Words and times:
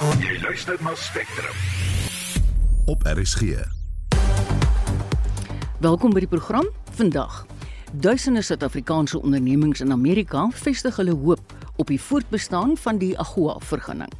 Jy 0.00 0.38
luister 0.40 0.78
na 0.80 0.94
Spectrum. 0.94 1.52
op 2.84 3.02
RSG. 3.02 3.40
Welkom 5.80 6.14
by 6.16 6.22
die 6.24 6.28
program. 6.28 6.64
Vandag. 6.96 7.46
Duisende 7.92 8.42
Suid-Afrikaanse 8.42 9.20
ondernemings 9.20 9.80
in 9.80 9.92
Amerika 9.92 10.46
vestig 10.52 10.96
hulle 10.96 11.12
hoop 11.12 11.52
op 11.76 11.92
die 11.92 12.00
voortbestaan 12.00 12.76
van 12.76 12.98
die 12.98 13.18
AGOA-vergunning. 13.18 14.12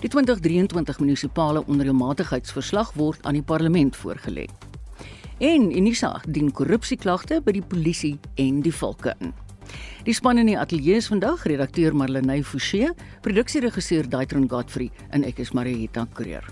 Die 0.00 0.08
2023 0.08 0.98
munisipale 0.98 1.66
onreëlmatigheidsverslag 1.66 2.92
word 2.96 3.20
aan 3.26 3.36
die 3.36 3.44
parlement 3.44 3.96
voorgelê. 3.96 4.48
En 5.38 5.76
Unisa 5.76 6.22
dien 6.24 6.52
korrupsieklagte 6.52 7.42
by 7.44 7.52
die 7.52 7.66
polisie 7.68 8.16
en 8.34 8.64
die 8.64 8.72
valke 8.74 9.12
in. 9.18 9.36
Die 10.02 10.14
span 10.14 10.38
in 10.38 10.50
die 10.50 10.58
ateljee 10.58 10.96
is 10.98 11.06
vandag 11.12 11.44
redakteur 11.46 11.94
Marlenae 11.94 12.42
Forsie, 12.44 12.88
produksieregisseur 13.22 14.08
Daitron 14.10 14.48
Godfrey 14.50 14.90
en 15.10 15.24
ek 15.24 15.38
is 15.44 15.52
Marieta 15.54 16.06
Kreer. 16.14 16.48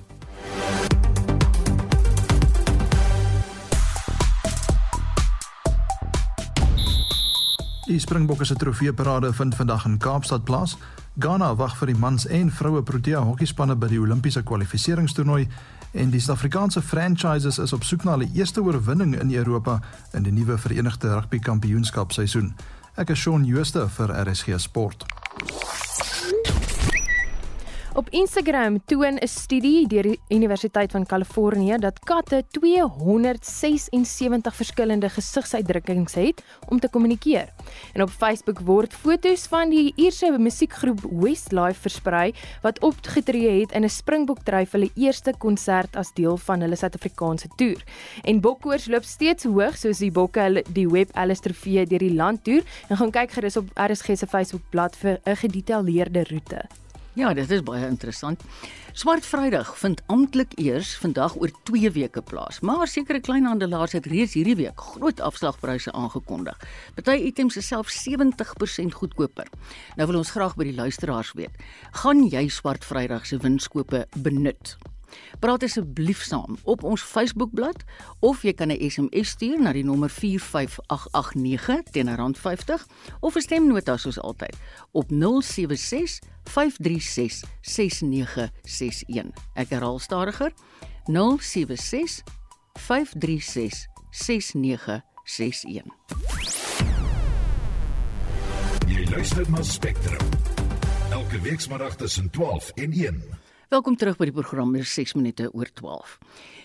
Die 7.90 7.98
Springbokke 7.98 8.44
se 8.46 8.54
trofeeparade 8.54 9.32
vind 9.34 9.54
vandag 9.54 9.84
in 9.84 9.98
Kaapstad 9.98 10.44
plaas. 10.44 10.76
Ghana 11.18 11.56
wag 11.56 11.74
vir 11.76 11.90
die 11.90 11.98
mans 11.98 12.26
en 12.30 12.52
vroue 12.54 12.84
Protea 12.86 13.18
hokkiespanne 13.26 13.74
by 13.74 13.88
die 13.90 13.98
Olimpiese 13.98 14.44
kwalifikasietoernooi 14.46 15.48
en 15.98 16.12
die 16.12 16.20
Suid-Afrikaanse 16.22 16.84
franchises 16.86 17.58
is 17.58 17.74
op 17.74 17.82
soek 17.82 18.06
na 18.06 18.14
hulle 18.14 18.28
eerste 18.38 18.62
oorwinning 18.62 19.16
in 19.18 19.34
Europa 19.34 19.80
in 20.14 20.22
die 20.22 20.32
nuwe 20.32 20.54
Verenigde 20.58 21.10
Rugby 21.16 21.42
Kampioenskap 21.42 22.14
seisoen. 22.14 22.52
Ek 22.98 23.10
is 23.14 23.18
Shaun 23.22 23.44
Jooste 23.46 23.84
vir 23.86 24.10
RSG 24.24 24.58
Sport. 24.58 25.04
Op 27.94 28.08
Instagram 28.10 28.84
toon 28.84 29.18
'n 29.18 29.26
studie 29.26 29.86
deur 29.86 30.02
die 30.02 30.20
Universiteit 30.28 30.90
van 30.90 31.06
Kalifornië 31.06 31.76
dat 31.78 31.98
katte 31.98 32.44
276 32.50 34.54
verskillende 34.54 35.08
gesigsuitdrukkings 35.08 36.14
het 36.14 36.42
om 36.68 36.80
te 36.80 36.88
kommunikeer. 36.88 37.48
En 37.92 38.02
op 38.02 38.10
Facebook 38.10 38.60
word 38.60 38.94
foto's 38.94 39.46
van 39.46 39.70
die 39.70 39.92
Ierse 39.96 40.36
musiekgroep 40.38 41.00
Westlife 41.10 41.80
versprei 41.80 42.34
wat 42.62 42.80
opgetree 42.80 43.60
het 43.60 43.72
in 43.72 43.84
'n 43.84 43.88
Springbok 43.88 44.38
dryf 44.44 44.70
hulle 44.70 44.90
eerste 44.94 45.34
konsert 45.38 45.96
as 45.96 46.12
deel 46.14 46.36
van 46.36 46.60
hulle 46.60 46.76
Suid-Afrikaanse 46.76 47.48
toer. 47.56 47.84
En 48.22 48.40
bokkoers 48.40 48.86
loop 48.86 49.04
steeds 49.04 49.44
hoog 49.44 49.76
soos 49.76 49.98
die 49.98 50.12
bokke 50.12 50.40
hulle 50.40 50.64
die 50.72 50.88
Web 50.88 51.08
Alice 51.12 51.40
trofee 51.40 51.86
deur 51.86 51.98
die 51.98 52.14
land 52.14 52.44
toer 52.44 52.62
en 52.88 52.96
gaan 52.96 53.10
kyk 53.10 53.30
gerus 53.30 53.56
op 53.56 53.68
RSG 53.74 54.16
se 54.16 54.26
Facebookblad 54.26 54.96
vir 54.96 55.20
'n 55.24 55.36
gedetailleerde 55.36 56.24
roete. 56.24 56.68
Ja, 57.18 57.32
dit 57.34 57.50
is 57.50 57.62
baie 57.66 57.88
interessant. 57.90 58.42
Swart 58.94 59.24
Vrydag 59.26 59.72
vind 59.80 59.98
amptelik 60.06 60.52
eers 60.62 60.92
vandag 61.02 61.34
oor 61.40 61.50
2 61.66 61.90
weke 61.96 62.22
plaas, 62.22 62.60
maar 62.62 62.86
sekere 62.86 63.18
kleinhandelaars 63.20 63.96
het 63.98 64.06
reeds 64.06 64.36
hierdie 64.38 64.54
week 64.60 64.78
groot 64.92 65.18
afslagpryse 65.20 65.90
aangekondig. 65.90 66.54
Party 66.94 67.16
items 67.26 67.58
is 67.58 67.66
self 67.66 67.90
70% 67.90 68.94
goedkoper. 68.94 69.50
Nou 69.98 70.06
wil 70.12 70.20
ons 70.22 70.30
graag 70.30 70.54
by 70.54 70.68
die 70.70 70.76
luisteraars 70.78 71.34
weet, 71.34 71.58
gaan 72.04 72.22
jy 72.30 72.46
Swart 72.46 72.86
Vrydag 72.86 73.26
se 73.26 73.42
winskoope 73.42 74.06
benut? 74.14 74.76
Praat 75.38 75.62
asseblief 75.62 76.22
saam 76.22 76.56
op 76.64 76.84
ons 76.84 77.02
Facebookblad 77.02 77.84
of 78.20 78.42
jy 78.42 78.52
kan 78.52 78.70
'n 78.70 78.90
SMS 78.90 79.28
stuur 79.28 79.60
na 79.60 79.72
die 79.72 79.84
nommer 79.84 80.10
45889 80.10 81.90
teen 81.90 82.08
R50 82.08 82.86
of 83.20 83.34
'n 83.36 83.40
stemnota 83.40 83.96
soos 83.96 84.20
altyd 84.20 84.56
op 84.92 85.10
076 85.10 86.18
536 86.44 87.42
6961. 87.60 89.30
Ek 89.54 89.68
herhaal 89.68 89.98
stadiger. 89.98 90.52
076 91.06 92.22
536 92.78 93.86
6961. 94.10 95.84
Jy 98.86 99.04
luister 99.10 99.50
na 99.50 99.62
Spectrum. 99.62 100.28
Elke 101.10 101.40
weekmiddag 101.40 101.96
tussen 101.96 102.30
12 102.30 102.70
en 102.74 102.92
1. 102.92 103.39
Welkom 103.70 103.94
terug 103.94 104.16
by 104.18 104.26
die 104.26 104.34
program 104.34 104.72
is 104.74 104.90
6 104.98 105.12
minute 105.14 105.44
oor 105.54 105.68
12. 105.78 106.16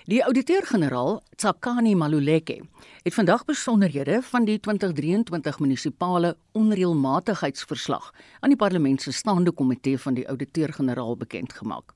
Die 0.09 0.23
ouditeur-generaal, 0.25 1.19
Tsakani 1.37 1.91
Maluleke, 1.93 2.55
het 3.03 3.13
vandag 3.13 3.43
besonderhede 3.45 4.23
van 4.25 4.47
die 4.47 4.55
2023 4.57 5.59
munisipale 5.61 6.31
onreëlmatigheidsverslag 6.57 8.07
aan 8.39 8.49
die 8.55 8.57
parlement 8.57 9.05
se 9.05 9.13
staande 9.13 9.53
komitee 9.53 9.99
van 10.01 10.17
die 10.17 10.25
ouditeur-generaal 10.33 11.13
bekend 11.21 11.53
gemaak. 11.53 11.93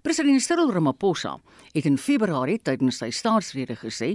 President 0.00 0.40
Cyril 0.40 0.72
Ramaphosa 0.72 1.34
het 1.74 1.84
in 1.84 2.00
Februarie 2.00 2.56
tydens 2.56 3.02
sy 3.02 3.10
staatsrede 3.12 3.76
gesê 3.82 4.14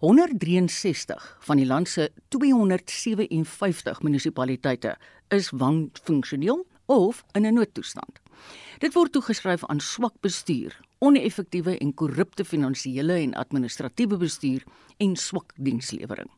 163 0.00 1.28
van 1.50 1.60
die 1.60 1.68
land 1.68 1.92
se 1.92 2.08
257 2.32 4.00
munisipaliteite 4.08 4.96
is 5.36 5.52
wanfunksioneel 5.52 6.64
of 6.86 7.24
in 7.32 7.46
'n 7.46 7.54
noodtoestand. 7.54 8.20
Dit 8.78 8.92
word 8.92 9.12
toegeskryf 9.12 9.64
aan 9.64 9.80
swak 9.80 10.14
bestuur, 10.20 10.80
oneffektiewe 10.98 11.78
en 11.78 11.94
korrupte 11.94 12.44
finansiële 12.44 13.12
en 13.12 13.34
administratiewe 13.34 14.16
bestuur 14.16 14.64
en 14.96 15.16
swak 15.16 15.52
dienslewering. 15.56 16.30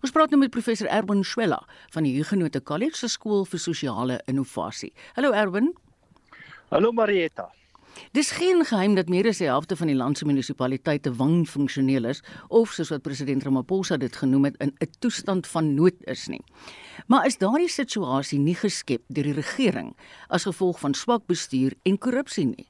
Ons 0.00 0.12
praat 0.12 0.30
nou 0.30 0.40
met 0.40 0.50
professor 0.50 0.86
Erwin 0.86 1.24
Schwella 1.24 1.62
van 1.90 2.02
die 2.02 2.14
Huguenot 2.16 2.62
College 2.62 2.96
se 2.96 3.08
skool 3.08 3.44
vir 3.44 3.58
sosiale 3.58 4.20
innovasie. 4.26 4.92
Hallo 5.16 5.32
Erwin. 5.32 5.72
Hallo 6.70 6.92
Marietta. 6.92 7.50
Dis 8.12 8.30
geen 8.30 8.64
geheim 8.64 8.94
dat 8.94 9.08
meer 9.08 9.26
as 9.28 9.38
die 9.38 9.48
helfte 9.48 9.76
van 9.76 9.90
die 9.90 9.96
land 9.96 10.18
se 10.18 10.26
munisipaliteite 10.26 11.12
wanfunksioneel 11.14 12.04
is 12.04 12.22
of 12.48 12.72
soos 12.72 12.90
wat 12.90 13.02
president 13.02 13.42
Ramaphosa 13.42 13.96
dit 13.96 14.16
genoem 14.16 14.44
het 14.44 14.56
in 14.60 14.74
'n 14.80 14.90
toestand 14.98 15.46
van 15.46 15.74
nood 15.74 15.94
is 16.04 16.26
nie. 16.28 16.42
Maar 17.06 17.26
is 17.26 17.38
daardie 17.38 17.68
situasie 17.68 18.38
nie 18.38 18.54
geskep 18.54 19.02
deur 19.08 19.24
die 19.24 19.32
regering 19.32 19.96
as 20.28 20.44
gevolg 20.44 20.80
van 20.80 20.94
swak 20.94 21.26
bestuur 21.26 21.72
en 21.82 21.98
korrupsie 21.98 22.46
nie? 22.46 22.66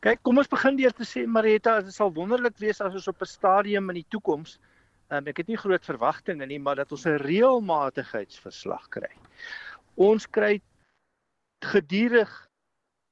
Kyk, 0.00 0.22
kom 0.22 0.38
ons 0.38 0.48
begin 0.48 0.76
deur 0.76 0.92
te 0.92 1.04
sê 1.04 1.26
Marietta, 1.26 1.80
dit 1.80 1.94
sal 1.94 2.12
wonderlik 2.12 2.58
wees 2.58 2.80
as 2.80 2.94
ons 2.94 3.08
op 3.08 3.22
'n 3.22 3.26
stadium 3.26 3.88
in 3.90 3.94
die 3.94 4.06
toekoms, 4.08 4.58
um, 5.10 5.26
ek 5.26 5.36
het 5.36 5.48
nie 5.48 5.56
groot 5.56 5.84
verwagtinge 5.84 6.46
nie, 6.46 6.58
maar 6.58 6.76
dat 6.76 6.92
ons 6.92 7.06
'n 7.06 7.18
reëlmatigheidsverslag 7.18 8.88
kry. 8.88 9.10
Ons 9.96 10.26
kry 10.26 10.60
gedurig 11.64 12.45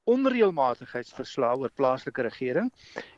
onreëlmatigheidsverslae 0.05 1.57
oor 1.57 1.73
plaaslike 1.73 2.25
regering 2.27 2.71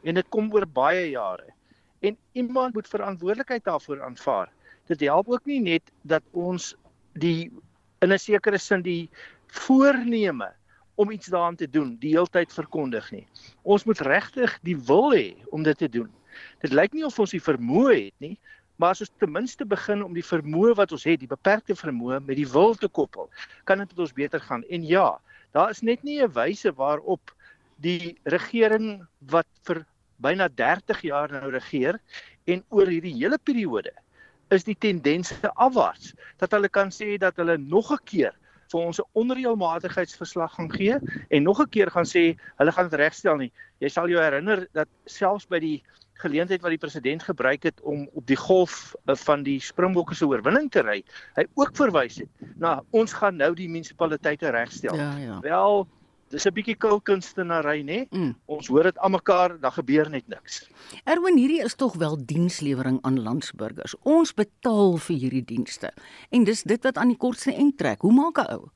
en 0.03 0.19
dit 0.19 0.29
kom 0.33 0.51
oor 0.53 0.65
baie 0.65 1.09
jare. 1.11 1.53
En 1.99 2.17
iemand 2.31 2.73
moet 2.73 2.87
verantwoordelikheid 2.87 3.63
daarvoor 3.63 4.03
aanvaar. 4.03 4.51
Dit 4.87 4.99
help 4.99 5.29
ook 5.29 5.45
nie 5.45 5.59
net 5.61 5.91
dat 6.01 6.23
ons 6.31 6.75
die 7.13 7.51
in 8.01 8.13
'n 8.13 8.19
sekere 8.19 8.57
sin 8.57 8.81
die 8.81 9.09
voorneme 9.47 10.53
om 10.95 11.11
iets 11.11 11.27
daaraan 11.27 11.55
te 11.55 11.69
doen 11.69 11.97
die 11.99 12.15
heeltyd 12.15 12.53
verkondig 12.53 13.11
nie. 13.11 13.27
Ons 13.63 13.83
moet 13.83 13.99
regtig 13.99 14.59
die 14.61 14.77
wil 14.77 15.13
hê 15.13 15.35
om 15.49 15.63
dit 15.63 15.77
te 15.77 15.89
doen. 15.89 16.09
Dit 16.61 16.73
lyk 16.73 16.93
nie 16.93 17.05
of 17.05 17.19
ons 17.19 17.31
die 17.31 17.41
vermoë 17.41 17.95
het 18.05 18.13
nie, 18.17 18.39
maar 18.77 18.89
as 18.89 19.01
ons 19.01 19.11
ten 19.17 19.31
minste 19.31 19.65
begin 19.65 20.03
om 20.03 20.13
die 20.13 20.25
vermoë 20.25 20.75
wat 20.77 20.91
ons 20.91 21.03
het, 21.03 21.19
die 21.19 21.29
beperkte 21.29 21.75
vermoë 21.75 22.19
met 22.25 22.37
die 22.37 22.47
wil 22.49 22.75
te 22.75 22.87
koppel, 22.87 23.29
kan 23.63 23.77
dit 23.77 23.89
met 23.89 23.99
ons 23.99 24.13
beter 24.13 24.39
gaan. 24.39 24.63
En 24.69 24.85
ja, 24.85 25.19
Daar 25.51 25.69
is 25.69 25.81
net 25.81 26.03
nie 26.03 26.21
'n 26.21 26.33
wyse 26.33 26.71
waarop 26.73 27.31
die 27.81 28.17
regering 28.23 29.07
wat 29.19 29.47
vir 29.63 29.85
byna 30.17 30.47
30 30.49 31.01
jaar 31.01 31.31
nou 31.31 31.51
regeer 31.51 31.99
en 32.45 32.63
oor 32.69 32.87
hierdie 32.87 33.13
hele 33.13 33.37
periode 33.37 33.93
is 34.49 34.63
die 34.63 34.77
tendense 34.79 35.51
afwaarts 35.55 36.13
dat 36.41 36.51
hulle 36.55 36.69
kan 36.69 36.89
sê 36.89 37.17
dat 37.21 37.35
hulle 37.37 37.57
nog 37.57 37.91
'n 37.91 38.03
keer 38.03 38.33
vir 38.71 38.81
ons 38.81 38.99
'n 38.99 39.09
onreëlmatigheidsverslag 39.13 40.53
gaan 40.55 40.71
gee 40.71 40.95
en 41.29 41.43
nog 41.43 41.61
'n 41.61 41.69
keer 41.69 41.91
gaan 41.91 42.05
sê 42.05 42.37
hulle 42.57 42.71
gaan 42.71 42.89
dit 42.89 42.99
regstel 42.99 43.37
nie. 43.37 43.51
Jy 43.79 43.89
sal 43.89 44.09
jou 44.09 44.21
herinner 44.21 44.67
dat 44.73 44.87
selfs 45.05 45.47
by 45.47 45.59
die 45.59 45.83
geleentheid 46.21 46.61
wat 46.61 46.73
die 46.73 46.81
president 46.81 47.23
gebruik 47.23 47.63
het 47.63 47.81
om 47.81 48.07
op 48.13 48.25
die 48.27 48.39
golf 48.39 48.95
eh, 49.05 49.15
van 49.15 49.43
die 49.43 49.59
Springbokke 49.63 50.15
se 50.15 50.27
oorwinning 50.27 50.71
te 50.71 50.81
ry, 50.85 51.03
hy 51.35 51.45
ook 51.55 51.75
verwys 51.77 52.21
het 52.23 52.49
na 52.57 52.81
ons 52.91 53.13
gaan 53.13 53.37
nou 53.37 53.53
die 53.57 53.69
munisipaliteite 53.69 54.49
regstel. 54.49 54.95
Ja, 54.95 55.17
ja. 55.17 55.39
Wel, 55.41 55.87
dis 56.29 56.45
'n 56.45 56.53
bietjie 56.53 56.75
kulkunstenary, 56.75 57.81
nê? 57.81 58.07
Mm. 58.09 58.35
Ons 58.45 58.67
hoor 58.67 58.83
dit 58.83 58.97
almekaar, 58.97 59.59
dan 59.59 59.71
gebeur 59.71 60.09
net 60.09 60.27
niks. 60.27 60.69
Erwin, 61.03 61.37
hierdie 61.37 61.63
is 61.63 61.75
tog 61.75 61.95
wel 61.95 62.17
dienslewering 62.25 62.99
aan 63.01 63.21
landsburgers. 63.21 63.95
Ons 64.03 64.33
betaal 64.33 64.97
vir 64.97 65.15
hierdie 65.15 65.45
dienste. 65.45 65.93
En 66.29 66.43
dis 66.43 66.63
dit 66.63 66.83
wat 66.83 66.97
aan 66.97 67.07
die 67.07 67.17
kortste 67.17 67.53
end 67.53 67.77
trek. 67.77 68.01
Hoe 68.01 68.13
maak 68.13 68.37
'n 68.37 68.51
ou? 68.53 68.69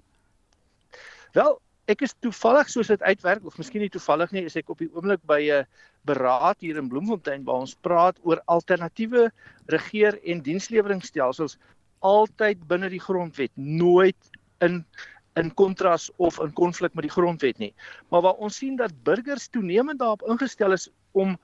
Wel, 1.31 1.61
ek 1.91 2.05
is 2.07 2.15
toevallig 2.23 2.69
soos 2.71 2.89
dit 2.91 3.03
uitwerk 3.03 3.45
of 3.45 3.57
miskien 3.59 3.83
nie 3.83 3.91
toevallig 3.91 4.31
nie, 4.35 4.45
is 4.47 4.57
ek 4.59 4.69
op 4.71 4.79
die 4.81 4.89
oomblik 4.93 5.21
by 5.27 5.39
'n 5.51 5.67
beraad 6.07 6.59
hier 6.63 6.77
in 6.77 6.89
Bloemfontein 6.89 7.43
waar 7.45 7.61
ons 7.65 7.75
praat 7.75 8.17
oor 8.23 8.41
alternatiewe 8.47 9.29
regeer- 9.67 10.19
en 10.25 10.41
diensleweringstelsels 10.41 11.57
altyd 12.01 12.67
binne 12.67 12.89
die 12.89 13.01
grondwet, 13.01 13.51
nooit 13.55 14.31
in 14.61 14.85
in 15.39 15.53
kontras 15.55 16.09
of 16.17 16.39
in 16.43 16.51
konflik 16.51 16.93
met 16.93 17.05
die 17.07 17.13
grondwet 17.13 17.57
nie. 17.57 17.73
Maar 18.09 18.21
waar 18.21 18.39
ons 18.43 18.57
sien 18.57 18.75
dat 18.75 18.91
burgers 19.03 19.47
toenemend 19.47 19.99
daarop 19.99 20.25
ingestel 20.27 20.73
is 20.75 20.89
om 21.11 21.37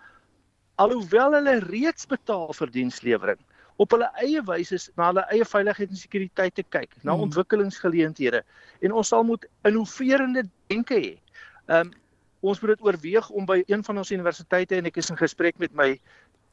alhoewel 0.76 1.38
hulle 1.38 1.60
reeds 1.60 2.06
betaal 2.06 2.52
vir 2.54 2.68
dienslewering 2.68 3.40
op 3.78 3.94
hulle 3.94 4.10
eie 4.24 4.42
wyse 4.48 4.80
na 4.98 5.12
hulle 5.12 5.24
eie 5.34 5.46
veiligheid 5.46 5.94
en 5.94 6.00
sekuriteit 6.00 6.56
te 6.58 6.66
kyk, 6.76 6.96
na 7.04 7.14
hmm. 7.14 7.28
ontwikkelingsgeleenthede 7.28 8.44
en 8.82 8.92
ons 8.92 9.14
sal 9.14 9.26
moet 9.28 9.46
innoverende 9.68 10.48
denke 10.72 11.00
hê. 11.00 11.16
Ehm 11.68 11.88
um, 11.88 11.96
ons 12.48 12.60
moet 12.62 12.76
dit 12.76 12.84
oorweeg 12.86 13.30
om 13.34 13.48
by 13.50 13.64
een 13.66 13.82
van 13.84 13.98
ons 13.98 14.12
universiteite 14.14 14.76
en 14.78 14.86
ek 14.86 15.00
is 15.02 15.10
in 15.10 15.18
gesprek 15.18 15.58
met 15.60 15.74
my 15.76 15.88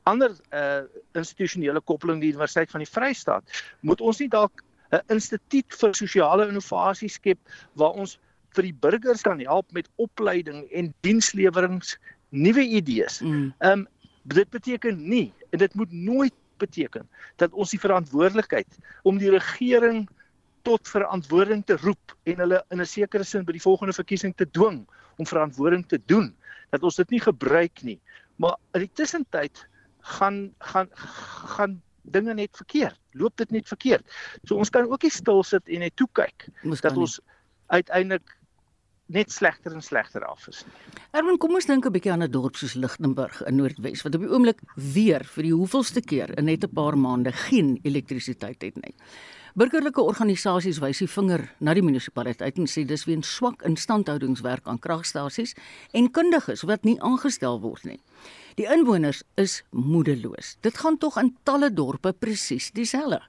ander 0.09 0.33
uh 0.53 0.85
institusionele 1.17 1.81
koppeling 1.81 2.23
die 2.23 2.33
Universiteit 2.33 2.73
van 2.73 2.81
die 2.81 2.89
Vrystaat, 2.89 3.61
moet 3.81 4.01
ons 4.01 4.21
nie 4.21 4.29
dalk 4.33 4.65
'n 4.93 5.17
instituut 5.17 5.77
vir 5.81 5.95
sosiale 5.95 6.49
innovasie 6.49 7.09
skep 7.09 7.39
waar 7.75 7.93
ons 8.01 8.19
vir 8.57 8.69
die 8.69 8.77
burgers 8.87 9.23
kan 9.23 9.41
help 9.41 9.73
met 9.73 9.89
opleiding 9.97 10.65
en 10.73 10.93
dienslewerings 11.01 11.97
nuwe 12.31 12.65
idees. 12.65 13.21
Mm. 13.21 13.53
Ehm 13.59 13.79
mm. 13.79 13.87
um, 13.87 13.87
dit 14.25 14.51
beteken 14.51 15.09
nie 15.09 15.33
en 15.53 15.59
dit 15.59 15.75
moet 15.75 15.93
nooit 15.93 16.35
beteken 16.59 17.09
dat 17.37 17.53
ons 17.53 17.71
die 17.71 17.81
verantwoordelikheid 17.81 18.79
om 19.03 19.19
die 19.19 19.31
regering 19.31 20.05
tot 20.65 20.89
verantwoording 20.89 21.65
te 21.67 21.77
roep 21.83 22.15
en 22.25 22.41
hulle 22.45 22.65
in 22.71 22.81
'n 22.81 22.87
sekere 22.87 23.25
sin 23.25 23.45
by 23.45 23.53
die 23.53 23.67
volgende 23.67 23.93
verkiesing 23.93 24.35
te 24.37 24.47
dwing 24.51 24.87
om 25.17 25.27
verantwoording 25.27 25.87
te 25.89 26.01
doen 26.07 26.35
dat 26.71 26.83
ons 26.83 26.97
dit 26.97 27.11
nie 27.11 27.21
gebruik 27.21 27.83
nie. 27.83 28.01
Maar 28.37 28.57
in 28.73 28.81
die 28.81 28.93
tussentyd 28.93 29.67
gaan 30.01 30.55
gaan 30.59 30.89
gaan 31.57 31.83
dinge 32.03 32.35
net 32.35 32.57
verkeerd 32.57 32.99
loop 33.15 33.37
dit 33.37 33.51
net 33.51 33.69
verkeerd. 33.69 34.05
So 34.45 34.57
ons 34.57 34.71
kan 34.71 34.89
ook 34.91 35.03
nie 35.03 35.13
stil 35.13 35.43
sit 35.43 35.69
en 35.69 35.85
net 35.85 35.97
toe 35.97 36.09
kyk 36.13 36.49
dat 36.83 36.97
ons 36.97 37.21
uiteindelik 37.67 38.37
net 39.07 39.33
slegter 39.33 39.75
en 39.75 39.83
slegter 39.83 40.25
af 40.25 40.49
is. 40.49 40.65
Erwin, 41.13 41.39
kom 41.39 41.55
ons 41.55 41.67
dink 41.67 41.87
'n 41.87 41.93
bietjie 41.93 42.13
aan 42.13 42.23
'n 42.23 42.31
dorp 42.31 42.57
soos 42.57 42.75
Lichtenburg 42.75 43.43
in 43.47 43.57
Noordwes 43.57 44.03
wat 44.03 44.15
op 44.15 44.21
die 44.21 44.31
oomblik 44.31 44.61
weer 44.75 45.25
vir 45.25 45.43
die 45.43 45.53
hoeveelste 45.53 46.01
keer 46.01 46.39
in 46.39 46.45
net 46.45 46.65
'n 46.65 46.73
paar 46.73 46.97
maande 46.97 47.33
geen 47.33 47.79
elektrisiteit 47.83 48.63
het 48.63 48.77
nie. 48.77 48.95
Burgerlike 49.55 50.03
organisasies 50.03 50.81
wys 50.83 50.99
die 50.99 51.07
vinger 51.07 51.45
na 51.61 51.75
die 51.75 51.83
munisipaliteit 51.83 52.57
en 52.59 52.67
sê 52.67 52.85
dis 52.85 53.05
weens 53.05 53.29
swak 53.37 53.63
instandhoudingswerk 53.63 54.67
aan 54.67 54.81
kragstasies 54.83 55.55
en 55.93 56.11
kundiges 56.11 56.63
wat 56.63 56.83
nie 56.85 56.97
aangestel 57.01 57.61
word 57.61 57.85
nie. 57.85 58.01
Die 58.57 58.67
inwoners 58.67 59.23
is 59.37 59.63
moedeloos. 59.71 60.57
Dit 60.61 60.77
gaan 60.79 60.99
tog 60.99 61.17
in 61.23 61.37
talle 61.45 61.71
dorpe 61.71 62.13
presies 62.13 62.73
dieselfde. 62.75 63.23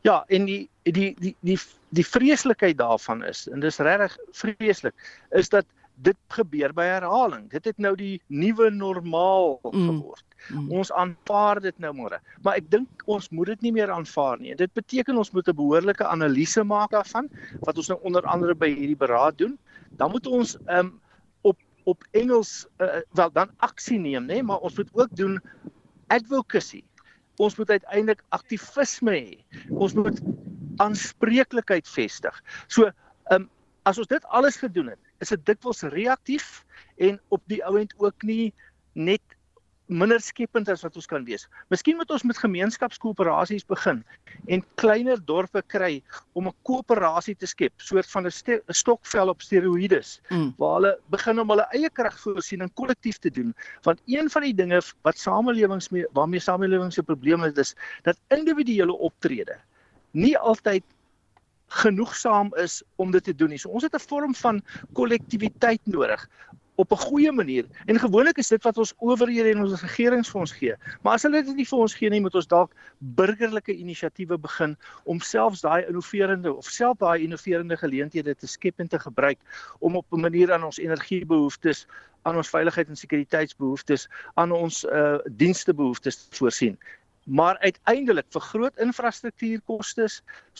Ja, 0.00 0.24
en 0.28 0.46
die 0.46 0.68
die 0.82 1.14
die 1.18 1.34
die 1.40 1.58
die 1.96 2.06
vreeslikheid 2.06 2.78
daarvan 2.78 3.24
is 3.26 3.46
en 3.52 3.64
dis 3.64 3.80
regtig 3.82 4.16
vreeslik 4.36 4.94
is 5.36 5.50
dat 5.52 5.66
dit 6.04 6.16
gebeur 6.36 6.74
by 6.76 6.84
herhaling. 6.84 7.46
Dit 7.48 7.64
het 7.64 7.78
nou 7.80 7.94
die 7.96 8.18
nuwe 8.28 8.68
normaal 8.70 9.56
mm. 9.62 9.86
geword. 9.86 10.24
Mm. 10.52 10.66
Ons 10.76 10.90
aanvaar 10.92 11.62
dit 11.64 11.78
nou 11.80 11.94
môre. 11.96 12.18
Maar 12.44 12.60
ek 12.60 12.68
dink 12.74 13.06
ons 13.08 13.30
moet 13.32 13.54
dit 13.54 13.64
nie 13.64 13.72
meer 13.78 13.92
aanvaar 13.94 14.36
nie. 14.42 14.52
Dit 14.60 14.74
beteken 14.76 15.16
ons 15.16 15.32
moet 15.32 15.48
'n 15.48 15.56
behoorlike 15.56 16.04
analise 16.04 16.64
maak 16.64 16.92
daarvan 16.92 17.30
wat 17.64 17.80
ons 17.80 17.88
nou 17.88 17.98
onder 18.04 18.28
andere 18.28 18.54
by 18.54 18.68
hierdie 18.68 19.00
beraad 19.00 19.38
doen. 19.38 19.56
Dan 19.96 20.12
moet 20.12 20.26
ons 20.26 20.56
um 20.68 21.00
op 21.40 21.56
op 21.84 22.04
Engels 22.12 22.66
uh, 22.82 23.00
wel 23.16 23.30
dan 23.32 23.48
aksie 23.64 23.98
neem, 23.98 24.26
nê, 24.26 24.42
maar 24.42 24.58
ons 24.58 24.76
moet 24.76 24.90
ook 24.92 25.16
doen 25.16 25.40
advocacy 26.08 26.84
ons 27.36 27.56
moet 27.56 27.70
uiteindelik 27.70 28.22
aktivisme 28.34 29.12
hê. 29.12 29.36
Ons 29.70 29.94
moet 29.96 30.20
aanspreeklikheid 30.82 31.88
vestig. 31.88 32.42
So, 32.66 32.90
ehm 33.30 33.42
um, 33.42 33.50
as 33.86 33.98
ons 34.02 34.10
dit 34.10 34.24
alles 34.34 34.56
gedoen 34.58 34.88
het, 34.90 34.98
is 35.22 35.30
dit 35.30 35.42
dikwels 35.46 35.84
reaktief 35.94 36.64
en 36.98 37.20
op 37.28 37.42
die 37.46 37.62
ouend 37.64 37.92
ook 38.02 38.24
nie 38.26 38.52
net 38.92 39.22
minder 39.86 40.18
skepend 40.20 40.68
as 40.72 40.82
wat 40.82 40.96
ons 40.98 41.06
kan 41.06 41.24
wees. 41.26 41.46
Miskien 41.70 41.98
moet 41.98 42.10
ons 42.10 42.24
met 42.26 42.38
gemeenskapskoöperasies 42.42 43.66
begin 43.70 44.02
en 44.50 44.64
kleiner 44.80 45.20
dorpe 45.22 45.62
kry 45.62 46.02
om 46.34 46.48
'n 46.48 46.56
koöperasie 46.66 47.36
te 47.36 47.46
skep, 47.46 47.72
soort 47.76 48.10
van 48.10 48.26
'n 48.26 48.74
stokvel 48.74 49.28
op 49.28 49.42
steroïdes, 49.42 50.20
mm. 50.30 50.54
waar 50.58 50.74
hulle 50.74 50.98
begin 51.10 51.40
om 51.40 51.50
hulle 51.50 51.66
eie 51.72 51.90
kragvoorsiening 51.90 52.74
kollektief 52.74 53.18
te 53.18 53.30
doen. 53.30 53.54
Want 53.82 54.02
een 54.06 54.30
van 54.30 54.42
die 54.42 54.54
dinge 54.54 54.82
wat 55.02 55.18
samelewings 55.18 55.90
mee 55.90 56.06
waarmee 56.12 56.40
samelewings 56.40 56.94
se 56.94 57.02
probleme 57.02 57.46
is, 57.46 57.58
is 57.58 57.74
dat 58.02 58.18
individuele 58.28 58.92
optrede 58.92 59.58
nie 60.16 60.34
altyd 60.38 60.84
genoegsaam 61.82 62.52
is 62.62 62.82
om 62.96 63.10
dit 63.10 63.24
te 63.24 63.34
doen 63.34 63.52
nie. 63.52 63.58
So 63.58 63.68
ons 63.68 63.82
het 63.82 63.94
'n 63.94 64.08
vorm 64.08 64.34
van 64.34 64.62
kollektiwiteit 64.92 65.80
nodig 65.84 66.28
op 66.76 66.92
'n 66.92 66.96
goeie 66.96 67.32
manier. 67.32 67.64
En 67.86 67.98
gewoonlik 67.98 68.36
is 68.36 68.48
dit 68.48 68.62
wat 68.62 68.78
ons 68.78 68.94
owerhede 68.98 69.50
en 69.50 69.62
ons 69.62 69.80
regerings 69.80 70.30
vir 70.30 70.40
ons 70.40 70.52
gee. 70.52 70.74
Maar 71.02 71.12
as 71.12 71.22
hulle 71.22 71.42
dit 71.42 71.56
nie 71.56 71.66
vir 71.66 71.78
ons 71.78 71.94
gee 71.94 72.10
nie, 72.10 72.20
moet 72.20 72.34
ons 72.34 72.46
dalk 72.46 72.72
burgerlike 72.98 73.72
inisiatiewe 73.72 74.38
begin 74.38 74.76
om 75.04 75.20
selfs 75.20 75.60
daai 75.60 75.86
innoverende 75.86 76.54
of 76.54 76.64
self 76.64 76.98
daai 76.98 77.22
innoverende 77.22 77.76
geleenthede 77.76 78.34
te 78.34 78.46
skep 78.46 78.80
en 78.80 78.88
te 78.88 78.98
gebruik 78.98 79.38
om 79.78 79.96
op 79.96 80.06
'n 80.12 80.20
manier 80.20 80.52
aan 80.52 80.64
ons 80.64 80.78
energiebehoeftes, 80.78 81.86
aan 82.22 82.36
ons 82.36 82.48
veiligheid 82.48 82.88
en 82.88 82.96
sekuriteitsbehoeftes, 82.96 84.08
aan 84.34 84.52
ons 84.52 84.84
uh 84.84 85.18
dienstebehoeftes 85.30 86.28
voorsien 86.30 86.78
maar 87.26 87.58
uiteindelik 87.58 88.26
vir 88.30 88.44
groot 88.48 88.78
infrastruktuurkoste, 88.82 90.06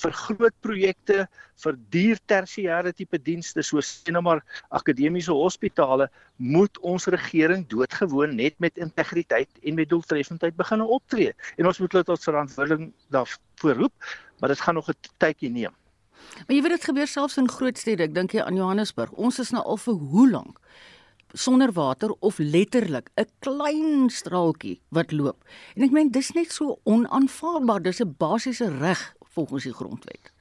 vir 0.03 0.15
groot 0.21 0.55
projekte, 0.67 1.27
vir 1.63 1.79
duur 1.95 2.21
tersiêre 2.27 2.93
tipe 2.93 3.19
dienste 3.23 3.63
soos 3.63 4.03
nou 4.11 4.23
maar 4.27 4.43
akademiese 4.75 5.33
hospitale, 5.33 6.09
moet 6.37 6.79
ons 6.83 7.07
regering 7.15 7.65
doodgewoon 7.71 8.35
net 8.37 8.59
met 8.59 8.79
integriteit 8.83 9.51
en 9.63 9.79
met 9.79 9.89
doeltreffendheid 9.89 10.57
begin 10.59 10.83
optree. 10.83 11.33
En 11.57 11.71
ons 11.71 11.79
moet 11.79 11.93
hulle 11.93 12.11
tot 12.11 12.29
verantwoording 12.29 12.91
daarvoor 13.15 13.83
roep, 13.83 14.13
maar 14.41 14.51
dit 14.51 14.61
gaan 14.61 14.75
nog 14.75 14.91
'n 14.91 14.99
tydjie 15.19 15.51
neem. 15.51 15.75
Maar 16.47 16.57
jy 16.57 16.63
weet 16.63 16.77
dit 16.77 16.85
gebeur 16.85 17.07
selfs 17.07 17.37
in 17.37 17.49
groot 17.49 17.79
stede. 17.79 18.03
Ek 18.03 18.15
dink 18.15 18.33
jy 18.33 18.43
aan 18.43 18.57
Johannesburg. 18.57 19.11
Ons 19.13 19.39
is 19.39 19.51
nou 19.51 19.63
al 19.65 19.77
vir 19.77 19.95
hoe 19.95 20.31
lank 20.31 20.61
sonder 21.33 21.73
water 21.73 22.11
of 22.21 22.39
letterlik 22.39 23.11
'n 23.15 23.27
klein 23.39 24.11
straaltjie 24.11 24.81
wat 24.89 25.13
loop. 25.13 25.45
En 25.75 25.83
ek 25.83 25.91
meen 25.91 26.11
dis 26.11 26.33
net 26.33 26.53
so 26.53 26.79
onaanvaarbaar. 26.85 27.83
Dis 27.83 28.01
'n 28.01 28.15
basiese 28.19 28.69
reg 28.79 29.15
volgens 29.35 29.65
die 29.65 29.73
grondwet. 29.73 30.33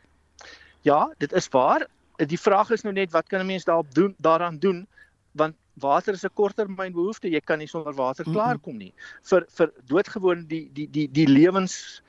Ja, 0.82 1.14
dit 1.18 1.32
is 1.34 1.48
waar. 1.50 1.88
Die 2.16 2.40
vraag 2.40 2.70
is 2.72 2.82
nou 2.82 2.94
net 2.94 3.12
wat 3.12 3.28
kan 3.28 3.40
'n 3.40 3.46
mens 3.46 3.64
daarop 3.64 3.94
doen 3.94 4.16
daaraan 4.18 4.60
doen 4.60 4.88
want 5.32 5.56
water 5.74 6.14
is 6.14 6.24
'n 6.24 6.34
korttermynbehoefte. 6.34 7.30
Jy 7.30 7.40
kan 7.40 7.58
nie 7.58 7.68
sonder 7.68 7.94
water 7.94 8.24
klaarkom 8.24 8.78
nie. 8.78 8.94
Vir 9.22 9.46
vir 9.48 9.72
doodgewoon 9.86 10.48
die 10.48 10.70
die 10.74 10.88
die 10.90 11.12
die 11.12 11.28
lewens 11.28 12.02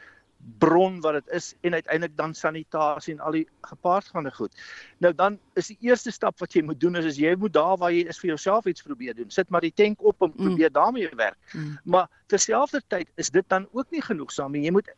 bron 0.59 1.01
wat 1.01 1.13
dit 1.13 1.29
is 1.29 1.55
en 1.61 1.73
uiteindelik 1.73 2.17
dan 2.17 2.35
sanitasie 2.35 3.15
en 3.15 3.21
al 3.21 3.39
die 3.39 3.49
gepaardgaande 3.61 4.31
goed. 4.35 4.53
Nou 4.99 5.15
dan 5.15 5.39
is 5.55 5.67
die 5.73 5.79
eerste 5.81 6.11
stap 6.11 6.39
wat 6.39 6.55
jy 6.55 6.63
moet 6.63 6.81
doen 6.81 6.97
is, 6.97 7.05
is 7.05 7.19
jy 7.21 7.35
moet 7.39 7.53
daar 7.53 7.77
waar 7.77 7.93
jy 7.93 8.07
is 8.07 8.21
vir 8.23 8.35
jouself 8.35 8.67
iets 8.67 8.83
probeer 8.83 9.15
doen. 9.15 9.31
Sit 9.31 9.51
maar 9.51 9.65
die 9.65 9.75
tank 9.75 10.03
op 10.03 10.23
en 10.23 10.33
mm. 10.35 10.45
probeer 10.45 10.69
mm. 10.69 10.79
daarmee 10.79 11.11
werk. 11.17 11.39
Mm. 11.53 11.79
Maar 11.85 12.09
terselfdertyd 12.27 13.11
is 13.15 13.31
dit 13.31 13.45
dan 13.49 13.69
ook 13.73 13.91
nie 13.91 14.03
genoegsaam 14.03 14.53
nie. 14.53 14.65
Jy 14.69 14.77
moet 14.79 14.95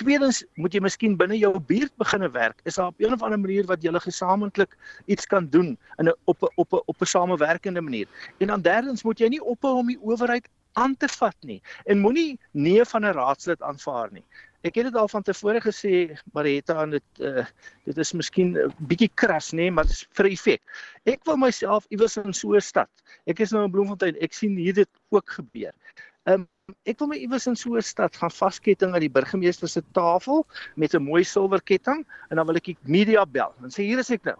tweedens 0.00 0.42
moet 0.60 0.74
jy 0.74 0.82
miskien 0.84 1.16
binne 1.16 1.38
jou 1.38 1.52
buurt 1.58 1.92
begine 2.00 2.30
werk. 2.30 2.60
Is 2.64 2.76
daar 2.76 2.92
op 2.92 3.00
'n 3.00 3.12
of 3.12 3.22
ander 3.22 3.40
manier 3.40 3.66
wat 3.66 3.82
julle 3.82 4.00
gesamentlik 4.00 4.76
iets 5.06 5.26
kan 5.26 5.48
doen 5.48 5.78
in 5.98 6.08
'n 6.08 6.14
op 6.24 6.42
'n 6.42 6.52
op 6.54 6.72
'n 6.72 6.82
op 6.86 7.00
'n 7.00 7.06
samewerkende 7.06 7.80
manier. 7.80 8.08
En 8.38 8.46
dan 8.46 8.62
derdens 8.62 9.02
moet 9.02 9.18
jy 9.18 9.28
nie 9.28 9.44
ophou 9.44 9.76
om 9.76 9.86
die 9.86 10.00
owerheid 10.02 10.48
aan 10.72 10.96
te 10.96 11.08
vat 11.08 11.36
nie 11.40 11.62
en 11.84 11.98
moenie 11.98 12.38
nee 12.52 12.84
van 12.84 13.04
'n 13.04 13.12
raadslid 13.12 13.62
aanvaar 13.62 14.08
nie. 14.12 14.24
Ek 14.60 14.76
het 14.76 14.90
dit 14.90 14.96
al 15.00 15.08
van 15.08 15.22
tevore 15.24 15.60
gesê, 15.64 16.18
Marita, 16.36 16.76
en 16.82 16.90
dit 16.92 17.20
uh, 17.24 17.44
dit 17.88 17.98
is 18.04 18.12
miskien 18.12 18.52
'n 18.58 18.88
bietjie 18.90 19.08
kras, 19.14 19.52
nê, 19.52 19.56
nee, 19.56 19.70
maar 19.70 19.88
dit 19.88 19.96
is 19.96 20.06
vir 20.18 20.26
effek. 20.28 20.62
Ek 21.08 21.24
wil 21.24 21.38
myself 21.40 21.86
iewers 21.88 22.18
in 22.20 22.32
so 22.32 22.52
'n 22.54 22.60
stad. 22.60 22.90
Ek 23.26 23.40
is 23.40 23.52
nou 23.52 23.64
in 23.64 23.72
Bloemfontein. 23.72 24.20
Ek 24.20 24.36
sien 24.36 24.56
hier 24.56 24.74
dit 24.74 24.90
ook 25.08 25.30
gebeur. 25.30 25.72
Ehm 26.28 26.44
um, 26.44 26.48
ek 26.84 27.00
wil 27.00 27.08
my 27.08 27.16
iewers 27.16 27.46
in 27.46 27.56
so 27.56 27.76
'n 27.76 27.82
stad 27.82 28.16
gaan 28.16 28.30
vasketting 28.30 28.92
aan 28.94 29.00
die 29.00 29.10
burgemeester 29.10 29.68
se 29.68 29.82
tafel 29.92 30.46
met 30.76 30.94
'n 30.94 31.02
mooi 31.02 31.24
silwer 31.24 31.62
ketting 31.62 32.06
en 32.28 32.36
dan 32.36 32.46
wil 32.46 32.56
ek 32.56 32.64
die 32.64 32.78
media 32.84 33.24
bel 33.26 33.54
en 33.62 33.70
sê 33.70 33.82
hier 33.82 33.98
is 33.98 34.10
ek 34.10 34.24
nou. 34.24 34.36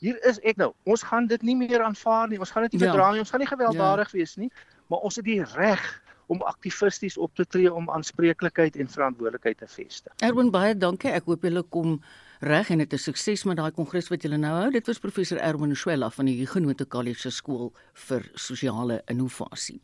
Hier 0.00 0.18
is 0.24 0.40
ek 0.40 0.56
nou. 0.56 0.72
Ons 0.84 1.02
gaan 1.02 1.26
dit 1.26 1.42
nie 1.42 1.56
meer 1.56 1.82
aanvaar 1.82 2.28
nie. 2.28 2.38
Ons 2.38 2.50
gaan 2.50 2.62
dit 2.62 2.72
nie 2.72 2.80
ja. 2.80 2.90
verdra 2.90 3.12
nie. 3.12 3.20
Ons 3.20 3.30
gaan 3.30 3.40
nie 3.40 3.46
gewelddadig 3.46 4.12
ja. 4.12 4.18
wees 4.18 4.36
nie, 4.36 4.50
maar 4.88 4.98
ons 4.98 5.16
het 5.16 5.24
die 5.24 5.44
reg 5.44 6.02
om 6.30 6.42
aktivisties 6.46 7.18
op 7.18 7.34
te 7.34 7.44
tree 7.44 7.70
om 7.74 7.90
aanspreeklikheid 7.90 8.76
en 8.78 8.88
verantwoordelikheid 8.88 9.58
te 9.58 9.68
vestig. 9.68 10.14
Erwin 10.22 10.52
baie 10.54 10.76
dankie. 10.78 11.10
Ek 11.10 11.26
hoop 11.26 11.42
julle 11.46 11.64
kom 11.74 11.98
reg 12.46 12.70
en 12.70 12.80
dit 12.84 12.94
is 12.96 13.06
sukses 13.08 13.42
met 13.48 13.58
daai 13.58 13.72
kongres 13.74 14.08
wat 14.12 14.22
julle 14.24 14.38
nou 14.38 14.52
hou. 14.54 14.68
Dit 14.72 14.86
was 14.86 15.02
professor 15.02 15.40
Erwin 15.42 15.74
Swela 15.76 16.10
van 16.14 16.30
die 16.30 16.36
Huguenot 16.38 16.84
College 16.88 17.32
skool 17.34 17.72
vir 18.06 18.30
sosiale 18.38 19.00
innovasie. 19.10 19.80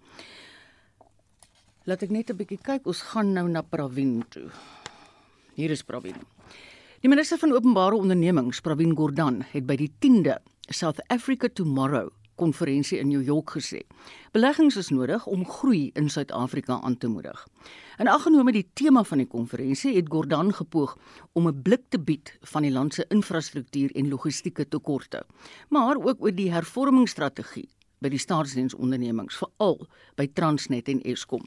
Laat 1.86 2.02
ek 2.02 2.10
net 2.10 2.30
'n 2.30 2.36
bietjie 2.36 2.62
kyk. 2.62 2.86
Ons 2.86 3.02
gaan 3.02 3.32
nou 3.32 3.48
na 3.48 3.62
Pravin 3.62 4.24
toe. 4.30 4.50
Hier 5.54 5.70
is 5.70 5.82
Pravin. 5.82 6.16
Die 7.00 7.08
minister 7.08 7.38
van 7.38 7.52
Openbare 7.52 7.94
Ondernemings, 7.94 8.60
Pravin 8.60 8.96
Gordhan, 8.96 9.42
het 9.52 9.66
by 9.66 9.76
die 9.76 9.92
10de 10.00 10.38
South 10.70 11.00
Africa 11.08 11.48
Tomorrow 11.48 12.10
konferensie 12.36 12.98
in 12.98 13.08
New 13.08 13.22
York 13.24 13.50
gesê. 13.56 13.82
Beleggings 14.32 14.76
is 14.76 14.92
nodig 14.92 15.26
om 15.26 15.44
groei 15.48 15.90
in 15.94 16.08
Suid-Afrika 16.08 16.80
aan 16.82 16.96
te 16.96 17.08
moedig. 17.08 17.46
In 17.98 18.08
aggenome 18.08 18.52
die 18.52 18.66
tema 18.74 19.02
van 19.04 19.18
die 19.18 19.26
konferensie 19.26 19.94
het 19.96 20.10
Gordhan 20.12 20.52
gepoog 20.54 20.96
om 21.32 21.48
'n 21.48 21.62
blik 21.62 21.84
te 21.88 21.98
bied 21.98 22.38
van 22.40 22.62
die 22.62 22.72
land 22.72 22.94
se 22.94 23.04
infrastruktuur 23.08 23.90
en 23.96 24.08
logistieke 24.08 24.68
tekorte, 24.68 25.26
maar 25.68 25.96
ook 25.96 26.22
oor 26.22 26.34
die 26.34 26.52
hervormingsstrategie 26.52 27.68
by 28.00 28.08
die 28.08 28.18
staatsdiensondernemings, 28.18 29.36
veral 29.36 29.86
by 30.16 30.26
Transnet 30.26 30.88
en 30.88 31.00
Eskom. 31.02 31.44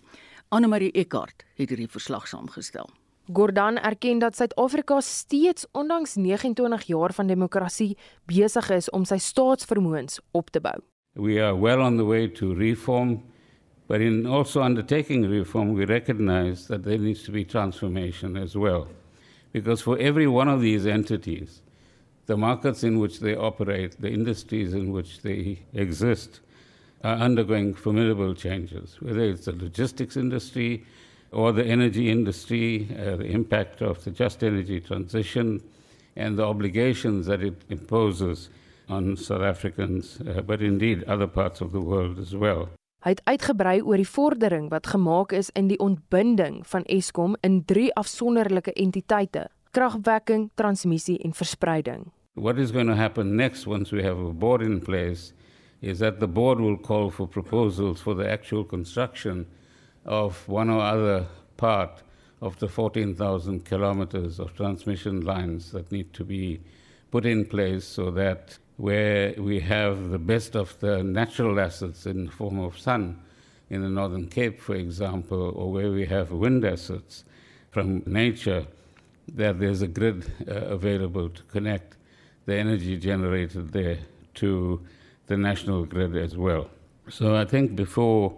Anne-Marie 0.49 0.91
Eckart 0.91 1.45
het 1.55 1.69
hierdie 1.69 1.87
verslag 1.87 2.27
saamgestel. 2.27 2.89
Gordhan 3.33 3.77
erken 3.77 4.19
dat 4.19 4.35
Suid-Afrika 4.35 4.99
steeds 5.01 5.65
ondanks 5.71 6.15
29 6.15 6.83
jaar 6.83 7.13
van 7.13 7.27
demokrasie 7.27 7.97
besig 8.25 8.69
is 8.69 8.89
om 8.89 9.03
sy 9.05 9.19
staatsvermoëns 9.21 10.17
op 10.31 10.49
te 10.49 10.59
bou. 10.59 10.73
We 11.13 11.37
are 11.37 11.53
well 11.53 11.81
on 11.85 11.97
the 11.97 12.05
way 12.05 12.27
to 12.39 12.53
reform, 12.53 13.19
but 13.87 14.01
in 14.01 14.25
also 14.25 14.63
undertaking 14.63 15.27
reform, 15.29 15.73
we 15.73 15.85
recognize 15.85 16.65
that 16.67 16.83
there 16.83 16.97
needs 16.97 17.21
to 17.23 17.31
be 17.31 17.45
transformation 17.45 18.35
as 18.37 18.55
well. 18.55 18.87
Because 19.51 19.83
for 19.83 19.97
every 19.99 20.27
one 20.27 20.49
of 20.49 20.61
these 20.61 20.89
entities, 20.89 21.61
the 22.25 22.37
markets 22.37 22.83
in 22.83 22.97
which 22.97 23.19
they 23.19 23.35
operate, 23.35 24.01
the 24.01 24.09
industries 24.09 24.73
in 24.73 24.91
which 24.91 25.21
they 25.21 25.59
exist, 25.73 26.41
are 27.03 27.17
undergoing 27.17 27.75
formidable 27.75 28.33
changes, 28.33 28.97
whether 29.01 29.21
it's 29.21 29.45
the 29.45 29.53
logistics 29.53 30.17
industry, 30.17 30.83
or 31.31 31.51
the 31.51 31.65
energy 31.65 32.09
industry, 32.09 32.87
uh, 32.91 33.15
the 33.17 33.25
impact 33.25 33.81
of 33.81 34.03
the 34.03 34.11
just 34.11 34.43
energy 34.43 34.79
transition, 34.79 35.61
and 36.15 36.37
the 36.37 36.43
obligations 36.43 37.27
that 37.27 37.41
it 37.41 37.61
imposes 37.69 38.49
on 38.89 39.15
South 39.15 39.41
Africans, 39.41 40.19
uh, 40.21 40.41
but 40.41 40.61
indeed 40.61 41.03
other 41.03 41.27
parts 41.27 41.61
of 41.61 41.71
the 41.71 41.81
world 41.81 42.19
as 42.19 42.33
well. 42.33 42.69
Hy 42.99 43.13
het 43.15 43.21
uitgebrei 43.31 43.77
oor 43.79 43.95
die 43.95 44.09
vordering 44.09 44.65
wat 44.73 44.89
gemaak 44.91 45.31
is 45.31 45.47
in 45.55 45.69
die 45.69 45.77
ontbinding 45.79 46.65
van 46.67 46.83
Eskom 46.91 47.37
in 47.47 47.61
drie 47.65 47.93
afsonderlike 47.95 48.73
entiteite: 48.75 49.45
kragwekking, 49.71 50.49
transmissie 50.59 51.15
en 51.23 51.31
verspreiding. 51.33 52.09
What 52.33 52.57
is 52.57 52.71
going 52.71 52.87
to 52.87 52.95
happen 52.95 53.35
next 53.35 53.67
once 53.67 53.95
we 53.95 54.03
have 54.03 54.19
a 54.19 54.33
board 54.33 54.61
in 54.61 54.81
place 54.81 55.31
is 55.79 55.99
that 55.99 56.19
the 56.19 56.27
board 56.27 56.59
will 56.59 56.77
call 56.77 57.09
for 57.09 57.27
proposals 57.27 58.01
for 58.01 58.15
the 58.15 58.27
actual 58.27 58.65
construction 58.65 59.47
of 60.09 60.45
one 60.47 60.69
or 60.71 60.81
other 60.81 61.25
part 61.55 62.01
of 62.41 62.57
the 62.59 62.67
14,000 62.67 63.63
kilometers 63.63 64.39
of 64.39 64.55
transmission 64.55 65.21
lines 65.21 65.71
that 65.71 65.91
need 65.91 66.11
to 66.13 66.23
be 66.23 66.59
put 67.11 67.25
in 67.25 67.45
place 67.45 67.85
so 67.85 68.09
that 68.11 68.57
where 68.77 69.33
we 69.37 69.59
have 69.59 70.09
the 70.09 70.17
best 70.17 70.55
of 70.55 70.77
the 70.79 71.03
natural 71.03 71.59
assets 71.59 72.05
in 72.05 72.25
the 72.25 72.31
form 72.31 72.59
of 72.59 72.77
sun 72.77 73.21
in 73.69 73.83
the 73.83 73.89
Northern 73.89 74.27
Cape, 74.27 74.59
for 74.59 74.75
example, 74.75 75.51
or 75.55 75.71
where 75.71 75.91
we 75.91 76.05
have 76.05 76.31
wind 76.31 76.65
assets 76.65 77.23
from 77.69 78.01
nature, 78.07 78.65
that 79.35 79.59
there's 79.59 79.83
a 79.83 79.87
grid 79.87 80.25
uh, 80.47 80.53
available 80.53 81.29
to 81.29 81.43
connect 81.43 81.97
the 82.47 82.55
energy 82.55 82.97
generated 82.97 83.71
there 83.71 83.99
to 84.33 84.81
the 85.27 85.37
national 85.37 85.85
grid 85.85 86.15
as 86.15 86.35
well. 86.35 86.67
So 87.09 87.35
I 87.35 87.45
think 87.45 87.75
before 87.75 88.33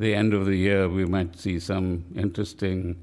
the 0.00 0.14
end 0.14 0.34
of 0.34 0.46
the 0.46 0.56
year, 0.56 0.88
we 0.88 1.04
might 1.04 1.38
see 1.38 1.60
some 1.60 2.04
interesting 2.16 2.96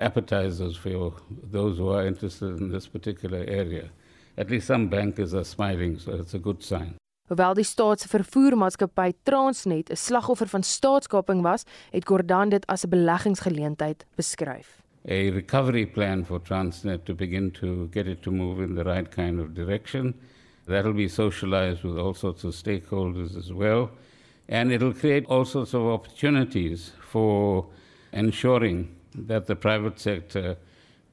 appetizers 0.00 0.76
for 0.76 1.14
those 1.50 1.78
who 1.78 1.88
are 1.88 2.06
interested 2.06 2.60
in 2.60 2.70
this 2.70 2.86
particular 2.86 3.44
area. 3.48 3.90
At 4.36 4.50
least 4.50 4.66
some 4.66 4.88
bankers 4.88 5.32
are 5.34 5.44
smiling, 5.44 5.98
so 5.98 6.12
it's 6.12 6.34
a 6.34 6.38
good 6.38 6.62
sign. 6.62 6.94
Hoewel 7.28 7.54
die 7.56 7.64
staatsvervoermaatskappy 7.64 9.14
Transnet 9.22 9.90
'n 9.90 9.96
slagoffer 9.96 10.48
van 10.48 10.62
staatskaping 10.62 11.40
was, 11.42 11.64
het 11.90 12.04
Gordhan 12.04 12.48
dit 12.48 12.66
as 12.66 12.84
'n 12.84 12.88
beleggingsgeleentheid 12.88 14.04
beskryf. 14.14 14.82
A 15.08 15.30
recovery 15.30 15.86
plan 15.86 16.24
for 16.24 16.40
Transnet 16.42 17.04
to 17.04 17.14
begin 17.14 17.50
to 17.50 17.88
get 17.90 18.06
it 18.06 18.22
to 18.22 18.30
move 18.30 18.62
in 18.62 18.74
the 18.74 18.82
right 18.82 19.08
kind 19.08 19.40
of 19.40 19.54
direction. 19.54 20.14
That'll 20.66 20.92
be 20.92 21.08
socialized 21.08 21.82
with 21.82 21.96
all 21.96 22.14
sorts 22.14 22.44
of 22.44 22.54
stakeholders 22.54 23.36
as 23.36 23.52
well. 23.52 23.90
And 24.48 24.72
it'll 24.72 24.92
create 24.92 25.26
all 25.26 25.44
sorts 25.44 25.74
of 25.74 25.82
opportunities 25.82 26.92
for 27.00 27.66
ensuring 28.12 28.94
that 29.14 29.46
the 29.46 29.56
private 29.56 29.98
sector 29.98 30.56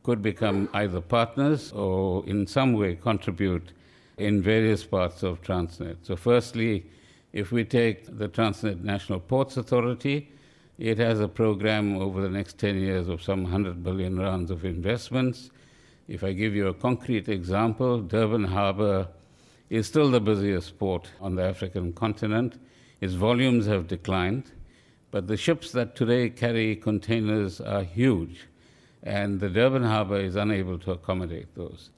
could 0.03 0.21
become 0.21 0.67
either 0.73 1.01
partners 1.01 1.71
or 1.71 2.25
in 2.25 2.47
some 2.47 2.73
way 2.73 2.95
contribute 2.95 3.71
in 4.17 4.41
various 4.41 4.83
parts 4.83 5.23
of 5.23 5.41
Transnet. 5.41 5.97
So, 6.03 6.15
firstly, 6.15 6.85
if 7.33 7.51
we 7.51 7.63
take 7.63 8.17
the 8.17 8.27
Transnet 8.27 8.83
National 8.83 9.19
Ports 9.19 9.57
Authority, 9.57 10.29
it 10.77 10.97
has 10.97 11.19
a 11.19 11.27
program 11.27 11.97
over 11.97 12.21
the 12.21 12.29
next 12.29 12.57
10 12.57 12.77
years 12.77 13.07
of 13.07 13.21
some 13.21 13.43
100 13.43 13.83
billion 13.83 14.17
rounds 14.17 14.51
of 14.51 14.65
investments. 14.65 15.51
If 16.07 16.23
I 16.23 16.33
give 16.33 16.55
you 16.55 16.67
a 16.67 16.73
concrete 16.73 17.29
example, 17.29 18.01
Durban 18.01 18.45
Harbour 18.45 19.07
is 19.69 19.87
still 19.87 20.09
the 20.11 20.19
busiest 20.19 20.77
port 20.77 21.09
on 21.21 21.35
the 21.35 21.43
African 21.43 21.93
continent. 21.93 22.59
Its 23.01 23.13
volumes 23.13 23.65
have 23.65 23.87
declined, 23.87 24.51
but 25.09 25.27
the 25.27 25.35
ships 25.35 25.71
that 25.71 25.95
today 25.95 26.29
carry 26.29 26.75
containers 26.75 27.59
are 27.59 27.83
huge, 27.83 28.47
and 29.01 29.39
the 29.39 29.49
Durban 29.49 29.83
Harbour 29.83 30.19
is 30.19 30.35
unable 30.35 30.77
to 30.77 30.91
accommodate 30.91 31.55
those. 31.55 31.89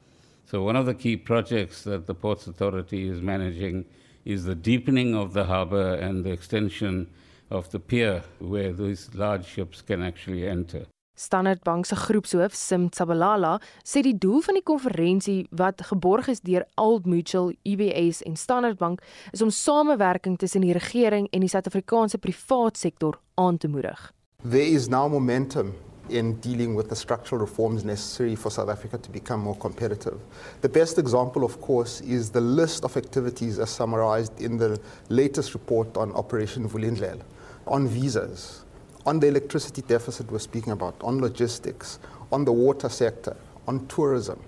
So, 0.46 0.64
one 0.64 0.78
of 0.78 0.86
the 0.86 0.94
key 0.94 1.18
projects 1.18 1.84
that 1.84 2.06
the 2.06 2.16
Ports 2.16 2.48
Authority 2.48 3.10
is 3.10 3.22
managing 3.22 3.86
is 4.24 4.46
the 4.46 4.56
deepening 4.56 5.14
of 5.14 5.34
the 5.34 5.44
harbour 5.44 5.96
and 5.96 6.24
the 6.24 6.32
extension 6.32 7.10
of 7.50 7.70
the 7.72 7.80
pier 7.80 8.24
where 8.40 8.72
these 8.72 9.14
large 9.14 9.46
ships 9.46 9.82
can 9.82 10.02
actually 10.02 10.48
enter. 10.48 10.86
Standard 11.16 11.62
Bank 11.64 11.86
se 11.86 11.96
groepshoof, 11.96 12.56
Sim 12.58 12.90
Tsabalala, 12.90 13.60
sê 13.86 14.02
die 14.02 14.16
doel 14.18 14.42
van 14.42 14.58
die 14.58 14.66
konferensie 14.66 15.44
wat 15.54 15.84
geborg 15.86 16.32
is 16.32 16.42
deur 16.42 16.66
Old 16.82 17.06
Mutual, 17.06 17.52
UBS 17.70 18.24
en 18.26 18.36
Standard 18.36 18.80
Bank 18.80 19.04
is 19.32 19.44
om 19.46 19.52
samewerking 19.54 20.40
tussen 20.42 20.66
die 20.66 20.74
regering 20.74 21.28
en 21.30 21.46
die 21.46 21.52
Suid-Afrikaanse 21.54 22.18
privaat 22.18 22.82
sektor 22.82 23.20
aan 23.38 23.58
te 23.58 23.70
moedig. 23.70 24.10
There 24.42 24.66
is 24.66 24.90
now 24.90 25.08
momentum 25.08 25.76
in 26.10 26.40
dealing 26.42 26.76
with 26.76 26.90
the 26.90 26.96
structural 26.96 27.40
reforms 27.40 27.84
necessary 27.84 28.36
for 28.36 28.52
South 28.52 28.70
Africa 28.70 28.98
to 28.98 29.12
become 29.12 29.44
more 29.44 29.58
competitive. 29.58 30.18
The 30.62 30.70
best 30.70 30.98
example, 30.98 31.44
of 31.44 31.62
course, 31.62 32.02
is 32.02 32.32
the 32.32 32.42
list 32.42 32.84
of 32.84 32.98
activities 32.98 33.60
as 33.60 33.70
summarized 33.70 34.42
in 34.42 34.58
the 34.58 34.80
latest 35.10 35.54
report 35.54 35.96
on 35.96 36.12
Operation 36.14 36.68
Vulindlela 36.68 37.22
on 37.66 37.88
visas, 37.88 38.63
on 39.06 39.20
the 39.20 39.28
electricity 39.28 39.82
deficit 39.82 40.32
we're 40.32 40.40
speaking 40.40 40.74
about, 40.74 40.96
on 41.02 41.22
logistics, 41.22 42.00
on 42.32 42.46
the 42.46 42.52
water 42.52 42.90
sector, 42.90 43.36
on 43.68 43.86
tourism. 43.88 44.40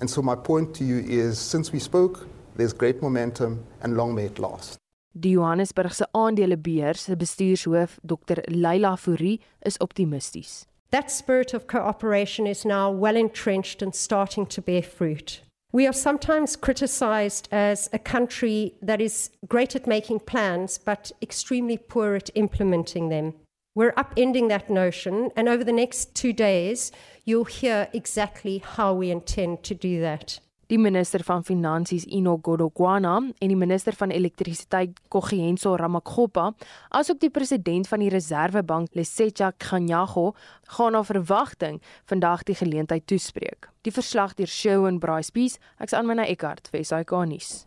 And 0.00 0.08
so, 0.08 0.22
my 0.22 0.34
point 0.34 0.74
to 0.76 0.84
you 0.84 0.98
is 0.98 1.38
since 1.38 1.72
we 1.72 1.78
spoke, 1.78 2.26
there's 2.56 2.72
great 2.72 3.02
momentum 3.02 3.64
and 3.82 3.96
long 3.96 4.14
may 4.14 4.26
it 4.26 4.38
last. 4.38 4.78
Die 5.14 5.34
Johannesburgse 5.34 6.06
aandelebeurs 6.12 6.98
se 6.98 7.14
bestuurshoof, 7.14 7.98
Dr. 8.04 8.42
Leila 8.48 8.96
Fourie, 8.96 9.40
is 9.64 9.78
optimisties. 9.78 10.66
That 10.90 11.10
spirit 11.10 11.54
of 11.54 11.66
cooperation 11.66 12.46
is 12.46 12.64
now 12.64 12.90
well 12.90 13.16
entrenched 13.16 13.82
and 13.82 13.94
starting 13.94 14.46
to 14.46 14.62
bear 14.62 14.82
fruit. 14.82 15.40
We 15.72 15.86
are 15.88 15.92
sometimes 15.92 16.56
criticized 16.56 17.48
as 17.50 17.88
a 17.92 17.98
country 17.98 18.74
that 18.80 19.00
is 19.00 19.30
great 19.48 19.74
at 19.74 19.88
making 19.88 20.20
plans, 20.20 20.78
but 20.78 21.10
extremely 21.20 21.78
poor 21.78 22.14
at 22.14 22.30
implementing 22.36 23.08
them. 23.08 23.34
We're 23.76 23.92
upending 23.96 24.50
that 24.50 24.70
notion, 24.70 25.30
and 25.34 25.48
over 25.48 25.64
the 25.64 25.72
next 25.72 26.14
two 26.14 26.32
days, 26.32 26.92
you'll 27.24 27.44
hear 27.44 27.88
exactly 27.92 28.62
how 28.76 28.94
we 28.94 29.10
intend 29.10 29.64
to 29.64 29.74
do 29.74 30.00
that. 30.00 30.38
Die 30.66 30.78
minister 30.78 31.24
van 31.24 31.42
Finansies 31.42 32.04
Ino 32.06 32.38
Godongwana 32.38 33.16
en 33.38 33.48
die 33.48 33.56
minister 33.56 33.92
van 33.98 34.12
Elektrisiteit 34.14 35.00
Kogienso 35.10 35.74
Ramakgopa, 35.74 36.52
asook 36.94 37.18
die 37.20 37.32
president 37.34 37.90
van 37.90 38.04
die 38.04 38.12
Reserwebank 38.14 38.94
Lesetja 38.94 39.50
Kganyago, 39.58 40.36
gaan 40.78 40.94
na 40.94 41.02
verwagting 41.02 41.80
vandag 42.06 42.44
die 42.46 42.54
geleentheid 42.54 43.08
toespreek. 43.10 43.72
Die 43.82 43.92
verslag 43.92 44.36
deur 44.38 44.46
Shaun 44.46 45.00
Braispies, 45.02 45.58
ek's 45.82 45.98
aan 45.98 46.06
myne 46.06 46.28
Eckart 46.30 46.70
vir 46.70 46.86
SAK 46.86 47.16
nuus. 47.26 47.64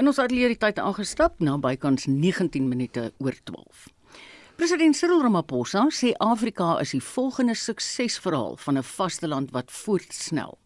In 0.00 0.08
ons 0.08 0.18
atelier 0.18 0.56
tyd 0.56 0.80
aangestap 0.80 1.36
na 1.44 1.58
bykans 1.60 2.08
19 2.08 2.64
minute 2.64 3.12
oor 3.20 3.36
12. 3.44 3.90
President 4.54 4.94
Cyril 4.94 5.18
Ramaphosa 5.18 5.88
sê 5.90 6.12
Afrika 6.22 6.76
is 6.78 6.92
die 6.94 7.00
volgende 7.02 7.56
suksesverhaal 7.58 8.54
van 8.56 8.78
'n 8.78 8.86
vasteland 8.86 9.50
wat 9.50 9.70
voortsnel. 9.70 10.58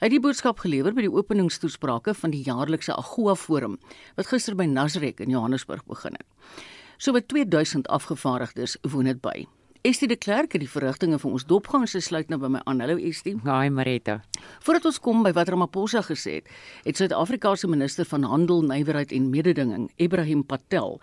Hy 0.00 0.06
het 0.06 0.10
die 0.10 0.20
boodskap 0.20 0.58
gelewer 0.58 0.94
by 0.94 1.02
die 1.02 1.12
openingstoesprake 1.12 2.14
van 2.14 2.30
die 2.30 2.42
jaarlikse 2.42 2.96
AGOA 2.96 3.34
Forum 3.34 3.78
wat 4.16 4.26
gister 4.26 4.54
by 4.54 4.64
Nasrek 4.64 5.20
in 5.20 5.28
Johannesburg 5.30 5.84
begin 5.84 6.12
het. 6.12 6.26
So 6.96 7.12
wat 7.12 7.28
2000 7.28 7.88
afgevaardigdes 7.88 8.76
woon 8.80 9.04
dit 9.04 9.20
by. 9.20 9.46
Estie 9.82 10.08
de 10.08 10.16
Klerk 10.16 10.52
het 10.52 10.60
die 10.60 10.70
verrigtinge 10.70 11.18
vir 11.18 11.30
ons 11.30 11.44
en 11.46 11.86
sy 11.86 12.00
sluit 12.00 12.28
nou 12.28 12.38
by 12.38 12.48
my 12.48 12.60
aan. 12.64 12.80
Hallo 12.80 12.96
Estie. 12.96 13.36
Haai 13.44 13.70
Marita. 13.70 14.22
Voordat 14.60 14.84
ons 14.84 14.98
kom 14.98 15.22
by 15.22 15.32
wat 15.32 15.48
Ramaphosa 15.48 16.02
gesê 16.02 16.34
het, 16.34 16.48
het 16.84 16.96
Suid-Afrika 16.96 17.54
se 17.56 17.68
minister 17.68 18.04
van 18.04 18.22
Handel, 18.22 18.62
Nywerheid 18.62 19.12
en 19.12 19.30
Mededinging, 19.30 19.90
Ibrahim 19.96 20.44
Patel, 20.44 21.00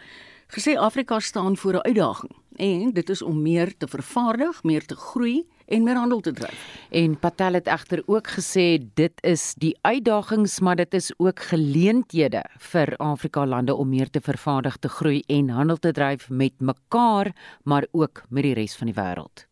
gesê 0.47 0.77
Afrika 0.77 1.19
staan 1.19 1.57
voor 1.57 1.73
'n 1.73 1.87
uitdaging 1.87 2.31
en 2.55 2.91
dit 2.93 3.09
is 3.09 3.21
om 3.21 3.41
meer 3.41 3.77
te 3.77 3.87
vervaardig, 3.87 4.63
meer 4.63 4.85
te 4.85 4.95
groei 4.95 5.45
en 5.65 5.83
meer 5.83 5.95
handel 5.95 6.19
te 6.19 6.31
dryf. 6.31 6.87
En 6.89 7.19
Patel 7.19 7.53
het 7.53 7.67
egter 7.67 8.03
ook 8.05 8.27
gesê 8.37 8.77
dit 8.93 9.23
is 9.23 9.53
die 9.57 9.77
uitdagings, 9.81 10.59
maar 10.59 10.75
dit 10.75 10.93
is 10.93 11.11
ook 11.17 11.39
geleenthede 11.39 12.43
vir 12.71 12.93
Afrika 12.97 13.45
lande 13.45 13.75
om 13.75 13.89
meer 13.89 14.09
te 14.09 14.21
vervaardig, 14.21 14.77
te 14.77 14.89
groei 14.89 15.23
en 15.27 15.49
handel 15.49 15.77
te 15.77 15.91
dryf 15.91 16.29
met 16.29 16.53
mekaar, 16.57 17.33
maar 17.63 17.87
ook 17.91 18.23
met 18.29 18.43
die 18.43 18.53
res 18.53 18.75
van 18.75 18.91
die 18.91 18.95
wêreld. 18.95 19.47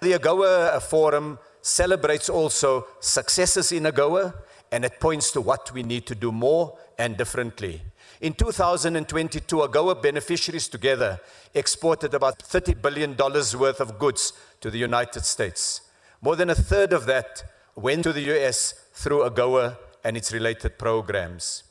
The 0.00 0.14
AGOA 0.14 0.80
forum 0.80 1.38
celebrates 1.60 2.30
also 2.30 2.86
successes 3.00 3.72
in 3.72 3.86
AGOA 3.86 4.32
and 4.70 4.84
it 4.84 4.98
points 4.98 5.32
to 5.32 5.42
what 5.42 5.70
we 5.72 5.82
need 5.82 6.06
to 6.06 6.14
do 6.14 6.32
more 6.32 6.72
and 6.96 7.18
differently. 7.18 7.82
In 8.20 8.32
2022, 8.32 9.56
AGOA 9.56 10.02
beneficiaries 10.02 10.66
together 10.66 11.20
exported 11.54 12.14
about 12.14 12.40
$30 12.40 12.82
billion 12.82 13.16
worth 13.16 13.80
of 13.80 13.98
goods 13.98 14.32
to 14.60 14.70
the 14.70 14.78
United 14.78 15.24
States. 15.24 15.82
More 16.20 16.34
than 16.34 16.50
a 16.50 16.54
third 16.54 16.92
of 16.92 17.06
that 17.06 17.44
went 17.76 18.02
to 18.02 18.12
the 18.12 18.34
US 18.34 18.74
through 18.92 19.22
AGOA 19.28 19.76
and 20.02 20.16
its 20.16 20.32
related 20.32 20.78
programs. 20.78 21.62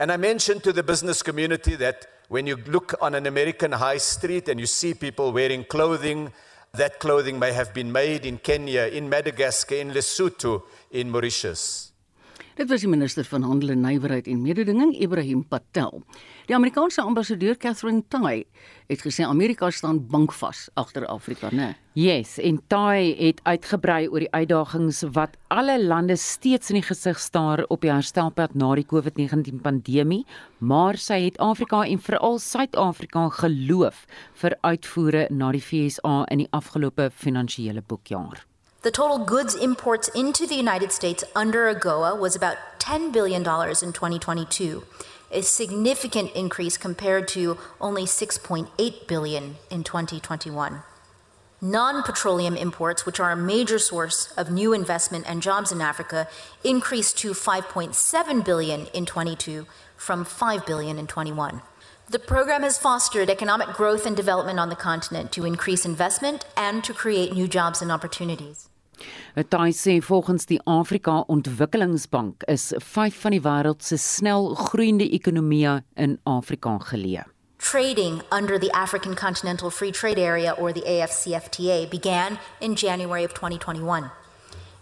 And 0.00 0.10
I 0.10 0.16
mentioned 0.16 0.64
to 0.64 0.72
the 0.72 0.82
business 0.82 1.22
community 1.22 1.76
that 1.76 2.06
when 2.28 2.48
you 2.48 2.56
look 2.56 2.94
on 3.00 3.14
an 3.14 3.26
American 3.26 3.70
high 3.70 3.98
street 3.98 4.48
and 4.48 4.58
you 4.58 4.66
see 4.66 4.92
people 4.94 5.30
wearing 5.30 5.64
clothing, 5.64 6.32
that 6.72 6.98
clothing 6.98 7.38
may 7.38 7.52
have 7.52 7.72
been 7.72 7.92
made 7.92 8.26
in 8.26 8.38
Kenya, 8.38 8.86
in 8.86 9.08
Madagascar, 9.08 9.76
in 9.76 9.90
Lesotho, 9.90 10.62
in 10.90 11.10
Mauritius. 11.10 11.89
Dit 12.60 12.68
was 12.68 12.82
die 12.84 12.90
minister 12.92 13.24
van 13.24 13.40
Handel 13.42 13.70
en 13.72 13.80
Nywerheid 13.80 14.26
en 14.28 14.42
Mededinging, 14.44 14.90
Ibrahim 15.00 15.46
Patel. 15.48 16.02
Die 16.44 16.54
Amerikaanse 16.54 17.00
ambassadeur 17.00 17.56
Catherine 17.56 18.02
Tai 18.12 18.44
het 18.90 19.00
gesê 19.00 19.24
Amerika 19.24 19.70
staan 19.72 20.02
bankvas 20.10 20.66
agter 20.76 21.06
Afrika, 21.08 21.48
né? 21.56 21.70
Yes, 21.96 22.34
en 22.36 22.58
Tai 22.68 23.14
het 23.16 23.40
uitgebrei 23.48 24.10
oor 24.10 24.26
die 24.26 24.28
uitdagings 24.36 25.00
wat 25.16 25.38
alle 25.48 25.78
lande 25.80 26.18
steeds 26.20 26.68
in 26.68 26.82
die 26.82 26.84
gesig 26.84 27.16
staar 27.18 27.64
op 27.72 27.80
die 27.80 27.94
herstelpad 27.94 28.52
na 28.52 28.74
die 28.76 28.84
COVID-19 28.84 29.64
pandemie, 29.64 30.26
maar 30.58 31.00
sy 31.00 31.22
het 31.30 31.40
Afrika 31.40 31.86
en 31.86 32.04
veral 32.10 32.36
Suid-Afrika 32.44 33.30
geloof 33.40 34.04
vir 34.44 34.60
uitvoere 34.60 35.26
na 35.32 35.48
die 35.56 35.64
FSA 35.64 36.26
in 36.28 36.44
die 36.44 36.52
afgelope 36.52 37.08
finansiële 37.08 37.80
boekjaar. 37.80 38.49
The 38.82 38.90
total 38.90 39.18
goods 39.18 39.54
imports 39.54 40.08
into 40.08 40.46
the 40.46 40.54
United 40.54 40.90
States 40.90 41.22
under 41.36 41.72
AGOA 41.74 42.18
was 42.18 42.34
about 42.34 42.56
$10 42.78 43.12
billion 43.12 43.42
in 43.42 43.44
2022, 43.92 44.84
a 45.30 45.42
significant 45.42 46.32
increase 46.32 46.78
compared 46.78 47.28
to 47.28 47.58
only 47.78 48.04
6.8 48.04 49.06
billion 49.06 49.56
in 49.70 49.84
2021. 49.84 50.82
Non-petroleum 51.60 52.56
imports, 52.56 53.04
which 53.04 53.20
are 53.20 53.30
a 53.30 53.36
major 53.36 53.78
source 53.78 54.32
of 54.38 54.50
new 54.50 54.72
investment 54.72 55.26
and 55.28 55.42
jobs 55.42 55.70
in 55.70 55.82
Africa, 55.82 56.26
increased 56.64 57.18
to 57.18 57.32
5.7 57.32 58.44
billion 58.46 58.86
in 58.94 59.04
22 59.04 59.66
from 59.98 60.24
5 60.24 60.64
billion 60.64 60.98
in 60.98 61.06
21. 61.06 61.60
The 62.08 62.18
program 62.18 62.62
has 62.62 62.78
fostered 62.78 63.28
economic 63.28 63.68
growth 63.68 64.06
and 64.06 64.16
development 64.16 64.58
on 64.58 64.70
the 64.70 64.74
continent 64.74 65.32
to 65.32 65.44
increase 65.44 65.84
investment 65.84 66.46
and 66.56 66.82
to 66.84 66.94
create 66.94 67.34
new 67.34 67.46
jobs 67.46 67.82
and 67.82 67.92
opportunities. 67.92 68.69
Hy 69.34 69.72
sê 69.72 70.00
volgens 70.02 70.46
die 70.46 70.60
Afrika 70.64 71.24
Ontwikkelingsbank 71.26 72.42
is 72.46 72.72
5 72.76 73.20
van 73.20 73.30
die 73.30 73.40
wêreld 73.40 73.82
se 73.82 73.96
snel 73.96 74.54
groeiende 74.54 75.06
ekonomieë 75.08 75.82
in 75.96 76.18
Afrika 76.24 76.78
geleë. 76.90 77.24
Trading 77.58 78.22
under 78.32 78.58
the 78.58 78.72
African 78.72 79.14
Continental 79.14 79.70
Free 79.70 79.92
Trade 79.92 80.18
Area 80.18 80.52
or 80.52 80.72
the 80.72 80.82
AFCFTA 80.82 81.90
began 81.90 82.38
in 82.60 82.74
January 82.74 83.24
of 83.24 83.34
2021. 83.34 84.10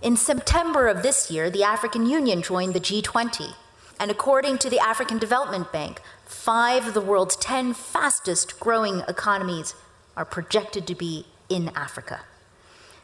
In 0.00 0.16
September 0.16 0.87
of 0.87 1.02
this 1.02 1.28
year, 1.28 1.50
the 1.50 1.64
African 1.64 2.07
Union 2.07 2.40
joined 2.40 2.74
the 2.74 2.81
G20. 2.81 3.54
And 3.98 4.12
according 4.12 4.59
to 4.59 4.70
the 4.70 4.78
African 4.78 5.18
Development 5.18 5.72
Bank, 5.72 6.00
five 6.24 6.87
of 6.87 6.94
the 6.94 7.00
world's 7.00 7.35
10 7.37 7.74
fastest 7.74 8.61
growing 8.61 9.02
economies 9.09 9.74
are 10.16 10.24
projected 10.24 10.87
to 10.87 10.94
be 10.94 11.26
in 11.48 11.70
Africa. 11.74 12.20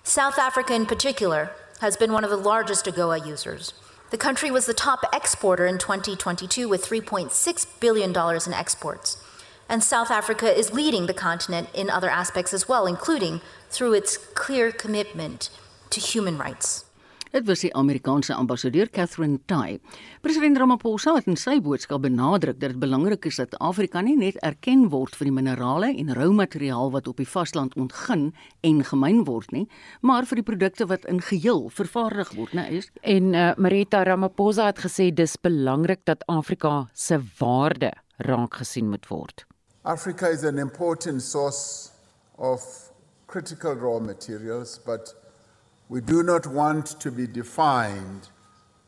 South 0.06 0.38
Africa, 0.38 0.74
in 0.74 0.84
particular, 0.84 1.50
has 1.80 1.96
been 1.96 2.12
one 2.12 2.24
of 2.24 2.30
the 2.30 2.36
largest 2.36 2.84
AGOA 2.84 3.26
users. 3.26 3.72
The 4.10 4.18
country 4.18 4.50
was 4.50 4.66
the 4.66 4.74
top 4.74 5.02
exporter 5.14 5.66
in 5.66 5.78
2022 5.78 6.68
with 6.68 6.84
$3.6 6.84 7.80
billion 7.80 8.10
in 8.10 8.52
exports. 8.52 9.16
And 9.66 9.82
South 9.82 10.10
Africa 10.10 10.56
is 10.56 10.74
leading 10.74 11.06
the 11.06 11.14
continent 11.14 11.70
in 11.72 11.88
other 11.88 12.10
aspects 12.10 12.52
as 12.52 12.68
well, 12.68 12.86
including 12.86 13.40
through 13.70 13.94
its 13.94 14.18
clear 14.18 14.70
commitment 14.70 15.48
to 15.88 16.00
human 16.00 16.36
rights. 16.36 16.84
Dit 17.34 17.48
was 17.48 17.64
die 17.64 17.72
Amerikaanse 17.74 18.34
ambassadeur 18.34 18.86
Catherine 18.94 19.40
Tai. 19.50 19.80
President 20.22 20.58
Ramaphosa 20.58 21.16
het 21.16 21.26
in 21.26 21.34
sy 21.34 21.56
boodskap 21.58 22.04
benadruk 22.04 22.60
dat 22.60 22.76
dit 22.76 22.78
belangrik 22.78 23.26
is 23.26 23.40
dat 23.40 23.56
Afrika 23.58 24.04
nie 24.06 24.14
net 24.14 24.36
erken 24.46 24.84
word 24.92 25.16
vir 25.18 25.26
die 25.26 25.34
minerale 25.34 25.88
en 25.90 26.12
rou 26.14 26.28
materiaal 26.30 26.92
wat 26.94 27.08
op 27.10 27.18
die 27.18 27.26
vasteland 27.26 27.74
ontgin 27.74 28.28
en 28.62 28.84
gemyn 28.86 29.24
word 29.26 29.50
nie, 29.50 29.64
maar 30.06 30.28
vir 30.30 30.44
die 30.44 30.46
produkte 30.46 30.86
wat 30.92 31.08
in 31.10 31.18
geheel 31.18 31.66
vervaardig 31.74 32.30
word, 32.38 32.54
né 32.54 32.68
is. 32.78 32.86
En 33.02 33.34
uh, 33.34 33.48
Marita 33.58 34.04
Ramaphosa 34.06 34.68
het 34.70 34.84
gesê 34.86 35.08
dis 35.10 35.34
belangrik 35.34 36.04
dat 36.06 36.22
Afrika 36.30 36.84
se 36.94 37.18
waarde 37.40 37.90
raak 38.30 38.62
gesien 38.62 38.94
moet 38.94 39.10
word. 39.10 39.42
Africa 39.82 40.30
is 40.30 40.46
an 40.46 40.62
important 40.62 41.18
source 41.18 41.90
of 42.38 42.62
critical 43.26 43.74
raw 43.74 43.98
materials, 43.98 44.78
but 44.86 45.16
We 45.94 46.00
do 46.00 46.24
not 46.24 46.48
want 46.48 46.98
to 46.98 47.12
be 47.12 47.28
defined 47.28 48.28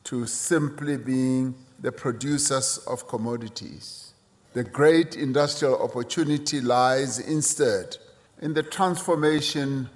to 0.02 0.26
simply 0.26 0.96
being 0.96 1.54
the 1.78 1.92
producers 1.92 2.78
of 2.78 3.06
commodities. 3.06 4.12
The 4.54 4.64
great 4.64 5.14
industrial 5.14 5.80
opportunity 5.80 6.60
lies 6.60 7.20
instead 7.20 7.96
in 8.42 8.54
the 8.54 8.64
transformation 8.64 9.88